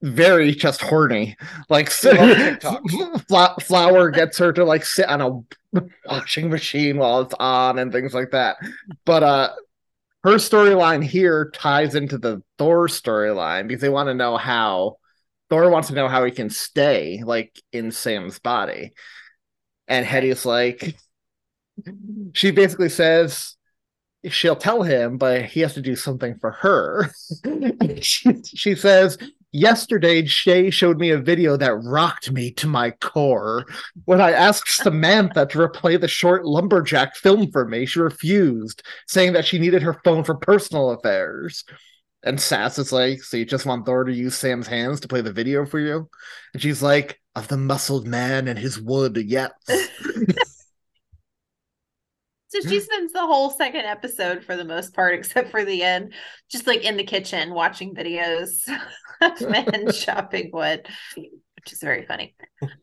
very 0.03 0.53
just 0.53 0.81
horny. 0.81 1.37
Like 1.69 1.91
TikTok. 1.91 2.83
Flower 3.63 4.11
gets 4.11 4.39
her 4.39 4.53
to 4.53 4.65
like 4.65 4.85
sit 4.85 5.09
on 5.09 5.21
a 5.21 5.81
washing 6.07 6.51
machine 6.51 6.99
while 6.99 7.21
it's 7.21 7.35
on 7.39 7.79
and 7.79 7.93
things 7.93 8.15
like 8.15 8.31
that. 8.31 8.57
But 9.05 9.23
uh 9.23 9.51
her 10.23 10.35
storyline 10.35 11.03
here 11.03 11.51
ties 11.55 11.95
into 11.95 12.19
the 12.19 12.43
Thor 12.59 12.89
storyline 12.89 13.69
because 13.69 13.81
they 13.81 13.89
want 13.89 14.09
to 14.09 14.15
know 14.15 14.37
how 14.37 14.97
Thor 15.49 15.71
wants 15.71 15.89
to 15.89 15.95
know 15.95 16.09
how 16.09 16.25
he 16.25 16.31
can 16.31 16.51
stay 16.51 17.23
like 17.25 17.61
in 17.73 17.91
Sam's 17.91 18.39
body. 18.39 18.93
And 19.89 20.07
Hetty's 20.07 20.47
like 20.47 20.97
she 22.35 22.51
basically 22.51 22.91
says 22.91 23.57
she'll 24.29 24.57
tell 24.57 24.83
him, 24.83 25.17
but 25.17 25.47
he 25.47 25.61
has 25.61 25.75
to 25.75 25.81
do 25.81 25.97
something 25.97 26.39
for 26.39 26.53
her. 26.53 27.11
she, 28.01 28.43
she 28.45 28.75
says, 28.75 29.17
Yesterday, 29.53 30.25
Shay 30.27 30.71
showed 30.71 30.99
me 30.99 31.11
a 31.11 31.19
video 31.19 31.57
that 31.57 31.75
rocked 31.83 32.31
me 32.31 32.53
to 32.53 32.69
my 32.69 32.93
core. 32.93 33.67
When 34.05 34.21
I 34.21 34.31
asked 34.31 34.71
Samantha 34.71 35.47
to 35.47 35.59
replay 35.59 36.01
the 36.01 36.07
short 36.07 36.45
lumberjack 36.45 37.17
film 37.17 37.51
for 37.51 37.67
me, 37.67 37.85
she 37.85 37.99
refused, 37.99 38.83
saying 39.09 39.33
that 39.33 39.45
she 39.45 39.59
needed 39.59 39.83
her 39.83 40.01
phone 40.05 40.23
for 40.23 40.37
personal 40.37 40.91
affairs. 40.91 41.65
And 42.23 42.41
Sass 42.41 42.79
is 42.79 42.93
like, 42.93 43.25
So 43.25 43.39
you 43.39 43.45
just 43.45 43.67
want 43.67 43.87
Thor 43.87 44.05
to 44.05 44.13
use 44.13 44.37
Sam's 44.37 44.69
hands 44.69 45.01
to 45.01 45.09
play 45.09 45.21
the 45.21 45.33
video 45.33 45.67
for 45.67 45.81
you? 45.81 46.09
And 46.53 46.63
she's 46.63 46.83
like, 46.83 47.21
Of 47.35 47.49
the 47.49 47.57
muscled 47.57 48.07
man 48.07 48.47
and 48.47 48.59
his 48.59 48.81
wood, 48.81 49.17
yes. 49.17 49.51
So 52.51 52.69
she 52.69 52.81
spends 52.81 53.13
the 53.13 53.25
whole 53.27 53.49
second 53.49 53.83
episode 53.83 54.45
for 54.45 54.57
the 54.57 54.65
most 54.65 54.93
part, 54.93 55.15
except 55.19 55.51
for 55.51 55.65
the 55.65 55.83
end, 55.83 56.15
just 56.51 56.67
like 56.67 56.85
in 56.85 56.97
the 56.97 57.05
kitchen 57.05 57.55
watching 57.55 57.95
videos 57.95 58.69
of 59.21 59.41
men 59.49 59.93
chopping 59.93 60.51
wood, 60.53 60.87
which 61.17 61.73
is 61.73 61.81
very 61.81 62.05
funny. 62.07 62.35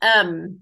Um, 0.02 0.62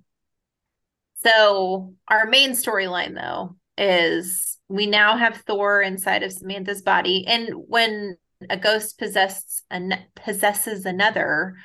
so 1.24 1.93
our 2.08 2.26
main 2.26 2.51
storyline 2.51 3.16
though 3.16 3.56
is 3.78 4.58
we 4.68 4.88
now 4.88 5.18
have 5.18 5.38
Thor 5.38 5.82
inside 5.82 6.24
of 6.24 6.32
Samantha's 6.32 6.82
body, 6.82 7.26
and 7.28 7.49
when 7.53 8.18
a 8.49 8.58
ghost 8.58 8.97
possesses 8.97 9.64
an 9.70 9.99
possesses 10.16 10.86
another, 10.86 11.56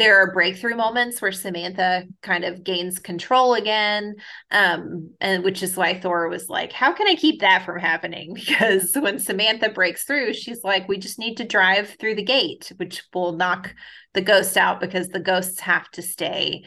there 0.00 0.16
are 0.16 0.32
breakthrough 0.32 0.76
moments 0.76 1.20
where 1.20 1.30
Samantha 1.30 2.04
kind 2.22 2.42
of 2.44 2.64
gains 2.64 2.98
control 2.98 3.52
again. 3.52 4.14
Um, 4.50 5.10
and 5.20 5.44
which 5.44 5.62
is 5.62 5.76
why 5.76 6.00
Thor 6.00 6.26
was 6.30 6.48
like, 6.48 6.72
How 6.72 6.94
can 6.94 7.06
I 7.06 7.14
keep 7.16 7.40
that 7.40 7.66
from 7.66 7.78
happening? 7.78 8.34
Because 8.50 8.94
when 8.94 9.18
Samantha 9.18 9.68
breaks 9.68 10.04
through, 10.04 10.32
she's 10.32 10.64
like, 10.64 10.88
We 10.88 10.96
just 10.96 11.18
need 11.18 11.36
to 11.36 11.44
drive 11.44 11.96
through 12.00 12.14
the 12.14 12.24
gate, 12.24 12.72
which 12.78 13.02
will 13.12 13.32
knock 13.32 13.74
the 14.14 14.22
ghost 14.22 14.56
out 14.56 14.80
because 14.80 15.08
the 15.08 15.20
ghosts 15.20 15.60
have 15.60 15.90
to 15.90 16.02
stay 16.02 16.64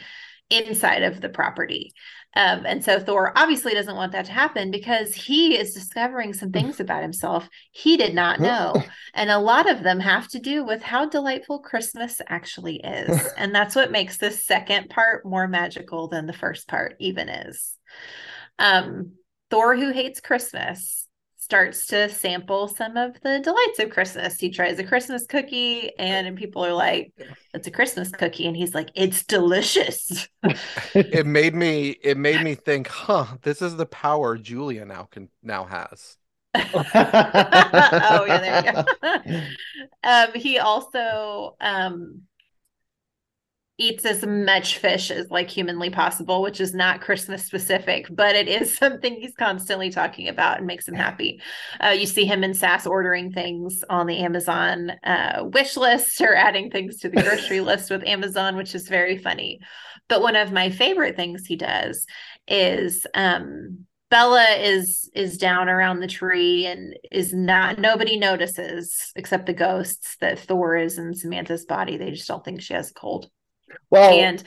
inside 0.51 1.01
of 1.01 1.19
the 1.19 1.29
property. 1.29 1.91
Um, 2.35 2.65
and 2.65 2.83
so 2.83 2.99
Thor 2.99 3.31
obviously 3.35 3.73
doesn't 3.73 3.95
want 3.95 4.11
that 4.13 4.25
to 4.25 4.31
happen 4.31 4.71
because 4.71 5.13
he 5.13 5.57
is 5.57 5.73
discovering 5.73 6.33
some 6.33 6.51
things 6.53 6.79
about 6.79 7.01
himself 7.01 7.47
he 7.71 7.97
did 7.97 8.13
not 8.13 8.39
know. 8.39 8.81
And 9.13 9.29
a 9.29 9.39
lot 9.39 9.69
of 9.69 9.83
them 9.83 9.99
have 9.99 10.27
to 10.29 10.39
do 10.39 10.65
with 10.65 10.81
how 10.81 11.05
delightful 11.07 11.59
Christmas 11.59 12.21
actually 12.27 12.77
is. 12.77 13.29
And 13.37 13.53
that's 13.53 13.75
what 13.75 13.91
makes 13.91 14.17
this 14.17 14.45
second 14.45 14.89
part 14.89 15.25
more 15.25 15.47
magical 15.47 16.07
than 16.07 16.27
the 16.27 16.33
first 16.33 16.67
part 16.67 16.95
even 16.99 17.27
is. 17.27 17.77
Um, 18.57 19.13
Thor, 19.49 19.75
who 19.75 19.91
hates 19.91 20.21
Christmas, 20.21 21.02
starts 21.53 21.85
to 21.85 22.09
sample 22.09 22.67
some 22.67 22.97
of 22.97 23.13
the 23.21 23.37
delights 23.37 23.77
of 23.77 23.91
Christmas. 23.91 24.39
He 24.39 24.49
tries 24.49 24.79
a 24.79 24.83
Christmas 24.83 25.27
cookie, 25.27 25.91
and 25.99 26.35
people 26.35 26.65
are 26.65 26.73
like, 26.73 27.13
"It's 27.53 27.67
a 27.67 27.71
Christmas 27.71 28.09
cookie," 28.09 28.47
and 28.47 28.57
he's 28.57 28.73
like, 28.73 28.89
"It's 28.95 29.23
delicious." 29.23 30.27
it 30.95 31.27
made 31.27 31.53
me 31.53 31.89
it 31.89 32.17
made 32.17 32.41
me 32.41 32.55
think, 32.65 32.87
huh, 32.87 33.37
this 33.43 33.61
is 33.61 33.75
the 33.75 33.85
power 33.85 34.35
Julia 34.35 34.83
now 34.83 35.03
can 35.03 35.29
now 35.43 35.65
has. 35.65 36.17
oh 36.55 36.63
yeah, 38.27 38.39
there 38.39 38.65
you 38.65 38.71
go. 38.73 39.41
um, 40.03 40.29
he 40.33 40.57
also 40.57 41.55
um, 41.61 42.23
eats 43.77 44.05
as 44.05 44.23
much 44.25 44.77
fish 44.77 45.09
as 45.09 45.31
like 45.31 45.49
humanly 45.49 45.89
possible, 45.89 46.41
which 46.41 46.61
is 46.61 46.73
not 46.73 47.01
Christmas 47.01 47.43
specific, 47.43 48.07
but 48.11 48.35
it 48.35 48.47
is 48.47 48.77
something 48.77 49.15
he's 49.15 49.35
constantly 49.35 49.89
talking 49.89 50.27
about 50.27 50.57
and 50.57 50.67
makes 50.67 50.87
him 50.87 50.93
happy. 50.93 51.41
Uh, 51.83 51.89
you 51.89 52.05
see 52.05 52.25
him 52.25 52.43
in 52.43 52.53
Sass 52.53 52.85
ordering 52.85 53.31
things 53.31 53.83
on 53.89 54.05
the 54.05 54.19
Amazon 54.19 54.91
uh, 55.03 55.43
wish 55.45 55.75
list 55.75 56.21
or 56.21 56.35
adding 56.35 56.69
things 56.69 56.97
to 56.99 57.09
the 57.09 57.21
grocery 57.21 57.61
list 57.61 57.89
with 57.89 58.05
Amazon, 58.05 58.55
which 58.55 58.75
is 58.75 58.87
very 58.87 59.17
funny. 59.17 59.59
But 60.07 60.21
one 60.21 60.35
of 60.35 60.51
my 60.51 60.69
favorite 60.69 61.15
things 61.15 61.45
he 61.45 61.55
does 61.55 62.05
is 62.47 63.07
um, 63.15 63.85
Bella 64.09 64.45
is 64.59 65.09
is 65.15 65.39
down 65.39 65.69
around 65.69 65.99
the 65.99 66.07
tree 66.07 66.67
and 66.67 66.95
is 67.11 67.33
not 67.33 67.79
nobody 67.79 68.19
notices 68.19 69.11
except 69.15 69.47
the 69.47 69.53
ghosts 69.53 70.17
that 70.21 70.37
Thor 70.37 70.75
is 70.75 70.99
in 70.99 71.15
Samantha's 71.15 71.65
body. 71.65 71.97
They 71.97 72.11
just 72.11 72.27
don't 72.27 72.45
think 72.45 72.61
she 72.61 72.75
has 72.75 72.91
a 72.91 72.93
cold. 72.93 73.31
Well, 73.89 74.19
and 74.19 74.43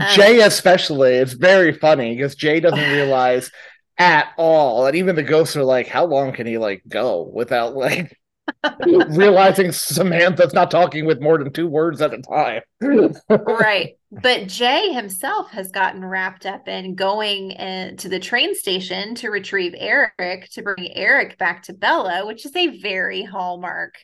um, 0.00 0.08
Jay 0.14 0.40
especially, 0.40 1.14
it's 1.14 1.32
very 1.32 1.72
funny 1.72 2.14
because 2.14 2.34
Jay 2.34 2.60
doesn't 2.60 2.78
realize 2.92 3.50
at 3.98 4.28
all, 4.36 4.86
and 4.86 4.96
even 4.96 5.16
the 5.16 5.22
ghosts 5.22 5.56
are 5.56 5.64
like, 5.64 5.86
"How 5.86 6.06
long 6.06 6.32
can 6.32 6.46
he 6.46 6.58
like 6.58 6.82
go 6.88 7.30
without 7.32 7.74
like?" 7.76 8.16
realizing 8.86 9.72
Samantha's 9.72 10.52
not 10.52 10.70
talking 10.70 11.06
with 11.06 11.20
more 11.20 11.38
than 11.38 11.52
two 11.52 11.66
words 11.66 12.00
at 12.00 12.14
a 12.14 12.22
time. 12.22 12.62
right. 13.28 13.96
But 14.10 14.48
Jay 14.48 14.92
himself 14.92 15.50
has 15.50 15.70
gotten 15.70 16.04
wrapped 16.04 16.44
up 16.44 16.66
in 16.66 16.94
going 16.94 17.52
in, 17.52 17.96
to 17.98 18.08
the 18.08 18.18
train 18.18 18.54
station 18.54 19.14
to 19.16 19.30
retrieve 19.30 19.74
Eric 19.76 20.48
to 20.52 20.62
bring 20.62 20.92
Eric 20.96 21.38
back 21.38 21.62
to 21.64 21.72
Bella, 21.72 22.26
which 22.26 22.44
is 22.44 22.56
a 22.56 22.78
very 22.78 23.22
hallmark 23.22 23.94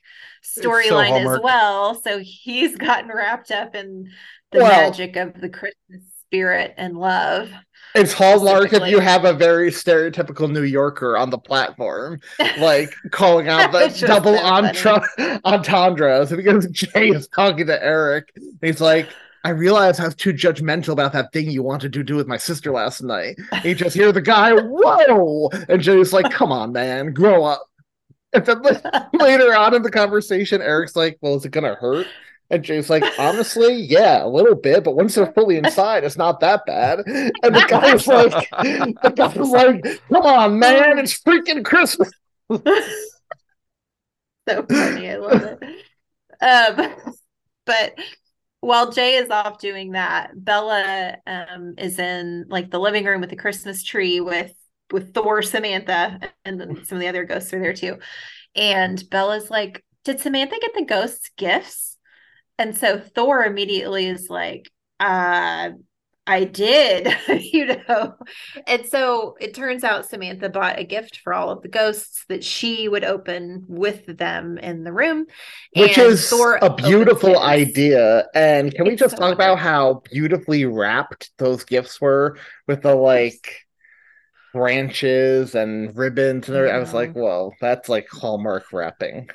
storyline 0.45 1.25
so 1.25 1.33
as 1.33 1.41
well. 1.43 2.01
So 2.01 2.21
he's 2.23 2.77
gotten 2.77 3.11
wrapped 3.13 3.51
up 3.51 3.75
in 3.75 4.11
the 4.53 4.59
well, 4.59 4.91
magic 4.91 5.17
of 5.17 5.41
the 5.41 5.49
Christmas 5.49 6.03
spirit 6.27 6.75
and 6.77 6.97
love. 6.99 7.51
It's 7.95 8.13
hallmark 8.13 8.73
if 8.73 8.87
you 8.89 8.99
have 8.99 9.25
a 9.25 9.33
very 9.33 9.71
stereotypical 9.71 10.51
New 10.51 10.65
Yorker 10.65 11.17
on 11.17 11.31
the 11.31 11.39
platform, 11.39 12.21
like 12.59 12.95
calling 13.11 13.49
out 13.49 13.73
the 13.73 14.05
double 14.07 14.35
entra- 14.35 15.41
entendres 15.45 16.31
because 16.31 16.67
Jay 16.67 17.09
is 17.09 17.29
talking 17.29 17.67
to 17.67 17.83
Eric. 17.83 18.33
he's 18.61 18.83
like, 18.83 19.09
I 19.45 19.51
realize 19.51 20.01
I 20.01 20.05
was 20.05 20.15
too 20.15 20.33
judgmental 20.33 20.89
about 20.89 21.13
that 21.13 21.33
thing 21.33 21.49
you 21.49 21.63
wanted 21.63 21.93
to 21.95 22.03
do 22.03 22.17
with 22.17 22.27
my 22.27 22.37
sister 22.37 22.73
last 22.73 23.03
night. 23.03 23.37
And 23.53 23.65
you 23.65 23.75
just 23.75 23.95
hear 23.97 24.13
the 24.13 24.21
guy, 24.21 24.53
whoa! 24.53 25.49
And 25.69 25.81
Jay's 25.81 26.13
like, 26.13 26.31
come 26.33 26.51
on, 26.51 26.73
man, 26.73 27.13
grow 27.13 27.45
up. 27.45 27.63
And 28.33 28.45
then 28.45 28.63
later 29.13 29.57
on 29.57 29.73
in 29.75 29.83
the 29.83 29.91
conversation, 29.91 30.61
Eric's 30.61 30.97
like, 30.97 31.17
well, 31.23 31.37
is 31.37 31.45
it 31.45 31.53
going 31.53 31.65
to 31.65 31.77
hurt? 31.77 32.09
And 32.51 32.63
Jay's 32.63 32.89
like, 32.89 33.05
honestly, 33.19 33.75
yeah, 33.75 34.25
a 34.25 34.29
little 34.29 34.55
bit, 34.55 34.85
but 34.85 34.95
once 34.95 35.15
they're 35.15 35.33
fully 35.33 35.57
inside, 35.57 36.05
it's 36.05 36.17
not 36.17 36.41
that 36.41 36.65
bad. 36.65 37.01
And 37.07 37.55
the 37.55 37.67
guy's 37.69 38.07
like, 38.07 38.49
the 38.51 39.13
guy's 39.15 39.37
like, 39.37 40.01
come 40.09 40.23
on, 40.23 40.59
man, 40.59 40.99
it's 40.99 41.21
freaking 41.21 41.65
Christmas. 41.65 42.11
so 42.51 42.67
funny, 44.49 45.11
I 45.11 45.17
love 45.17 45.43
it. 45.43 45.63
Um, 46.41 46.95
but 47.65 47.95
while 48.61 48.93
Jay 48.93 49.15
is 49.17 49.31
off 49.31 49.59
doing 49.59 49.93
that, 49.93 50.33
Bella 50.35 51.17
um, 51.27 51.75
is 51.79 51.99
in 51.99 52.47
like 52.49 52.71
the 52.71 52.79
living 52.81 53.05
room 53.05 53.21
with 53.21 53.31
the 53.31 53.37
Christmas 53.37 53.83
tree 53.83 54.21
with 54.21 54.53
with 54.93 55.15
Thor, 55.15 55.43
Samantha, 55.43 56.21
and 56.45 56.61
then 56.61 56.85
some 56.85 56.97
of 56.97 57.01
the 57.01 57.09
other 57.09 57.25
ghosts 57.25 57.53
are 57.53 57.61
there 57.61 57.73
too. 57.73 57.99
And 58.55 59.03
Bella's 59.11 59.51
like, 59.51 59.85
"Did 60.05 60.21
Samantha 60.21 60.57
get 60.61 60.75
the 60.75 60.85
ghosts 60.85 61.31
gifts?" 61.37 61.96
And 62.59 62.77
so 62.77 62.99
Thor 62.99 63.45
immediately 63.45 64.07
is 64.07 64.31
like, 64.31 64.71
uh, 64.99 65.71
I 66.29 66.45
did, 66.45 67.15
you 67.53 67.67
know. 67.67 68.15
And 68.67 68.85
so 68.87 69.37
it 69.41 69.55
turns 69.55 69.85
out 69.85 70.07
Samantha 70.07 70.49
bought 70.49 70.79
a 70.79 70.85
gift 70.85 71.19
for 71.19 71.33
all 71.33 71.51
of 71.51 71.63
the 71.63 71.69
ghosts 71.69 72.25
that 72.29 72.43
she 72.43 72.89
would 72.89 73.05
open 73.05 73.65
with 73.69 74.07
them 74.19 74.59
in 74.59 74.83
the 74.83 74.93
room. 74.93 75.27
Which 75.77 75.99
is 75.99 76.29
Thor 76.29 76.59
a 76.61 76.75
beautiful 76.75 77.39
idea. 77.39 78.27
And 78.35 78.75
can 78.75 78.87
we 78.87 78.97
just 78.97 79.17
so 79.17 79.21
talk 79.23 79.35
about 79.35 79.59
how 79.59 80.03
beautifully 80.11 80.65
wrapped 80.65 81.31
those 81.39 81.65
gifts 81.65 82.01
were 82.01 82.39
with 82.67 82.83
the 82.83 82.95
like 82.95 83.63
branches 84.53 85.55
and 85.55 85.97
ribbons 85.97 86.49
and 86.49 86.57
everything? 86.57 86.77
I 86.77 86.81
was 86.81 86.95
like, 86.95 87.15
well, 87.15 87.55
that's 87.61 87.89
like 87.89 88.09
Hallmark 88.11 88.73
wrapping. 88.73 89.29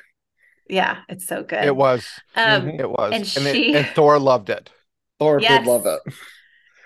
Yeah, 0.68 0.98
it's 1.08 1.26
so 1.26 1.42
good. 1.42 1.64
It 1.64 1.76
was. 1.76 2.08
Um, 2.34 2.68
it 2.68 2.88
was. 2.88 3.12
And, 3.12 3.22
and, 3.22 3.26
she... 3.26 3.72
it, 3.72 3.76
and 3.76 3.86
Thor 3.88 4.18
loved 4.18 4.50
it. 4.50 4.70
Thor 5.18 5.40
yes. 5.40 5.60
did 5.60 5.70
love 5.70 5.86
it. 5.86 6.14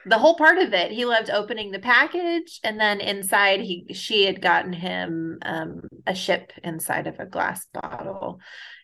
The 0.07 0.19
whole 0.19 0.37
part 0.37 0.59
of 0.59 0.73
it, 0.73 0.93
he 0.93 1.05
loved 1.05 1.31
opening 1.31 1.73
the 1.73 1.81
package, 1.81 2.61
and 2.63 2.79
then 2.79 3.01
inside, 3.01 3.61
he 3.61 3.87
she 3.93 4.25
had 4.25 4.41
gotten 4.41 4.73
him 4.73 5.39
um, 5.43 5.83
a 6.07 6.15
ship 6.15 6.53
inside 6.63 7.09
of 7.09 7.19
a 7.19 7.27
glass 7.27 7.67
bottle, 7.75 8.39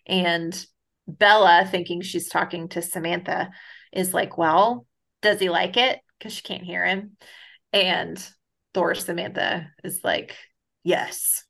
and 0.06 0.66
Bella, 1.06 1.68
thinking 1.70 2.00
she's 2.00 2.28
talking 2.28 2.68
to 2.70 2.82
Samantha, 2.82 3.50
is 3.92 4.12
like, 4.12 4.36
"Well, 4.36 4.86
does 5.20 5.38
he 5.38 5.48
like 5.48 5.76
it?" 5.76 6.00
Because 6.18 6.32
she 6.32 6.42
can't 6.42 6.64
hear 6.64 6.84
him, 6.84 7.16
and 7.72 8.18
Thor 8.74 8.96
Samantha 8.96 9.70
is 9.84 10.00
like, 10.02 10.34
"Yes." 10.82 11.44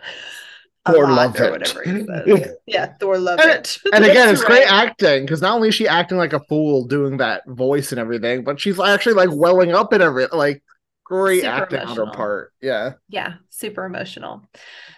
Thor 0.86 1.08
loved 1.08 1.38
it. 1.38 2.60
yeah, 2.66 2.94
Thor 2.98 3.18
loved 3.18 3.42
it. 3.44 3.78
And 3.92 4.04
again, 4.04 4.28
it's 4.28 4.40
right. 4.40 4.48
great 4.48 4.72
acting 4.72 5.24
because 5.24 5.40
not 5.40 5.54
only 5.54 5.68
is 5.68 5.74
she 5.74 5.86
acting 5.86 6.18
like 6.18 6.32
a 6.32 6.40
fool 6.40 6.86
doing 6.86 7.18
that 7.18 7.46
voice 7.46 7.92
and 7.92 8.00
everything, 8.00 8.42
but 8.42 8.60
she's 8.60 8.80
actually 8.80 9.14
like 9.14 9.28
welling 9.32 9.72
up 9.72 9.92
and 9.92 10.02
everything. 10.02 10.36
Like 10.36 10.62
great 11.04 11.42
super 11.42 11.52
acting 11.52 11.80
emotional. 11.82 12.02
on 12.02 12.08
her 12.08 12.14
part. 12.14 12.52
Yeah. 12.60 12.92
Yeah, 13.08 13.34
super 13.50 13.84
emotional. 13.84 14.42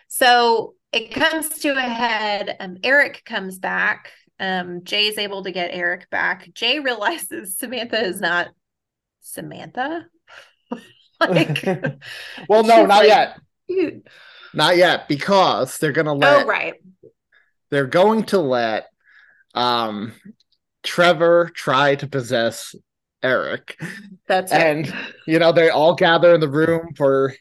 So 0.09 0.75
it 0.93 1.13
comes 1.13 1.51
to 1.61 1.77
a 1.77 1.81
head. 1.81 2.57
Um, 2.61 2.79
Eric 2.83 3.23
comes 3.27 3.59
back. 3.59 4.11
Um, 4.41 4.83
is 4.91 5.19
able 5.19 5.45
to 5.45 5.53
get 5.53 5.71
Eric 5.73 6.11
back. 6.11 6.53
Jay 6.55 6.81
realizes 6.81 7.57
Samantha 7.59 8.03
is 8.03 8.21
not 8.21 8.49
Samantha. 9.21 10.07
like, 11.21 11.63
well, 12.49 12.65
no, 12.65 12.87
not 12.87 12.89
like, 12.89 13.09
yet. 13.09 13.39
Dude 13.69 14.03
not 14.55 14.77
yet, 14.77 15.09
because 15.09 15.79
they're 15.79 15.93
gonna 15.93 16.15
let. 16.15 16.45
Oh 16.45 16.47
right. 16.47 16.75
They're 17.71 17.87
going 17.87 18.25
to 18.25 18.39
let 18.39 18.87
um 19.55 20.13
Trevor 20.83 21.51
try 21.55 21.95
to 21.97 22.07
possess 22.07 22.75
Eric. 23.23 23.79
That's 24.27 24.53
and 24.53 24.93
you 25.27 25.39
know 25.39 25.53
they 25.53 25.71
all 25.71 25.95
gather 25.95 26.35
in 26.35 26.41
the 26.41 26.49
room 26.49 26.95
for 26.97 27.35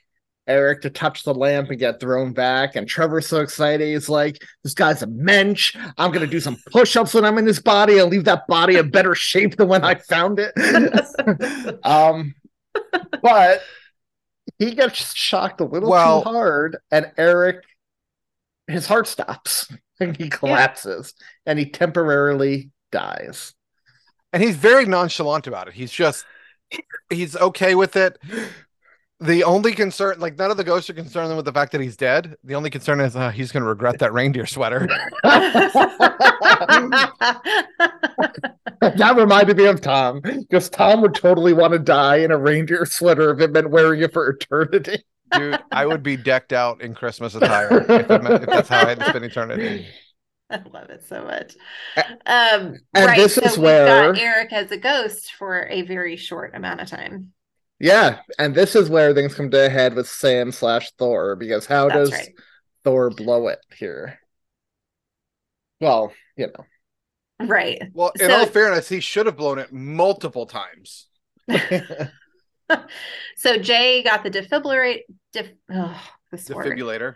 Eric 0.47 0.81
to 0.81 0.89
touch 0.89 1.23
the 1.23 1.33
lamp 1.33 1.69
and 1.69 1.79
get 1.79 1.99
thrown 1.99 2.33
back. 2.33 2.75
And 2.75 2.87
Trevor's 2.87 3.27
so 3.27 3.41
excited. 3.41 3.87
He's 3.87 4.09
like, 4.09 4.41
This 4.63 4.73
guy's 4.73 5.01
a 5.01 5.07
mensch. 5.07 5.75
I'm 5.97 6.11
going 6.11 6.25
to 6.25 6.31
do 6.31 6.39
some 6.39 6.57
push 6.71 6.95
ups 6.95 7.13
when 7.13 7.25
I'm 7.25 7.37
in 7.37 7.45
this 7.45 7.59
body 7.59 7.99
and 7.99 8.09
leave 8.09 8.25
that 8.25 8.47
body 8.47 8.77
in 8.77 8.89
better 8.89 9.15
shape 9.15 9.55
than 9.55 9.67
when 9.67 9.83
I 9.83 9.95
found 9.95 10.39
it. 10.39 10.53
um, 11.85 12.35
but 13.21 13.61
he 14.59 14.75
gets 14.75 15.13
shocked 15.15 15.61
a 15.61 15.65
little 15.65 15.89
Well- 15.89 16.23
too 16.23 16.29
hard, 16.29 16.77
and 16.91 17.11
Eric, 17.17 17.63
his 18.67 18.87
heart 18.87 19.07
stops 19.07 19.71
and 19.99 20.15
he 20.17 20.29
collapses 20.29 21.13
and 21.45 21.59
he 21.59 21.65
temporarily 21.69 22.71
dies. 22.91 23.53
and 24.31 24.41
he's 24.41 24.55
very 24.55 24.85
nonchalant 24.85 25.47
about 25.47 25.67
it. 25.67 25.73
He's 25.73 25.91
just 25.91 26.25
he's 27.09 27.35
okay 27.35 27.75
with 27.75 27.95
it. 27.95 28.17
The 29.23 29.43
only 29.45 29.71
concern, 29.71 30.19
like 30.19 30.37
none 30.37 30.51
of 30.51 30.57
the 30.57 30.65
ghosts 30.65 30.89
are 30.89 30.93
concerned 30.93 31.33
with 31.35 31.45
the 31.45 31.53
fact 31.53 31.71
that 31.71 31.79
he's 31.79 31.95
dead. 31.95 32.35
The 32.43 32.55
only 32.55 32.69
concern 32.69 32.99
is 32.99 33.15
uh, 33.15 33.29
he's 33.29 33.53
going 33.53 33.63
to 33.63 33.69
regret 33.69 33.99
that 33.99 34.11
reindeer 34.11 34.45
sweater. 34.45 34.85
that 38.81 39.13
reminded 39.15 39.55
me 39.57 39.65
of 39.65 39.79
Thom 39.79 40.19
because 40.19 40.67
Thom 40.69 41.01
would 41.01 41.15
totally 41.15 41.53
want 41.53 41.71
to 41.71 41.79
die 41.79 42.17
in 42.17 42.31
a 42.31 42.37
reindeer 42.37 42.85
sweater 42.85 43.31
if 43.31 43.39
it 43.39 43.51
meant 43.51 43.69
wearing 43.69 44.01
it 44.01 44.11
for 44.11 44.27
eternity. 44.29 45.03
Dude, 45.31 45.59
I 45.71 45.85
would 45.85 46.03
be 46.03 46.17
decked 46.17 46.51
out 46.51 46.81
in 46.81 46.93
Christmas 46.93 47.33
attire 47.33 47.77
if, 47.89 47.89
it 47.89 48.23
meant, 48.23 48.43
if 48.43 48.49
that's 48.49 48.67
how 48.67 48.85
I 48.85 48.89
had 48.89 48.99
to 48.99 49.05
spend 49.05 49.23
eternity. 49.23 49.87
I 50.49 50.57
love 50.71 50.89
it 50.89 51.03
so 51.07 51.23
much. 51.23 51.55
Um, 52.25 52.75
and 52.93 53.05
right, 53.05 53.17
this 53.17 53.35
so 53.35 53.41
is 53.41 53.57
we've 53.57 53.63
where- 53.63 54.11
got 54.13 54.21
Eric 54.21 54.51
as 54.51 54.69
a 54.71 54.77
ghost 54.77 55.31
for 55.31 55.65
a 55.69 55.83
very 55.83 56.17
short 56.17 56.53
amount 56.53 56.81
of 56.81 56.89
time. 56.89 57.31
Yeah, 57.79 58.19
and 58.39 58.55
this 58.55 58.75
is 58.75 58.89
where 58.89 59.13
things 59.13 59.35
come 59.35 59.49
to 59.51 59.65
a 59.65 59.69
head 59.69 59.93
with 59.95 60.07
Sam 60.07 60.51
slash 60.51 60.91
Thor 60.97 61.35
because 61.35 61.65
how 61.65 61.89
That's 61.89 62.09
does 62.09 62.11
right. 62.11 62.29
Thor 62.83 63.09
blow 63.09 63.47
it 63.49 63.59
here? 63.75 64.19
Well, 65.81 66.13
you 66.37 66.47
know. 66.47 67.45
Right. 67.45 67.81
Well, 67.93 68.11
in 68.19 68.29
So- 68.29 68.37
all 68.37 68.45
fairness, 68.45 68.87
he 68.87 68.99
should 68.99 69.25
have 69.25 69.35
blown 69.37 69.59
it 69.59 69.73
multiple 69.73 70.45
times. 70.45 71.07
So 73.35 73.57
Jay 73.57 74.01
got 74.03 74.23
the 74.23 74.31
defibrillate, 74.31 75.01
def, 75.33 75.49
oh, 75.71 76.01
this 76.31 76.49
word. 76.49 76.65
Defibrillator. 76.77 77.15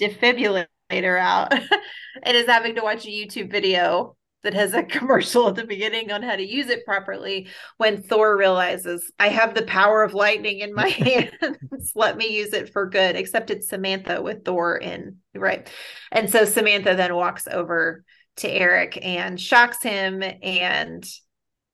defibrillator 0.00 1.18
out 1.18 1.52
and 2.22 2.36
is 2.36 2.46
having 2.46 2.76
to 2.76 2.80
watch 2.82 3.04
a 3.04 3.08
YouTube 3.08 3.50
video 3.50 4.16
that 4.44 4.54
has 4.54 4.72
a 4.74 4.82
commercial 4.84 5.48
at 5.48 5.56
the 5.56 5.64
beginning 5.64 6.12
on 6.12 6.22
how 6.22 6.36
to 6.36 6.46
use 6.46 6.68
it 6.68 6.84
properly 6.84 7.48
when 7.78 8.02
Thor 8.02 8.36
realizes 8.36 9.10
I 9.18 9.28
have 9.28 9.54
the 9.54 9.64
power 9.64 10.04
of 10.04 10.14
lightning 10.14 10.60
in 10.60 10.72
my 10.72 10.88
hands. 10.88 11.92
Let 11.96 12.16
me 12.16 12.28
use 12.28 12.52
it 12.52 12.72
for 12.72 12.86
good. 12.86 13.16
Except 13.16 13.50
it's 13.50 13.68
Samantha 13.68 14.22
with 14.22 14.44
Thor 14.44 14.76
in 14.76 15.16
right. 15.34 15.68
And 16.12 16.30
so 16.30 16.44
Samantha 16.44 16.94
then 16.94 17.16
walks 17.16 17.48
over 17.50 18.04
to 18.36 18.48
Eric 18.48 18.98
and 19.02 19.40
shocks 19.40 19.82
him 19.82 20.22
and 20.22 21.04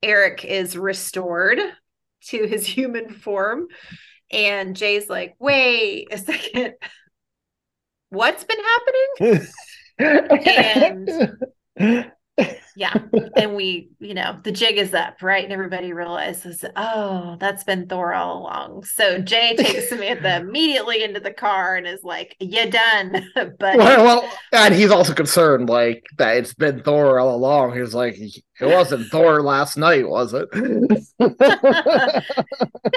Eric 0.01 0.45
is 0.45 0.77
restored 0.77 1.59
to 2.25 2.47
his 2.47 2.65
human 2.77 3.09
form. 3.09 3.67
And 4.31 4.75
Jay's 4.75 5.09
like, 5.09 5.35
wait 5.39 6.07
a 6.11 6.17
second. 6.17 6.73
What's 8.09 8.43
been 8.43 8.57
happening? 9.19 9.47
and 11.77 12.11
yeah. 12.75 12.93
And 13.35 13.55
we, 13.55 13.89
you 13.99 14.13
know, 14.13 14.39
the 14.43 14.51
jig 14.51 14.77
is 14.77 14.93
up, 14.93 15.21
right? 15.21 15.43
And 15.43 15.53
everybody 15.53 15.93
realizes, 15.93 16.65
oh, 16.75 17.37
that's 17.39 17.63
been 17.63 17.87
Thor 17.87 18.13
all 18.13 18.39
along. 18.39 18.83
So 18.83 19.19
Jay 19.19 19.55
takes 19.57 19.89
Samantha 19.89 20.37
immediately 20.37 21.03
into 21.03 21.19
the 21.19 21.31
car 21.31 21.75
and 21.75 21.87
is 21.87 22.03
like, 22.03 22.35
you 22.39 22.69
done. 22.69 23.25
but 23.35 23.77
well, 23.77 24.03
well, 24.03 24.33
and 24.51 24.75
he's 24.75 24.91
also 24.91 25.13
concerned 25.13 25.69
like 25.69 26.05
that 26.17 26.37
it's 26.37 26.53
been 26.53 26.83
Thor 26.83 27.19
all 27.19 27.35
along. 27.35 27.77
He's 27.77 27.93
like, 27.93 28.15
it 28.19 28.43
wasn't 28.59 29.07
Thor 29.07 29.41
last 29.41 29.77
night, 29.77 30.07
was 30.07 30.33
it? 30.33 30.49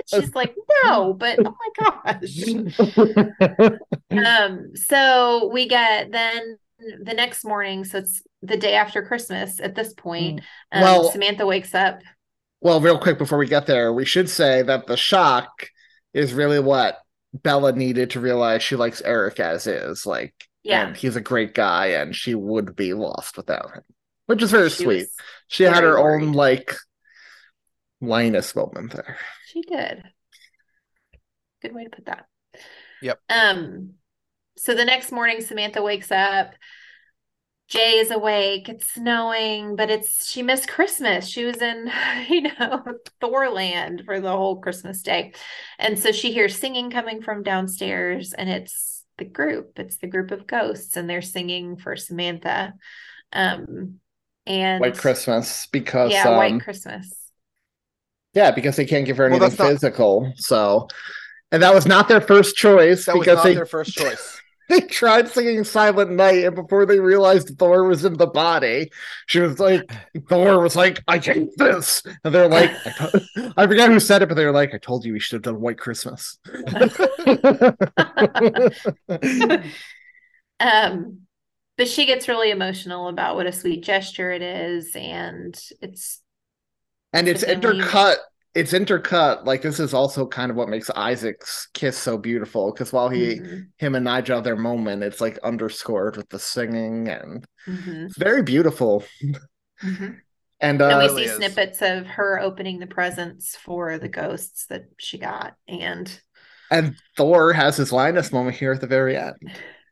she's 0.07 0.35
like, 0.35 0.55
no, 0.85 1.15
but 1.15 1.39
oh 1.45 1.55
my 1.79 2.13
gosh. 2.13 2.43
um 4.11 4.75
so 4.75 5.49
we 5.53 5.69
get 5.69 6.11
then 6.11 6.59
the 7.03 7.15
next 7.15 7.45
morning 7.45 7.85
so 7.85 7.99
it's 7.99 8.23
the 8.47 8.57
day 8.57 8.75
after 8.75 9.03
christmas 9.03 9.61
at 9.61 9.75
this 9.75 9.93
point 9.95 10.41
um, 10.73 10.83
Well- 10.83 11.11
samantha 11.11 11.47
wakes 11.47 11.75
up 11.75 12.01
Well, 12.61 12.81
real 12.81 12.99
quick 12.99 13.19
before 13.19 13.37
we 13.39 13.47
get 13.47 13.67
there, 13.67 13.93
we 13.93 14.05
should 14.07 14.31
say 14.31 14.63
that 14.63 14.87
the 14.87 14.97
shock 14.97 15.51
is 16.15 16.33
really 16.33 16.61
what 16.61 16.99
Bella 17.35 17.73
needed 17.73 18.11
to 18.11 18.21
realize 18.21 18.63
she 18.63 18.77
likes 18.77 19.03
Eric 19.03 19.39
as 19.41 19.67
is. 19.67 20.07
Like, 20.07 20.33
Yeah. 20.63 20.87
and 20.87 20.97
he's 20.97 21.17
a 21.17 21.21
great 21.21 21.53
guy, 21.53 21.89
and 21.89 22.15
she 22.17 22.35
would 22.35 22.75
be 22.75 22.95
lost 22.95 23.37
without 23.37 23.75
him, 23.75 23.83
which 24.27 24.41
is 24.43 24.51
very 24.51 24.71
She 24.71 24.85
sweet. 24.85 24.97
was 25.01 25.17
She 25.49 25.65
had 25.65 25.83
her 25.83 26.01
worried. 26.01 26.23
own 26.23 26.33
like 26.33 26.75
Linus 28.01 28.55
moment 28.57 28.93
there. 28.93 29.19
she 29.47 29.63
did 29.63 30.03
good 31.63 31.75
way 31.75 31.85
to 31.85 31.91
put 31.91 32.07
that 32.07 32.27
Yep. 33.03 33.21
um 33.31 33.95
so 34.57 34.75
the 34.75 34.85
next 34.85 35.13
morning 35.13 35.41
samantha 35.41 35.83
wakes 35.83 36.11
up 36.13 36.55
Jay 37.69 37.99
is 37.99 38.11
awake. 38.11 38.69
It's 38.69 38.93
snowing, 38.93 39.75
but 39.77 39.91
it's 39.91 40.27
she 40.29 40.43
missed 40.43 40.69
Christmas. 40.69 41.27
She 41.27 41.45
was 41.45 41.63
in, 41.63 41.91
you 42.29 42.43
know, 42.43 42.85
Thorland 43.23 44.05
for 44.05 44.21
the 44.21 44.31
whole 44.31 44.61
Christmas 44.61 45.03
day. 45.03 45.33
And 45.79 45.99
so 45.99 46.13
she 46.13 46.33
hears 46.33 46.57
singing 46.59 46.91
coming 46.91 47.23
from 47.23 47.43
downstairs, 47.43 48.33
and 48.33 48.49
it's 48.51 49.05
the 49.19 49.25
group. 49.25 49.79
It's 49.79 49.97
the 49.97 50.07
group 50.09 50.31
of 50.31 50.47
ghosts, 50.47 50.97
and 50.97 51.09
they're 51.09 51.23
singing 51.23 51.77
for 51.77 51.97
Samantha. 51.97 52.75
Um 53.33 54.01
and 54.47 54.81
White 54.81 54.99
Christmas 54.99 55.67
because 55.73 56.13
Yeah, 56.13 56.29
um, 56.29 56.37
White 56.37 56.61
Christmas. 56.61 57.11
Yeah, 58.35 58.51
because 58.51 58.77
they 58.77 58.85
can't 58.85 59.07
give 59.07 59.17
her 59.17 59.25
anything 59.25 59.41
that's 59.41 59.59
not- 59.59 59.69
physical. 59.69 60.33
So, 60.37 60.89
and 61.51 61.63
that 61.63 61.73
was 61.73 61.87
not 61.87 62.09
their 62.09 62.21
first 62.21 62.57
choice 62.57 63.07
That 63.07 63.17
was 63.17 63.25
because 63.25 63.37
not 63.37 63.45
they 63.45 63.55
their 63.55 63.65
first 63.67 63.95
choice. 63.95 64.41
they 64.69 64.81
tried 64.81 65.29
singing 65.29 65.65
Silent 65.65 66.11
Night, 66.13 66.45
and 66.45 66.55
before 66.55 66.87
they 66.87 67.01
realized 67.01 67.59
Thor 67.59 67.85
was 67.85 68.05
in 68.05 68.15
the 68.15 68.27
body, 68.27 68.91
she 69.27 69.41
was 69.41 69.59
like, 69.59 69.91
Thor 70.29 70.61
was 70.61 70.77
like, 70.77 71.03
I 71.09 71.19
hate 71.19 71.57
this, 71.57 72.03
and 72.25 72.35
they're 72.35 72.49
like, 72.49 72.71
I, 73.57 73.67
forgot 73.67 73.91
who 73.91 74.01
said 74.01 74.23
it, 74.23 74.29
but 74.29 74.35
they 74.35 74.45
were 74.45 74.53
like, 74.53 74.75
I 74.75 74.79
told 74.79 75.05
you 75.05 75.13
we 75.13 75.21
should 75.21 75.37
have 75.37 75.43
done 75.43 75.61
White 75.61 75.79
Christmas. 75.79 76.39
Um, 80.61 81.23
but 81.77 81.89
she 81.89 82.07
gets 82.07 82.29
really 82.29 82.51
emotional 82.51 83.09
about 83.09 83.37
what 83.37 83.47
a 83.47 83.53
sweet 83.53 83.83
gesture 83.83 84.31
it 84.31 84.43
is, 84.43 84.95
and 84.95 85.59
it's 85.81 86.23
and 87.13 87.29
it's 87.29 87.45
intercut. 87.45 88.17
It's 88.55 88.73
intercut. 88.73 89.45
Like 89.45 89.63
this 89.63 89.81
is 89.81 89.95
also 89.95 90.27
kind 90.27 90.51
of 90.51 90.57
what 90.57 90.69
makes 90.69 90.91
Isaac's 90.91 91.69
kiss 91.75 91.99
so 91.99 92.17
beautiful 92.17 92.73
because 92.73 92.93
while 92.93 93.09
he, 93.09 93.41
Mhm, 93.41 93.73
him 93.79 93.95
and 93.95 94.05
Nigel 94.05 94.43
their 94.43 94.57
moment, 94.57 95.03
it's 95.03 95.21
like 95.21 95.39
underscored 95.39 96.17
with 96.17 96.29
the 96.29 96.39
singing 96.39 97.09
and 97.09 97.45
mhm, 97.67 98.07
it's 98.07 98.17
very 98.19 98.43
beautiful. 98.43 99.05
mhm. 99.83 100.21
And 100.61 100.81
and 100.81 100.99
uh, 101.01 101.13
we 101.15 101.27
see 101.27 101.27
snippets 101.27 101.83
of 101.83 102.07
her 102.07 102.39
opening 102.41 102.79
the 102.79 102.87
presents 102.87 103.57
for 103.57 103.99
the 103.99 104.09
ghosts 104.09 104.67
that 104.67 104.85
she 104.99 105.19
got, 105.19 105.57
and 105.67 106.21
and 106.71 106.97
Thor 107.17 107.53
has 107.53 107.77
his 107.77 107.93
Linus 107.93 108.33
moment 108.33 108.57
here 108.57 108.73
at 108.73 108.81
the 108.81 108.87
very 108.87 109.17
end. 109.17 109.35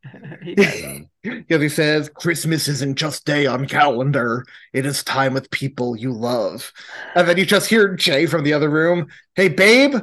he 0.42 0.54
does. 0.54 1.00
Because 1.22 1.62
he 1.62 1.68
says, 1.68 2.08
Christmas 2.08 2.66
isn't 2.68 2.96
just 2.96 3.24
day 3.24 3.46
on 3.46 3.66
calendar, 3.66 4.44
it 4.72 4.84
is 4.86 5.04
time 5.04 5.34
with 5.34 5.50
people 5.50 5.96
you 5.96 6.12
love. 6.12 6.72
And 7.14 7.28
then 7.28 7.36
you 7.38 7.46
just 7.46 7.68
hear 7.70 7.94
Jay 7.94 8.26
from 8.26 8.42
the 8.44 8.52
other 8.52 8.68
room, 8.70 9.08
Hey, 9.34 9.48
babe, 9.48 9.94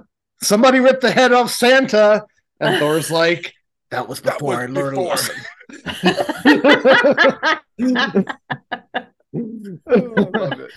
somebody 0.42 0.80
ripped 0.80 1.02
the 1.02 1.12
head 1.12 1.32
off 1.34 1.52
Santa. 1.52 2.24
And 2.60 2.80
Thor's 2.80 3.12
like, 3.12 3.54
That 3.92 4.08
was 4.08 4.22
That 4.22 4.36
before 4.40 4.58
was 4.58 4.58
I 4.58 4.66
learned 4.68 4.98
a 4.98 5.02
before." 5.02 5.10
lesson. 5.10 5.36
Oh, 9.34 10.30
love 10.34 10.60
it. 10.60 10.72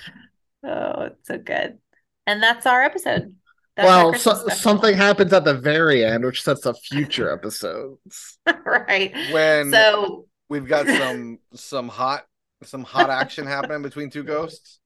oh, 0.64 1.02
it's 1.04 1.28
so 1.28 1.38
good. 1.38 1.78
And 2.26 2.42
that's 2.42 2.66
our 2.66 2.82
episode. 2.82 3.34
That's 3.76 3.86
well, 3.86 4.14
so, 4.14 4.48
something 4.48 4.94
happens 4.96 5.32
at 5.32 5.44
the 5.44 5.54
very 5.54 6.04
end, 6.04 6.24
which 6.24 6.42
sets 6.42 6.66
up 6.66 6.76
future 6.78 7.32
episodes. 7.32 8.38
right. 8.64 9.12
When 9.30 9.70
So 9.72 10.26
we've 10.48 10.66
got 10.66 10.86
some 10.98 11.38
some 11.54 11.88
hot 11.88 12.26
some 12.64 12.84
hot 12.84 13.10
action 13.10 13.46
happening 13.46 13.82
between 13.82 14.10
two 14.10 14.22
ghosts. 14.24 14.78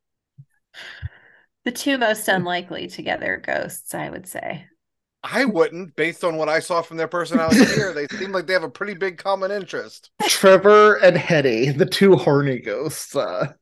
the 1.64 1.72
two 1.72 1.98
most 1.98 2.28
unlikely 2.28 2.86
together 2.86 3.42
ghosts, 3.44 3.94
I 3.94 4.08
would 4.10 4.26
say. 4.26 4.66
I 5.22 5.44
wouldn't, 5.44 5.96
based 5.96 6.22
on 6.22 6.36
what 6.36 6.48
I 6.48 6.60
saw 6.60 6.82
from 6.82 6.96
their 6.98 7.08
personality 7.08 7.64
here. 7.64 7.92
They 7.92 8.06
seem 8.06 8.30
like 8.30 8.46
they 8.46 8.52
have 8.52 8.62
a 8.62 8.70
pretty 8.70 8.94
big 8.94 9.18
common 9.18 9.50
interest. 9.50 10.10
Trevor 10.22 10.94
and 10.96 11.16
Hetty, 11.16 11.70
the 11.70 11.86
two 11.86 12.14
horny 12.14 12.60
ghosts. 12.60 13.16
Uh, 13.16 13.52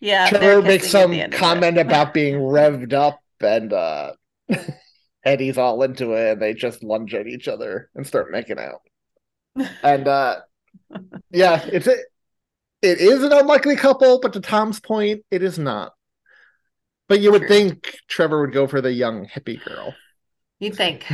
Yeah. 0.00 0.28
Trevor 0.28 0.62
makes 0.62 0.90
some 0.90 1.10
the 1.10 1.20
end 1.20 1.34
of 1.34 1.42
it. 1.42 1.56
comment 1.58 1.78
about 1.78 2.12
being 2.12 2.36
revved 2.36 2.92
up, 2.92 3.22
and 3.40 3.72
uh, 3.72 4.12
Hetty's 5.24 5.58
all 5.58 5.82
into 5.82 6.12
it, 6.12 6.32
and 6.32 6.42
they 6.42 6.54
just 6.54 6.82
lunge 6.82 7.14
at 7.14 7.26
each 7.26 7.48
other 7.48 7.90
and 7.94 8.06
start 8.06 8.30
making 8.32 8.58
out. 8.58 8.82
and 9.82 10.08
uh 10.08 10.40
yeah, 11.30 11.62
it's 11.72 11.86
a, 11.86 11.96
it 12.82 13.00
is 13.00 13.22
an 13.22 13.32
unlikely 13.32 13.76
couple, 13.76 14.20
but 14.20 14.32
to 14.34 14.40
Thom's 14.40 14.80
point, 14.80 15.24
it 15.30 15.42
is 15.42 15.58
not. 15.58 15.92
But 17.08 17.20
you 17.20 17.30
would 17.32 17.46
True. 17.46 17.48
think 17.48 17.96
Trevor 18.08 18.40
would 18.42 18.52
go 18.52 18.66
for 18.66 18.80
the 18.80 18.92
young 18.92 19.26
hippie 19.26 19.62
girl. 19.62 19.94
You'd 20.58 20.76
think? 20.76 21.06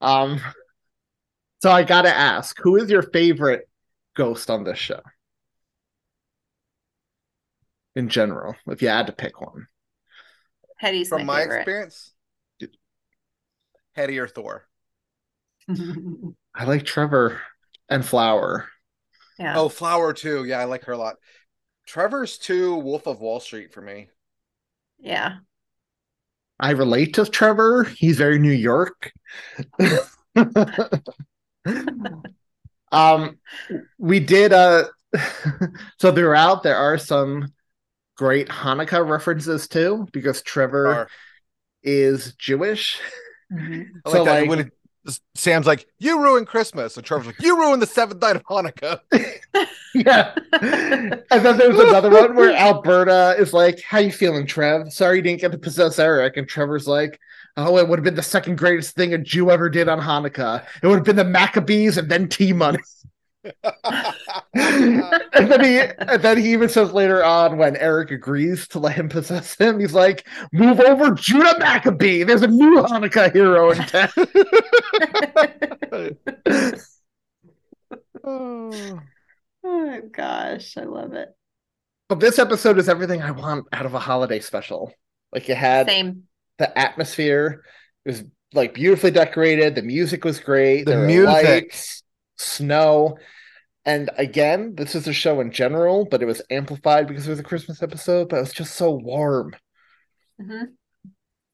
Um, 0.00 0.40
so 1.62 1.70
I 1.70 1.82
gotta 1.82 2.14
ask, 2.14 2.56
who 2.60 2.76
is 2.76 2.90
your 2.90 3.02
favorite 3.02 3.68
ghost 4.16 4.50
on 4.50 4.64
this 4.64 4.78
show? 4.78 5.00
In 7.96 8.08
general, 8.08 8.56
if 8.66 8.82
you 8.82 8.88
had 8.88 9.06
to 9.06 9.12
pick 9.12 9.40
one. 9.40 9.68
Hetty's 10.76 11.08
From 11.08 11.12
my, 11.12 11.24
my 11.24 11.40
favorite. 11.40 11.56
experience, 11.60 12.12
Hetty 13.92 14.18
or 14.18 14.28
Thor. 14.28 14.66
I 16.54 16.64
like 16.64 16.84
Trevor 16.84 17.40
and 17.88 18.04
Flower. 18.04 18.68
yeah. 19.38 19.58
Oh, 19.58 19.68
Flower 19.68 20.12
too. 20.12 20.44
Yeah, 20.44 20.60
I 20.60 20.64
like 20.64 20.84
her 20.84 20.92
a 20.92 20.98
lot. 20.98 21.16
Trevor's 21.86 22.38
too 22.38 22.76
Wolf 22.76 23.06
of 23.06 23.20
Wall 23.20 23.40
Street 23.40 23.72
for 23.72 23.80
me. 23.80 24.08
Yeah. 24.98 25.38
I 26.58 26.70
relate 26.70 27.14
to 27.14 27.26
Trevor. 27.26 27.84
He's 27.84 28.18
very 28.18 28.38
New 28.38 28.52
York. 28.52 29.12
um 32.92 33.38
we 33.98 34.20
did 34.20 34.52
uh 34.52 34.84
so 35.98 36.12
throughout 36.12 36.62
there 36.62 36.76
are 36.76 36.98
some 36.98 37.52
great 38.16 38.48
Hanukkah 38.48 39.06
references 39.08 39.68
too 39.68 40.06
because 40.12 40.42
Trevor 40.42 40.86
Or- 40.86 41.08
is 41.82 42.34
Jewish. 42.34 43.00
Mhm. 43.52 43.86
I 44.06 44.10
So, 44.10 44.16
like 44.22 44.24
that 44.26 44.40
like- 44.40 44.48
when 44.50 44.58
it, 44.60 44.72
Sam's 45.34 45.66
like, 45.66 45.86
"You 45.98 46.22
ruined 46.22 46.46
Christmas," 46.46 46.96
and 46.96 47.04
Trevor's 47.04 47.26
like, 47.26 47.40
"You 47.42 47.58
ruined 47.58 47.82
the 47.82 47.86
seventh 47.86 48.22
night 48.22 48.36
of 48.36 48.44
Hanukkah." 48.44 49.00
Yeah. 49.94 50.34
and 50.50 51.22
then 51.30 51.56
there's 51.56 51.78
another 51.78 52.10
one 52.10 52.34
where 52.34 52.52
Alberta 52.56 53.36
is 53.38 53.52
like, 53.52 53.80
How 53.82 53.98
you 53.98 54.10
feeling, 54.10 54.44
Trev? 54.44 54.92
Sorry 54.92 55.18
you 55.18 55.22
didn't 55.22 55.40
get 55.40 55.52
to 55.52 55.58
possess 55.58 56.00
Eric. 56.00 56.36
And 56.36 56.48
Trevor's 56.48 56.88
like, 56.88 57.20
Oh, 57.56 57.78
it 57.78 57.86
would 57.88 58.00
have 58.00 58.04
been 58.04 58.16
the 58.16 58.22
second 58.22 58.58
greatest 58.58 58.96
thing 58.96 59.14
a 59.14 59.18
Jew 59.18 59.52
ever 59.52 59.70
did 59.70 59.88
on 59.88 60.00
Hanukkah. 60.00 60.64
It 60.82 60.88
would 60.88 60.96
have 60.96 61.04
been 61.04 61.14
the 61.14 61.22
Maccabees 61.24 61.96
and 61.96 62.10
then 62.10 62.28
T 62.28 62.52
Money. 62.52 62.80
and 64.54 65.50
then 65.50 65.64
he 65.64 65.80
and 65.80 66.22
then 66.22 66.38
he 66.38 66.52
even 66.52 66.68
says 66.68 66.92
later 66.92 67.24
on 67.24 67.56
when 67.58 67.76
Eric 67.76 68.10
agrees 68.10 68.66
to 68.68 68.78
let 68.78 68.94
him 68.96 69.08
possess 69.08 69.54
him, 69.56 69.80
he's 69.80 69.94
like, 69.94 70.26
Move 70.52 70.80
over 70.80 71.10
Judah 71.12 71.58
Maccabee. 71.58 72.22
There's 72.24 72.42
a 72.42 72.46
new 72.46 72.76
Hanukkah 72.82 73.32
hero 73.32 73.70
in 73.72 73.78
town. 73.78 74.10
Oh. 78.26 79.00
Oh 79.66 79.86
my 79.86 80.00
gosh, 80.00 80.76
I 80.76 80.84
love 80.84 81.14
it. 81.14 81.28
but 82.08 82.20
this 82.20 82.38
episode 82.38 82.78
is 82.78 82.88
everything 82.88 83.22
I 83.22 83.30
want 83.32 83.66
out 83.72 83.86
of 83.86 83.94
a 83.94 83.98
holiday 83.98 84.40
special. 84.40 84.92
Like 85.32 85.48
it 85.50 85.56
had 85.56 85.86
Same. 85.88 86.24
the 86.58 86.76
atmosphere 86.78 87.64
it 88.04 88.10
was 88.10 88.24
like 88.52 88.72
beautifully 88.74 89.10
decorated 89.10 89.74
the 89.74 89.82
music 89.82 90.24
was 90.24 90.38
great 90.38 90.84
The 90.84 90.92
there 90.92 91.00
were 91.00 91.06
music. 91.06 91.44
lights, 91.44 92.02
snow 92.36 93.16
and 93.84 94.10
again 94.16 94.74
this 94.76 94.94
is 94.94 95.06
a 95.08 95.12
show 95.12 95.40
in 95.40 95.50
general 95.52 96.06
but 96.10 96.22
it 96.22 96.26
was 96.26 96.42
amplified 96.50 97.06
because 97.06 97.26
it 97.26 97.30
was 97.30 97.38
a 97.40 97.44
christmas 97.44 97.82
episode 97.82 98.28
but 98.28 98.36
it 98.36 98.40
was 98.40 98.52
just 98.52 98.74
so 98.74 98.90
warm 98.92 99.54
hmm 100.40 100.64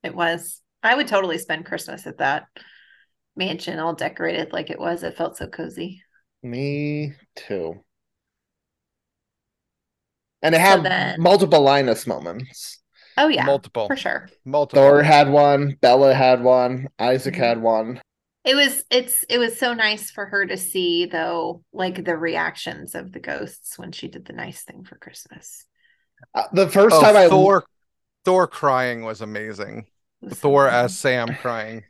It 0.03 0.15
was. 0.15 0.63
I 0.83 0.95
would 0.95 1.09
totally 1.09 1.37
spend 1.37 1.67
Christmas 1.67 2.07
at 2.07 2.19
that 2.19 2.47
mansion 3.37 3.79
all 3.79 3.95
decorated 3.95 4.51
like 4.53 4.71
it 4.71 4.81
was. 4.81 5.03
It 5.03 5.17
felt 5.17 5.37
so 5.37 5.47
cozy. 5.47 6.03
me 6.43 7.13
too 7.37 7.85
and 10.43 10.55
it 10.55 10.61
had 10.61 10.83
then- 10.83 11.21
multiple 11.21 11.61
linus 11.61 12.07
moments 12.07 12.79
Oh 13.19 13.29
yeah, 13.29 13.45
multiple, 13.45 13.87
for 13.89 13.97
sure. 13.97 14.31
multiple. 14.47 14.83
thor 14.83 15.03
had 15.03 15.29
one 15.31 15.77
bella 15.83 16.15
had 16.15 16.43
one 16.43 16.89
isaac 16.99 17.35
Mhm. 17.35 17.39
had 17.39 17.61
one 17.61 18.01
It 18.45 18.55
was 18.55 18.85
it's 18.91 19.23
it 19.29 19.39
was 19.39 19.59
so 19.59 19.75
nice 19.75 20.11
for 20.11 20.27
her 20.27 20.47
to 20.47 20.57
see 20.57 21.07
though, 21.07 21.63
like 21.73 22.05
the 22.05 22.17
reactions 22.17 22.95
of 22.95 23.13
the 23.13 23.21
ghosts 23.21 23.79
when 23.79 23.93
she 23.93 24.09
did 24.09 24.25
the 24.25 24.33
nice 24.33 24.63
thing 24.63 24.85
for 24.85 24.97
Christmas. 24.97 25.67
Uh, 26.35 26.45
the 26.53 26.69
first 26.69 26.97
Oh, 26.97 27.01
time 27.01 27.17
i 27.17 27.29
Thor, 27.29 27.65
Thor 28.25 28.47
crying 28.49 29.05
was 29.05 29.21
amazing. 29.21 29.87
Was 30.23 30.39
Thor 30.43 30.69
so 30.69 30.71
as 30.71 30.97
Sam 30.97 31.35
crying. 31.35 31.85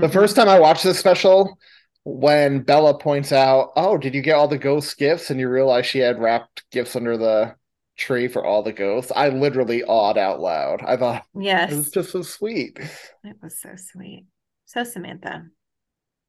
The 0.00 0.08
Mhm. 0.08 0.10
first 0.10 0.36
time 0.36 0.48
I 0.48 0.58
watched 0.58 0.84
this 0.84 0.98
special, 0.98 1.58
when 2.04 2.60
Bella 2.62 2.98
points 2.98 3.32
out, 3.32 3.72
"Oh, 3.76 3.98
did 3.98 4.14
you 4.14 4.22
get 4.22 4.34
all 4.36 4.48
the 4.48 4.58
ghost 4.58 4.98
gifts?" 4.98 5.30
and 5.30 5.40
you 5.40 5.48
realize 5.48 5.86
she 5.86 6.00
had 6.00 6.20
wrapped 6.20 6.64
gifts 6.70 6.96
under 6.96 7.16
the 7.16 7.56
tree 7.96 8.28
for 8.28 8.44
all 8.44 8.62
the 8.62 8.72
ghosts, 8.72 9.12
I 9.14 9.28
literally 9.30 9.84
awed 9.84 10.18
out 10.18 10.40
loud. 10.40 10.82
I 10.82 10.96
thought 10.96 11.24
Yes. 11.34 11.70
it 11.70 11.76
was 11.76 11.90
just 11.90 12.10
so 12.12 12.22
sweet. 12.22 12.78
It 13.24 13.36
was 13.42 13.58
so 13.58 13.74
sweet. 13.76 14.26
So 14.66 14.84
Samantha. 14.84 15.50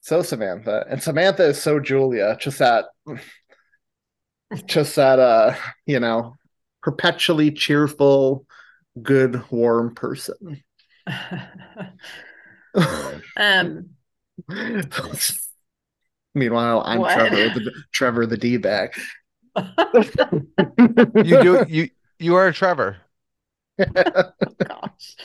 So 0.05 0.21
Samantha, 0.21 0.85
and 0.87 1.01
Samantha 1.01 1.45
is 1.45 1.59
so 1.59 1.79
Julia, 1.79 2.37
just 2.39 2.59
that, 2.59 2.85
just 4.67 4.97
that, 4.97 5.17
uh, 5.17 5.55
you 5.87 5.99
know, 5.99 6.35
perpetually 6.83 7.49
cheerful, 7.49 8.45
good, 9.01 9.49
warm 9.49 9.95
person. 9.95 10.63
um 13.35 13.89
Meanwhile, 16.35 16.83
I'm 16.85 16.99
What? 16.99 17.15
Trevor, 17.15 17.49
the 17.49 17.71
Trevor 17.91 18.27
the 18.27 18.37
D 18.37 18.57
bag. 18.57 18.93
You 21.15 21.41
do 21.41 21.65
you 21.67 21.89
you 22.19 22.35
are 22.35 22.45
a 22.45 22.53
Trevor. 22.53 22.97
gosh. 23.79 25.15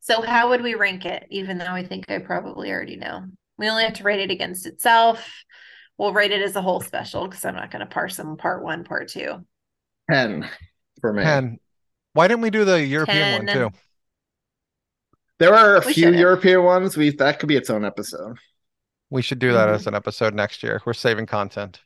So 0.00 0.22
how 0.22 0.48
would 0.48 0.62
we 0.62 0.74
rank 0.74 1.04
it? 1.04 1.26
Even 1.28 1.58
though 1.58 1.66
I 1.66 1.84
think 1.84 2.10
I 2.10 2.20
probably 2.20 2.70
already 2.70 2.96
know. 2.96 3.26
We 3.58 3.68
only 3.68 3.84
have 3.84 3.94
to 3.94 4.04
rate 4.04 4.20
it 4.20 4.30
against 4.30 4.66
itself. 4.66 5.44
We'll 5.98 6.12
rate 6.12 6.30
it 6.32 6.42
as 6.42 6.56
a 6.56 6.62
whole 6.62 6.80
special 6.80 7.26
because 7.26 7.44
I'm 7.44 7.54
not 7.54 7.70
going 7.70 7.80
to 7.80 7.86
parse 7.86 8.16
them 8.16 8.36
part 8.36 8.62
one, 8.62 8.84
part 8.84 9.08
two. 9.08 9.44
ten 10.10 10.48
for 11.00 11.12
me. 11.12 11.22
And 11.22 11.58
why 12.12 12.28
didn't 12.28 12.42
we 12.42 12.50
do 12.50 12.64
the 12.64 12.84
European 12.84 13.46
one 13.46 13.54
too? 13.54 13.70
There 15.38 15.54
are 15.54 15.76
a 15.76 15.80
We 15.80 15.92
few 15.92 16.04
should've. 16.04 16.20
European 16.20 16.62
ones. 16.64 16.96
We 16.96 17.10
that 17.10 17.38
could 17.38 17.48
be 17.48 17.56
its 17.56 17.70
own 17.70 17.84
episode, 17.84 18.38
We 19.10 19.22
should 19.22 19.38
do 19.38 19.52
that 19.52 19.68
Mhm. 19.68 19.74
as 19.74 19.86
an 19.86 19.94
episode 19.94 20.34
next 20.34 20.62
year. 20.62 20.82
We're 20.84 20.92
saving 20.94 21.26
content. 21.26 21.80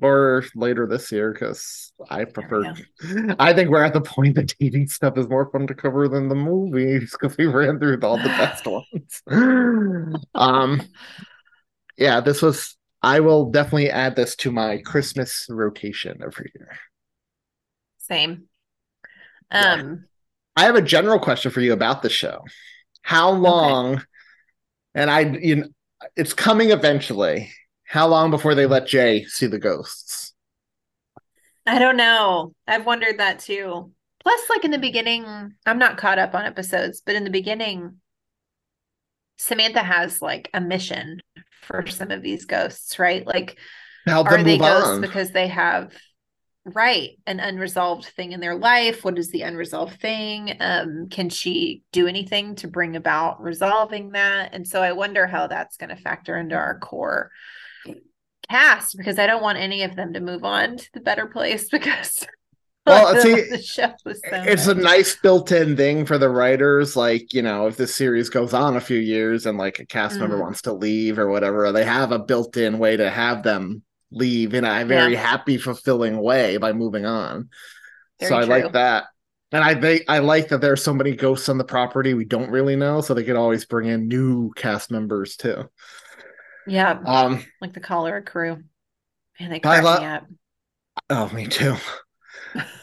Or 0.00 0.44
later 0.54 0.86
this 0.86 1.12
year 1.12 1.32
because 1.32 1.92
I 2.10 2.24
prefer. 2.24 2.74
I 3.38 3.52
think 3.52 3.70
we're 3.70 3.84
at 3.84 3.92
the 3.92 4.00
point 4.00 4.34
that 4.36 4.48
TV 4.48 4.90
stuff 4.90 5.16
is 5.18 5.28
more 5.28 5.50
fun 5.50 5.66
to 5.68 5.74
cover 5.74 6.08
than 6.08 6.28
the 6.28 6.34
movies 6.34 7.12
because 7.12 7.36
we 7.36 7.46
ran 7.46 7.78
through 7.78 8.00
all 8.02 8.16
the 8.16 8.24
best 8.24 8.66
ones. 8.66 10.24
um, 10.34 10.82
yeah, 11.96 12.20
this 12.20 12.42
was. 12.42 12.76
I 13.04 13.18
will 13.18 13.50
definitely 13.50 13.90
add 13.90 14.14
this 14.14 14.36
to 14.36 14.52
my 14.52 14.78
Christmas 14.78 15.46
rotation 15.50 16.20
every 16.24 16.52
year. 16.54 16.78
Same. 17.98 18.44
Yeah. 19.50 19.72
Um, 19.72 20.04
I 20.56 20.64
have 20.64 20.76
a 20.76 20.82
general 20.82 21.18
question 21.18 21.50
for 21.50 21.60
you 21.60 21.72
about 21.72 22.02
the 22.02 22.10
show. 22.10 22.44
How 23.02 23.30
long? 23.30 24.04
And 24.94 25.10
I, 25.10 25.20
you 25.20 25.56
know, 25.56 25.68
it's 26.16 26.34
coming 26.34 26.70
eventually. 26.70 27.50
How 27.92 28.08
long 28.08 28.30
before 28.30 28.54
they 28.54 28.64
let 28.64 28.86
Jay 28.86 29.26
see 29.26 29.46
the 29.46 29.58
ghosts? 29.58 30.32
I 31.66 31.78
don't 31.78 31.98
know. 31.98 32.54
I've 32.66 32.86
wondered 32.86 33.18
that 33.18 33.40
too. 33.40 33.92
Plus, 34.22 34.40
like 34.48 34.64
in 34.64 34.70
the 34.70 34.78
beginning, 34.78 35.26
I'm 35.66 35.78
not 35.78 35.98
caught 35.98 36.18
up 36.18 36.34
on 36.34 36.46
episodes, 36.46 37.02
but 37.04 37.16
in 37.16 37.24
the 37.24 37.30
beginning, 37.30 37.98
Samantha 39.36 39.80
has 39.82 40.22
like 40.22 40.48
a 40.54 40.60
mission 40.60 41.20
for 41.60 41.86
some 41.86 42.10
of 42.10 42.22
these 42.22 42.46
ghosts, 42.46 42.98
right? 42.98 43.26
Like, 43.26 43.58
Help 44.06 44.26
are 44.26 44.42
they 44.42 44.52
move 44.52 44.60
ghosts 44.60 44.88
on. 44.88 45.00
because 45.02 45.32
they 45.32 45.48
have 45.48 45.92
right 46.64 47.18
an 47.26 47.40
unresolved 47.40 48.06
thing 48.06 48.30
in 48.30 48.38
their 48.38 48.54
life 48.54 49.04
what 49.04 49.18
is 49.18 49.32
the 49.32 49.42
unresolved 49.42 50.00
thing 50.00 50.56
um 50.60 51.08
can 51.10 51.28
she 51.28 51.82
do 51.90 52.06
anything 52.06 52.54
to 52.54 52.68
bring 52.68 52.94
about 52.94 53.42
resolving 53.42 54.12
that 54.12 54.54
and 54.54 54.66
so 54.66 54.80
i 54.80 54.92
wonder 54.92 55.26
how 55.26 55.48
that's 55.48 55.76
going 55.76 55.90
to 55.90 55.96
factor 55.96 56.36
into 56.36 56.54
our 56.54 56.78
core 56.78 57.32
cast 58.50 58.96
because 58.96 59.18
i 59.18 59.26
don't 59.26 59.42
want 59.42 59.58
any 59.58 59.82
of 59.82 59.96
them 59.96 60.12
to 60.12 60.20
move 60.20 60.44
on 60.44 60.76
to 60.76 60.88
the 60.94 61.00
better 61.00 61.26
place 61.26 61.68
because 61.70 62.26
Well, 62.86 63.14
the, 63.14 63.20
see, 63.20 63.34
the 63.50 63.62
show 63.62 63.92
was 64.04 64.20
so 64.28 64.42
it's 64.44 64.66
a 64.66 64.74
nice 64.74 65.14
built-in 65.16 65.76
thing 65.76 66.04
for 66.04 66.18
the 66.18 66.28
writers 66.28 66.96
like 66.96 67.32
you 67.32 67.42
know 67.42 67.66
if 67.68 67.76
this 67.76 67.94
series 67.94 68.28
goes 68.28 68.52
on 68.52 68.76
a 68.76 68.80
few 68.80 68.98
years 68.98 69.46
and 69.46 69.56
like 69.58 69.78
a 69.78 69.86
cast 69.86 70.18
member 70.18 70.36
Mm. 70.36 70.40
wants 70.42 70.62
to 70.62 70.72
leave 70.72 71.18
or 71.18 71.28
whatever 71.28 71.70
they 71.72 71.84
have 71.84 72.10
a 72.12 72.18
built-in 72.18 72.78
way 72.78 72.96
to 72.96 73.08
have 73.08 73.42
them 73.44 73.82
leave 74.10 74.52
in 74.54 74.64
a 74.64 74.84
very 74.84 75.12
Yeah. 75.12 75.20
happy 75.26 75.58
fulfilling 75.58 76.20
way 76.20 76.56
by 76.56 76.72
moving 76.72 77.06
on 77.06 77.48
so 78.20 78.36
i 78.36 78.44
true. 78.44 78.48
like 78.54 78.72
that 78.72 79.04
And 79.52 79.62
I 79.62 79.74
think 79.74 80.04
I 80.08 80.18
like 80.20 80.48
that 80.48 80.60
there's 80.62 80.82
so 80.82 80.94
many 80.94 81.12
ghosts 81.14 81.48
on 81.50 81.58
the 81.58 81.64
property 81.76 82.14
we 82.14 82.24
don't 82.24 82.50
really 82.50 82.74
know, 82.74 83.02
so 83.02 83.12
they 83.12 83.22
could 83.24 83.36
always 83.36 83.66
bring 83.66 83.86
in 83.88 84.08
new 84.08 84.50
cast 84.54 84.90
members 84.90 85.36
too. 85.36 85.68
Yeah. 86.66 86.98
Um, 87.04 87.44
like 87.60 87.72
the 87.72 87.80
cholera 87.80 88.22
crew. 88.22 88.62
Man, 89.40 89.50
they 89.50 89.60
crack 89.60 89.82
lo- 89.82 89.98
me 90.00 90.04
up. 90.06 90.26
oh, 91.10 91.28
me 91.34 91.46
too. 91.46 91.76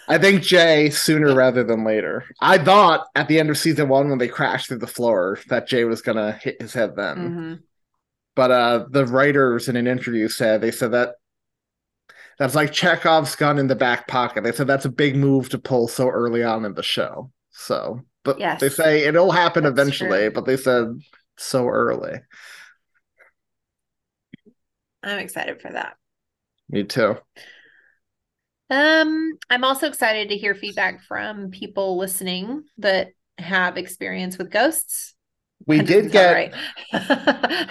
I 0.08 0.18
think 0.18 0.42
Jay 0.42 0.90
sooner 0.90 1.34
rather 1.36 1.64
than 1.64 1.84
later. 1.84 2.26
I 2.42 2.58
thought 2.58 3.06
at 3.16 3.28
the 3.28 3.40
end 3.40 3.50
of 3.52 3.58
season 3.58 3.88
one 3.88 4.10
when 4.10 4.18
they 4.18 4.28
crashed 4.28 4.68
through 4.68 4.80
the 4.80 4.88
floor 4.88 5.38
that 5.50 5.68
Jay 5.68 5.84
was 5.84 6.02
gonna 6.02 6.32
hit 6.32 6.60
his 6.62 6.74
head 6.74 6.96
then. 6.96 7.18
hmm 7.18 7.54
But 8.36 8.52
uh 8.52 8.86
the 8.90 9.06
writers 9.06 9.70
in 9.70 9.76
an 9.76 9.86
interview 9.86 10.28
said 10.28 10.62
they 10.62 10.72
said 10.72 10.92
that 10.94 11.16
that's 12.40 12.56
like 12.56 12.72
Chekhov's 12.72 13.36
gun 13.36 13.60
in 13.60 13.68
the 13.68 13.76
back 13.76 14.08
pocket. 14.08 14.44
They 14.44 14.52
said 14.54 14.66
that's 14.68 14.86
a 14.86 14.90
big 14.90 15.16
move 15.16 15.50
to 15.50 15.60
pull 15.60 15.88
so 15.88 16.08
early 16.10 16.44
on 16.44 16.66
in 16.66 16.74
the 16.74 16.84
show. 16.84 17.32
So 17.52 18.02
but 18.24 18.40
Yes. 18.40 18.60
they 18.62 18.70
say 18.70 19.04
it'll 19.04 19.32
happen 19.32 19.64
That's 19.64 19.74
eventually, 19.74 20.20
true. 20.22 20.32
but 20.32 20.46
they 20.46 20.58
said 20.58 20.88
so 21.38 21.68
early. 21.68 22.22
I'm 25.04 25.20
excited 25.20 25.62
for 25.62 25.72
that. 25.72 25.96
Me 26.70 26.84
too. 26.84 27.18
Um, 28.70 29.38
I'm 29.50 29.64
also 29.64 29.88
excited 29.88 30.30
to 30.30 30.38
hear 30.38 30.54
feedback 30.54 31.02
from 31.04 31.50
people 31.50 31.98
listening 31.98 32.64
that 32.78 33.10
have 33.38 33.78
experience 33.78 34.38
with 34.38 34.52
ghosts. 34.52 35.16
We 35.66 35.82
did 35.82 36.12
get 36.12 36.32
right. 36.32 36.54
I 36.94 37.64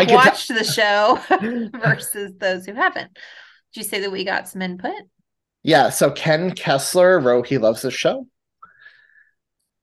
and 0.00 0.10
have 0.10 0.10
watched 0.10 0.48
the 0.48 0.64
show 0.64 1.20
versus 1.80 2.32
those 2.38 2.66
who 2.66 2.74
haven't. 2.74 3.12
Did 3.72 3.80
you 3.80 3.84
say 3.84 4.00
that 4.00 4.12
we 4.12 4.24
got 4.24 4.48
some 4.48 4.62
input? 4.62 4.94
Yeah, 5.62 5.90
so 5.90 6.10
Ken 6.10 6.52
Kessler 6.52 7.18
wrote 7.18 7.46
he 7.46 7.58
loves 7.58 7.82
the 7.82 7.90
show. 7.90 8.26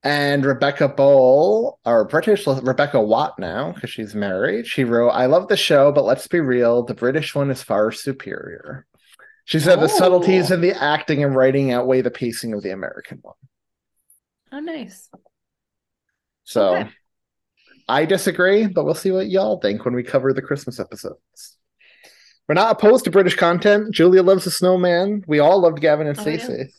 And 0.05 0.43
Rebecca 0.45 0.89
Bowl, 0.89 1.79
or 1.85 2.03
British 2.05 2.45
Rebecca 2.45 2.99
Watt 3.01 3.39
now, 3.39 3.71
because 3.71 3.89
she's 3.89 4.13
married, 4.13 4.67
she 4.67 4.83
wrote, 4.83 5.11
I 5.11 5.27
love 5.27 5.47
the 5.47 5.55
show, 5.55 5.93
but 5.93 6.03
let's 6.03 6.27
be 6.27 6.41
real, 6.41 6.83
the 6.83 6.93
British 6.93 7.33
one 7.33 7.49
is 7.49 7.63
far 7.63 7.89
superior. 7.93 8.85
She 9.45 9.59
said 9.59 9.79
the 9.79 9.87
subtleties 9.87 10.51
Oh. 10.51 10.55
in 10.55 10.61
the 10.61 10.71
acting 10.81 11.23
and 11.23 11.33
writing 11.35 11.71
outweigh 11.71 12.01
the 12.01 12.11
pacing 12.11 12.53
of 12.53 12.63
the 12.63 12.71
American 12.71 13.19
one. 13.21 13.35
Oh, 14.51 14.59
nice. 14.59 15.09
So 16.43 16.75
Okay. 16.75 16.89
I 17.87 18.05
disagree, 18.05 18.67
but 18.67 18.83
we'll 18.83 18.93
see 18.95 19.11
what 19.11 19.29
y'all 19.29 19.59
think 19.59 19.85
when 19.85 19.93
we 19.95 20.03
cover 20.03 20.33
the 20.33 20.41
Christmas 20.41 20.79
episodes. 20.81 21.57
We're 22.47 22.55
not 22.55 22.71
opposed 22.71 23.05
to 23.05 23.11
British 23.11 23.35
content. 23.35 23.93
Julia 23.93 24.21
loves 24.21 24.43
the 24.43 24.51
snowman. 24.51 25.23
We 25.27 25.39
all 25.39 25.61
loved 25.61 25.79
Gavin 25.79 26.07
and 26.07 26.19
Oh, 26.19 26.23
we 26.25 26.33
do. 26.33 26.39
Stacey. 26.39 26.73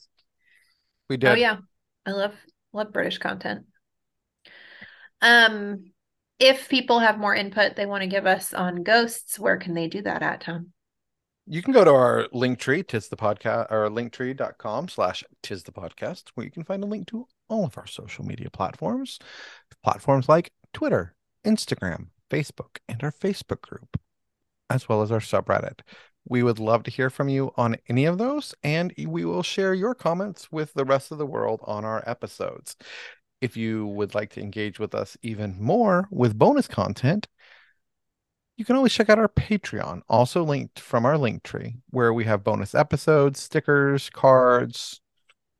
We 1.09 1.16
did. 1.16 1.30
Oh 1.30 1.34
yeah. 1.34 1.56
I 2.06 2.10
love 2.12 2.34
love 2.74 2.92
British 2.92 3.18
content. 3.18 3.66
Um 5.20 5.92
if 6.38 6.68
people 6.68 6.98
have 6.98 7.18
more 7.18 7.34
input 7.34 7.76
they 7.76 7.86
want 7.86 8.02
to 8.02 8.09
give 8.09 8.26
us 8.26 8.52
on 8.52 8.82
ghosts, 8.82 9.38
where 9.38 9.56
can 9.56 9.74
they 9.74 9.88
do 9.88 10.02
that 10.02 10.22
at, 10.22 10.42
Thom? 10.44 10.72
You 11.46 11.62
can 11.62 11.74
go 11.74 11.84
to 11.84 11.92
our 11.92 12.26
link 12.32 12.59
tree, 12.59 12.82
tis 12.82 13.09
the 13.09 13.16
podcast, 13.16 13.70
or 13.70 13.90
linktree.com 13.90 14.88
slash 14.88 15.22
tis 15.42 15.62
the 15.62 15.72
podcast, 15.72 16.30
where 16.34 16.44
you 16.44 16.51
can 16.51 16.64
find 16.64 16.82
a 16.82 16.86
link 16.86 17.06
to 17.09 17.26
all 17.48 17.66
of 17.66 17.76
our 17.76 17.86
social 17.86 18.24
media 18.24 18.48
platforms. 18.48 19.18
Platforms 19.82 20.26
like 20.26 20.52
Twitter, 20.72 21.14
Instagram, 21.44 22.09
Facebook, 22.30 22.78
and 22.88 23.02
our 23.05 23.12
Facebook 23.12 23.60
group, 23.60 24.01
as 24.70 24.88
well 24.88 25.02
as 25.02 25.12
our 25.12 25.20
subreddit. 25.20 25.80
We 26.26 26.42
would 26.42 26.59
love 26.59 26.82
to 26.84 26.90
hear 26.90 27.10
from 27.10 27.28
you 27.28 27.52
on 27.56 27.76
any 27.88 28.06
of 28.06 28.18
those, 28.18 28.55
and 28.62 28.94
we 28.96 29.24
will 29.24 29.42
share 29.42 29.74
your 29.74 29.94
comments 29.94 30.51
with 30.51 30.72
the 30.74 30.84
rest 30.84 31.12
of 31.12 31.18
the 31.18 31.26
world 31.26 31.60
on 31.64 31.84
our 31.84 32.02
episodes. 32.06 32.76
If 33.40 33.56
you 33.56 33.86
would 33.88 34.14
like 34.14 34.30
to 34.30 34.40
engage 34.40 34.78
with 34.78 34.94
us 34.94 35.18
even 35.20 35.60
more 35.60 36.09
with 36.10 36.38
bonus 36.38 36.66
content, 36.66 37.28
you 38.56 38.64
can 38.64 38.76
always 38.76 38.92
check 38.92 39.10
out 39.10 39.18
our 39.18 39.28
Patreon, 39.28 40.02
also 40.09 40.44
linked 40.44 40.78
from 40.78 41.05
our 41.05 41.18
link 41.18 41.42
tree, 41.42 41.76
where 41.90 42.12
we 42.12 42.24
have 42.24 42.44
bonus 42.44 42.74
episodes, 42.74 43.40
stickers, 43.40 44.09
cards. 44.10 45.01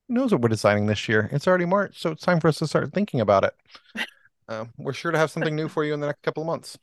Who 0.09 0.15
knows 0.15 0.32
what 0.32 0.41
we're 0.41 0.49
designing 0.49 0.86
this 0.86 1.09
year? 1.09 1.28
It's 1.32 1.49
already 1.49 1.66
March, 1.66 2.01
so 2.01 2.11
it's 2.11 2.24
time 2.24 2.41
for 2.41 2.49
us 2.49 2.59
to 2.59 2.66
start 2.66 2.93
thinking 2.93 3.20
about 3.20 3.45
it. 3.45 3.55
Um, 4.47 4.74
we're 4.77 4.93
sure 4.93 5.11
to 5.11 5.16
have 5.16 5.31
something 5.31 5.57
new 5.57 5.69
for 5.69 5.85
you 5.85 5.95
in 5.95 6.01
the 6.01 6.07
next 6.07 6.20
couple 6.20 6.43
of 6.43 6.47
months. 6.47 6.77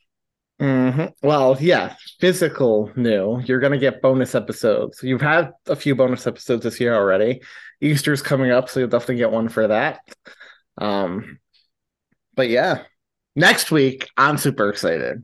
Hmm 0.61 1.05
Well, 1.23 1.57
yeah, 1.59 1.95
physical 2.19 2.91
new. 2.95 3.41
You're 3.45 3.59
gonna 3.59 3.79
get 3.79 4.01
bonus 4.01 4.35
episodes. 4.35 5.01
You've 5.01 5.21
had 5.21 5.51
a 5.67 5.75
few 5.75 5.95
bonus 5.95 6.27
episodes 6.27 6.63
this 6.63 6.79
year 6.79 6.93
already. 6.93 7.41
Easter's 7.81 8.21
coming 8.21 8.51
up, 8.51 8.69
so 8.69 8.79
you'll 8.79 8.89
definitely 8.89 9.15
get 9.17 9.31
one 9.31 9.49
for 9.49 9.67
that. 9.67 10.01
Um, 10.77 11.39
but 12.35 12.49
yeah, 12.49 12.83
next 13.35 13.71
week 13.71 14.09
I'm 14.17 14.37
super 14.37 14.69
excited 14.69 15.23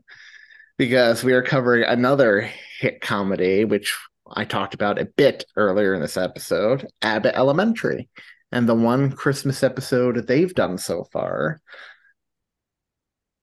because 0.77 1.23
we 1.23 1.34
are 1.34 1.43
covering 1.43 1.84
another 1.85 2.49
hit 2.80 3.01
comedy, 3.01 3.65
which 3.65 3.95
I 4.27 4.45
talked 4.45 4.73
about 4.73 4.99
a 4.99 5.05
bit 5.05 5.45
earlier 5.57 5.93
in 5.93 6.01
this 6.01 6.18
episode, 6.18 6.88
Abbott 7.01 7.35
Elementary, 7.35 8.09
and 8.51 8.69
the 8.69 8.76
one 8.76 9.11
Christmas 9.11 9.64
episode 9.64 10.27
they've 10.27 10.53
done 10.55 10.77
so 10.77 11.05
far 11.05 11.61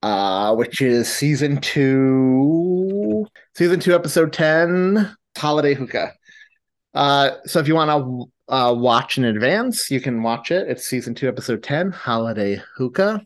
uh, 0.04 0.54
which 0.54 0.82
is 0.82 1.10
season 1.10 1.58
two, 1.62 3.26
season 3.54 3.80
two, 3.80 3.94
episode 3.94 4.34
10, 4.34 5.16
Holiday 5.38 5.72
Hookah. 5.72 6.12
Uh, 6.92 7.30
so 7.46 7.58
if 7.58 7.66
you 7.66 7.74
want 7.74 7.88
to 7.90 8.54
uh, 8.54 8.74
watch 8.74 9.16
in 9.16 9.24
advance, 9.24 9.90
you 9.90 10.02
can 10.02 10.22
watch 10.22 10.50
it. 10.50 10.68
It's 10.68 10.84
season 10.84 11.14
two, 11.14 11.26
episode 11.26 11.62
10, 11.62 11.90
Holiday 11.90 12.60
Hookah. 12.76 13.24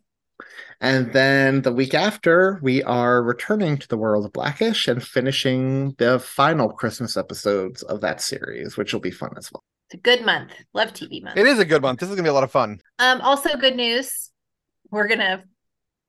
And 0.81 1.13
then 1.13 1.63
the 1.63 1.73
week 1.73 1.95
after, 1.95 2.61
we 2.63 2.85
are 2.85 3.25
returning 3.25 3.77
to 3.79 3.89
the 3.89 3.97
world 3.97 4.25
of 4.25 4.33
Blackish 4.33 4.87
and 4.87 5.03
finishing 5.03 5.97
the 5.99 6.21
final 6.21 6.71
Christmas 6.71 7.17
episodes 7.17 7.83
of 7.83 8.01
that 8.03 8.21
series, 8.21 8.77
which 8.77 8.93
will 8.93 9.01
be 9.01 9.11
fun 9.11 9.33
as 9.37 9.51
well. 9.51 9.65
It's 9.91 9.99
a 9.99 10.03
good 10.03 10.25
month. 10.25 10.53
Love 10.75 10.93
TV 10.93 11.25
month. 11.25 11.39
It 11.39 11.47
is 11.49 11.59
a 11.59 11.65
good 11.65 11.83
month. 11.83 11.99
This 11.99 12.09
is 12.09 12.15
going 12.15 12.23
to 12.25 12.29
be 12.29 12.31
a 12.31 12.35
lot 12.35 12.45
of 12.45 12.53
fun. 12.53 12.81
Um, 13.01 13.21
also 13.21 13.57
good 13.57 13.75
news. 13.75 14.31
We're 14.93 15.09
gonna 15.09 15.43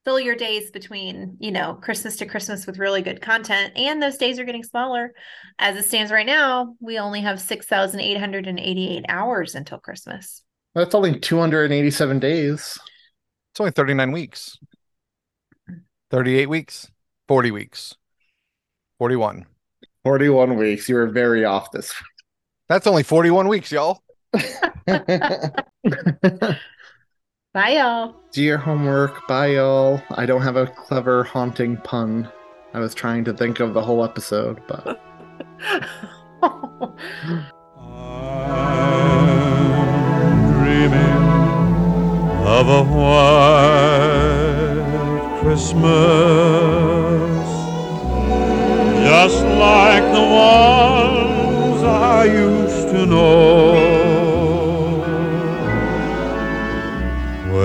fill 0.06 0.20
your 0.20 0.36
days 0.36 0.72
between, 0.72 1.38
you 1.40 1.52
know, 1.52 1.76
Christmas 1.76 2.16
to 2.18 2.26
Christmas 2.26 2.66
with 2.66 2.80
really 2.80 3.02
good 3.02 3.22
content. 3.22 3.74
And 3.76 4.02
those 4.02 4.18
days 4.18 4.40
are 4.40 4.46
getting 4.46 4.64
smaller. 4.64 5.14
As 5.58 5.76
it 5.76 5.86
stands 5.86 6.12
right 6.12 6.26
now, 6.26 6.76
we 6.80 6.98
only 7.00 7.22
have 7.22 7.40
6,888 7.40 9.06
hours 9.10 9.56
until 9.56 9.78
Christmas. 9.80 10.44
That's 10.76 10.96
only 10.96 11.20
287 11.20 12.20
days. 12.20 12.80
It's 13.52 13.60
only 13.60 13.72
39 13.72 14.12
weeks, 14.12 14.58
mm. 15.70 15.82
38 16.12 16.48
weeks, 16.48 16.90
40 17.28 17.52
weeks, 17.52 17.96
41. 19.00 19.46
41 20.04 20.56
weeks. 20.56 20.88
You 20.88 20.96
were 20.96 21.08
very 21.08 21.44
off 21.46 21.72
this. 21.72 21.94
That's 22.68 22.88
only 22.88 23.04
41 23.04 23.48
weeks, 23.48 23.72
y'all. 23.72 24.02
Bye, 27.52 27.78
y'all. 27.78 28.14
Do 28.32 28.44
your 28.44 28.60
homework. 28.60 29.28
Bye, 29.28 29.54
y'all. 29.54 30.00
I 30.12 30.28
don't 30.28 30.44
have 30.44 30.56
a 30.56 30.68
clever, 30.68 31.24
haunting 31.24 31.78
pun. 31.78 32.30
I 32.76 32.80
was 32.80 32.94
trying 32.94 33.26
to 33.26 33.34
think 33.34 33.60
of 33.60 33.74
the 33.74 33.82
whole 33.82 34.04
episode, 34.04 34.62
but 34.68 35.02
dreaming 40.54 41.24
of 42.46 42.70
a 42.70 42.84
white 42.84 44.20
Christmas, 45.42 45.90
just 49.08 49.44
like 49.44 50.04
the 50.14 50.22
ones 50.22 51.82
I 51.84 52.26
used 52.26 52.90
to 52.90 53.08
know, 53.08 54.19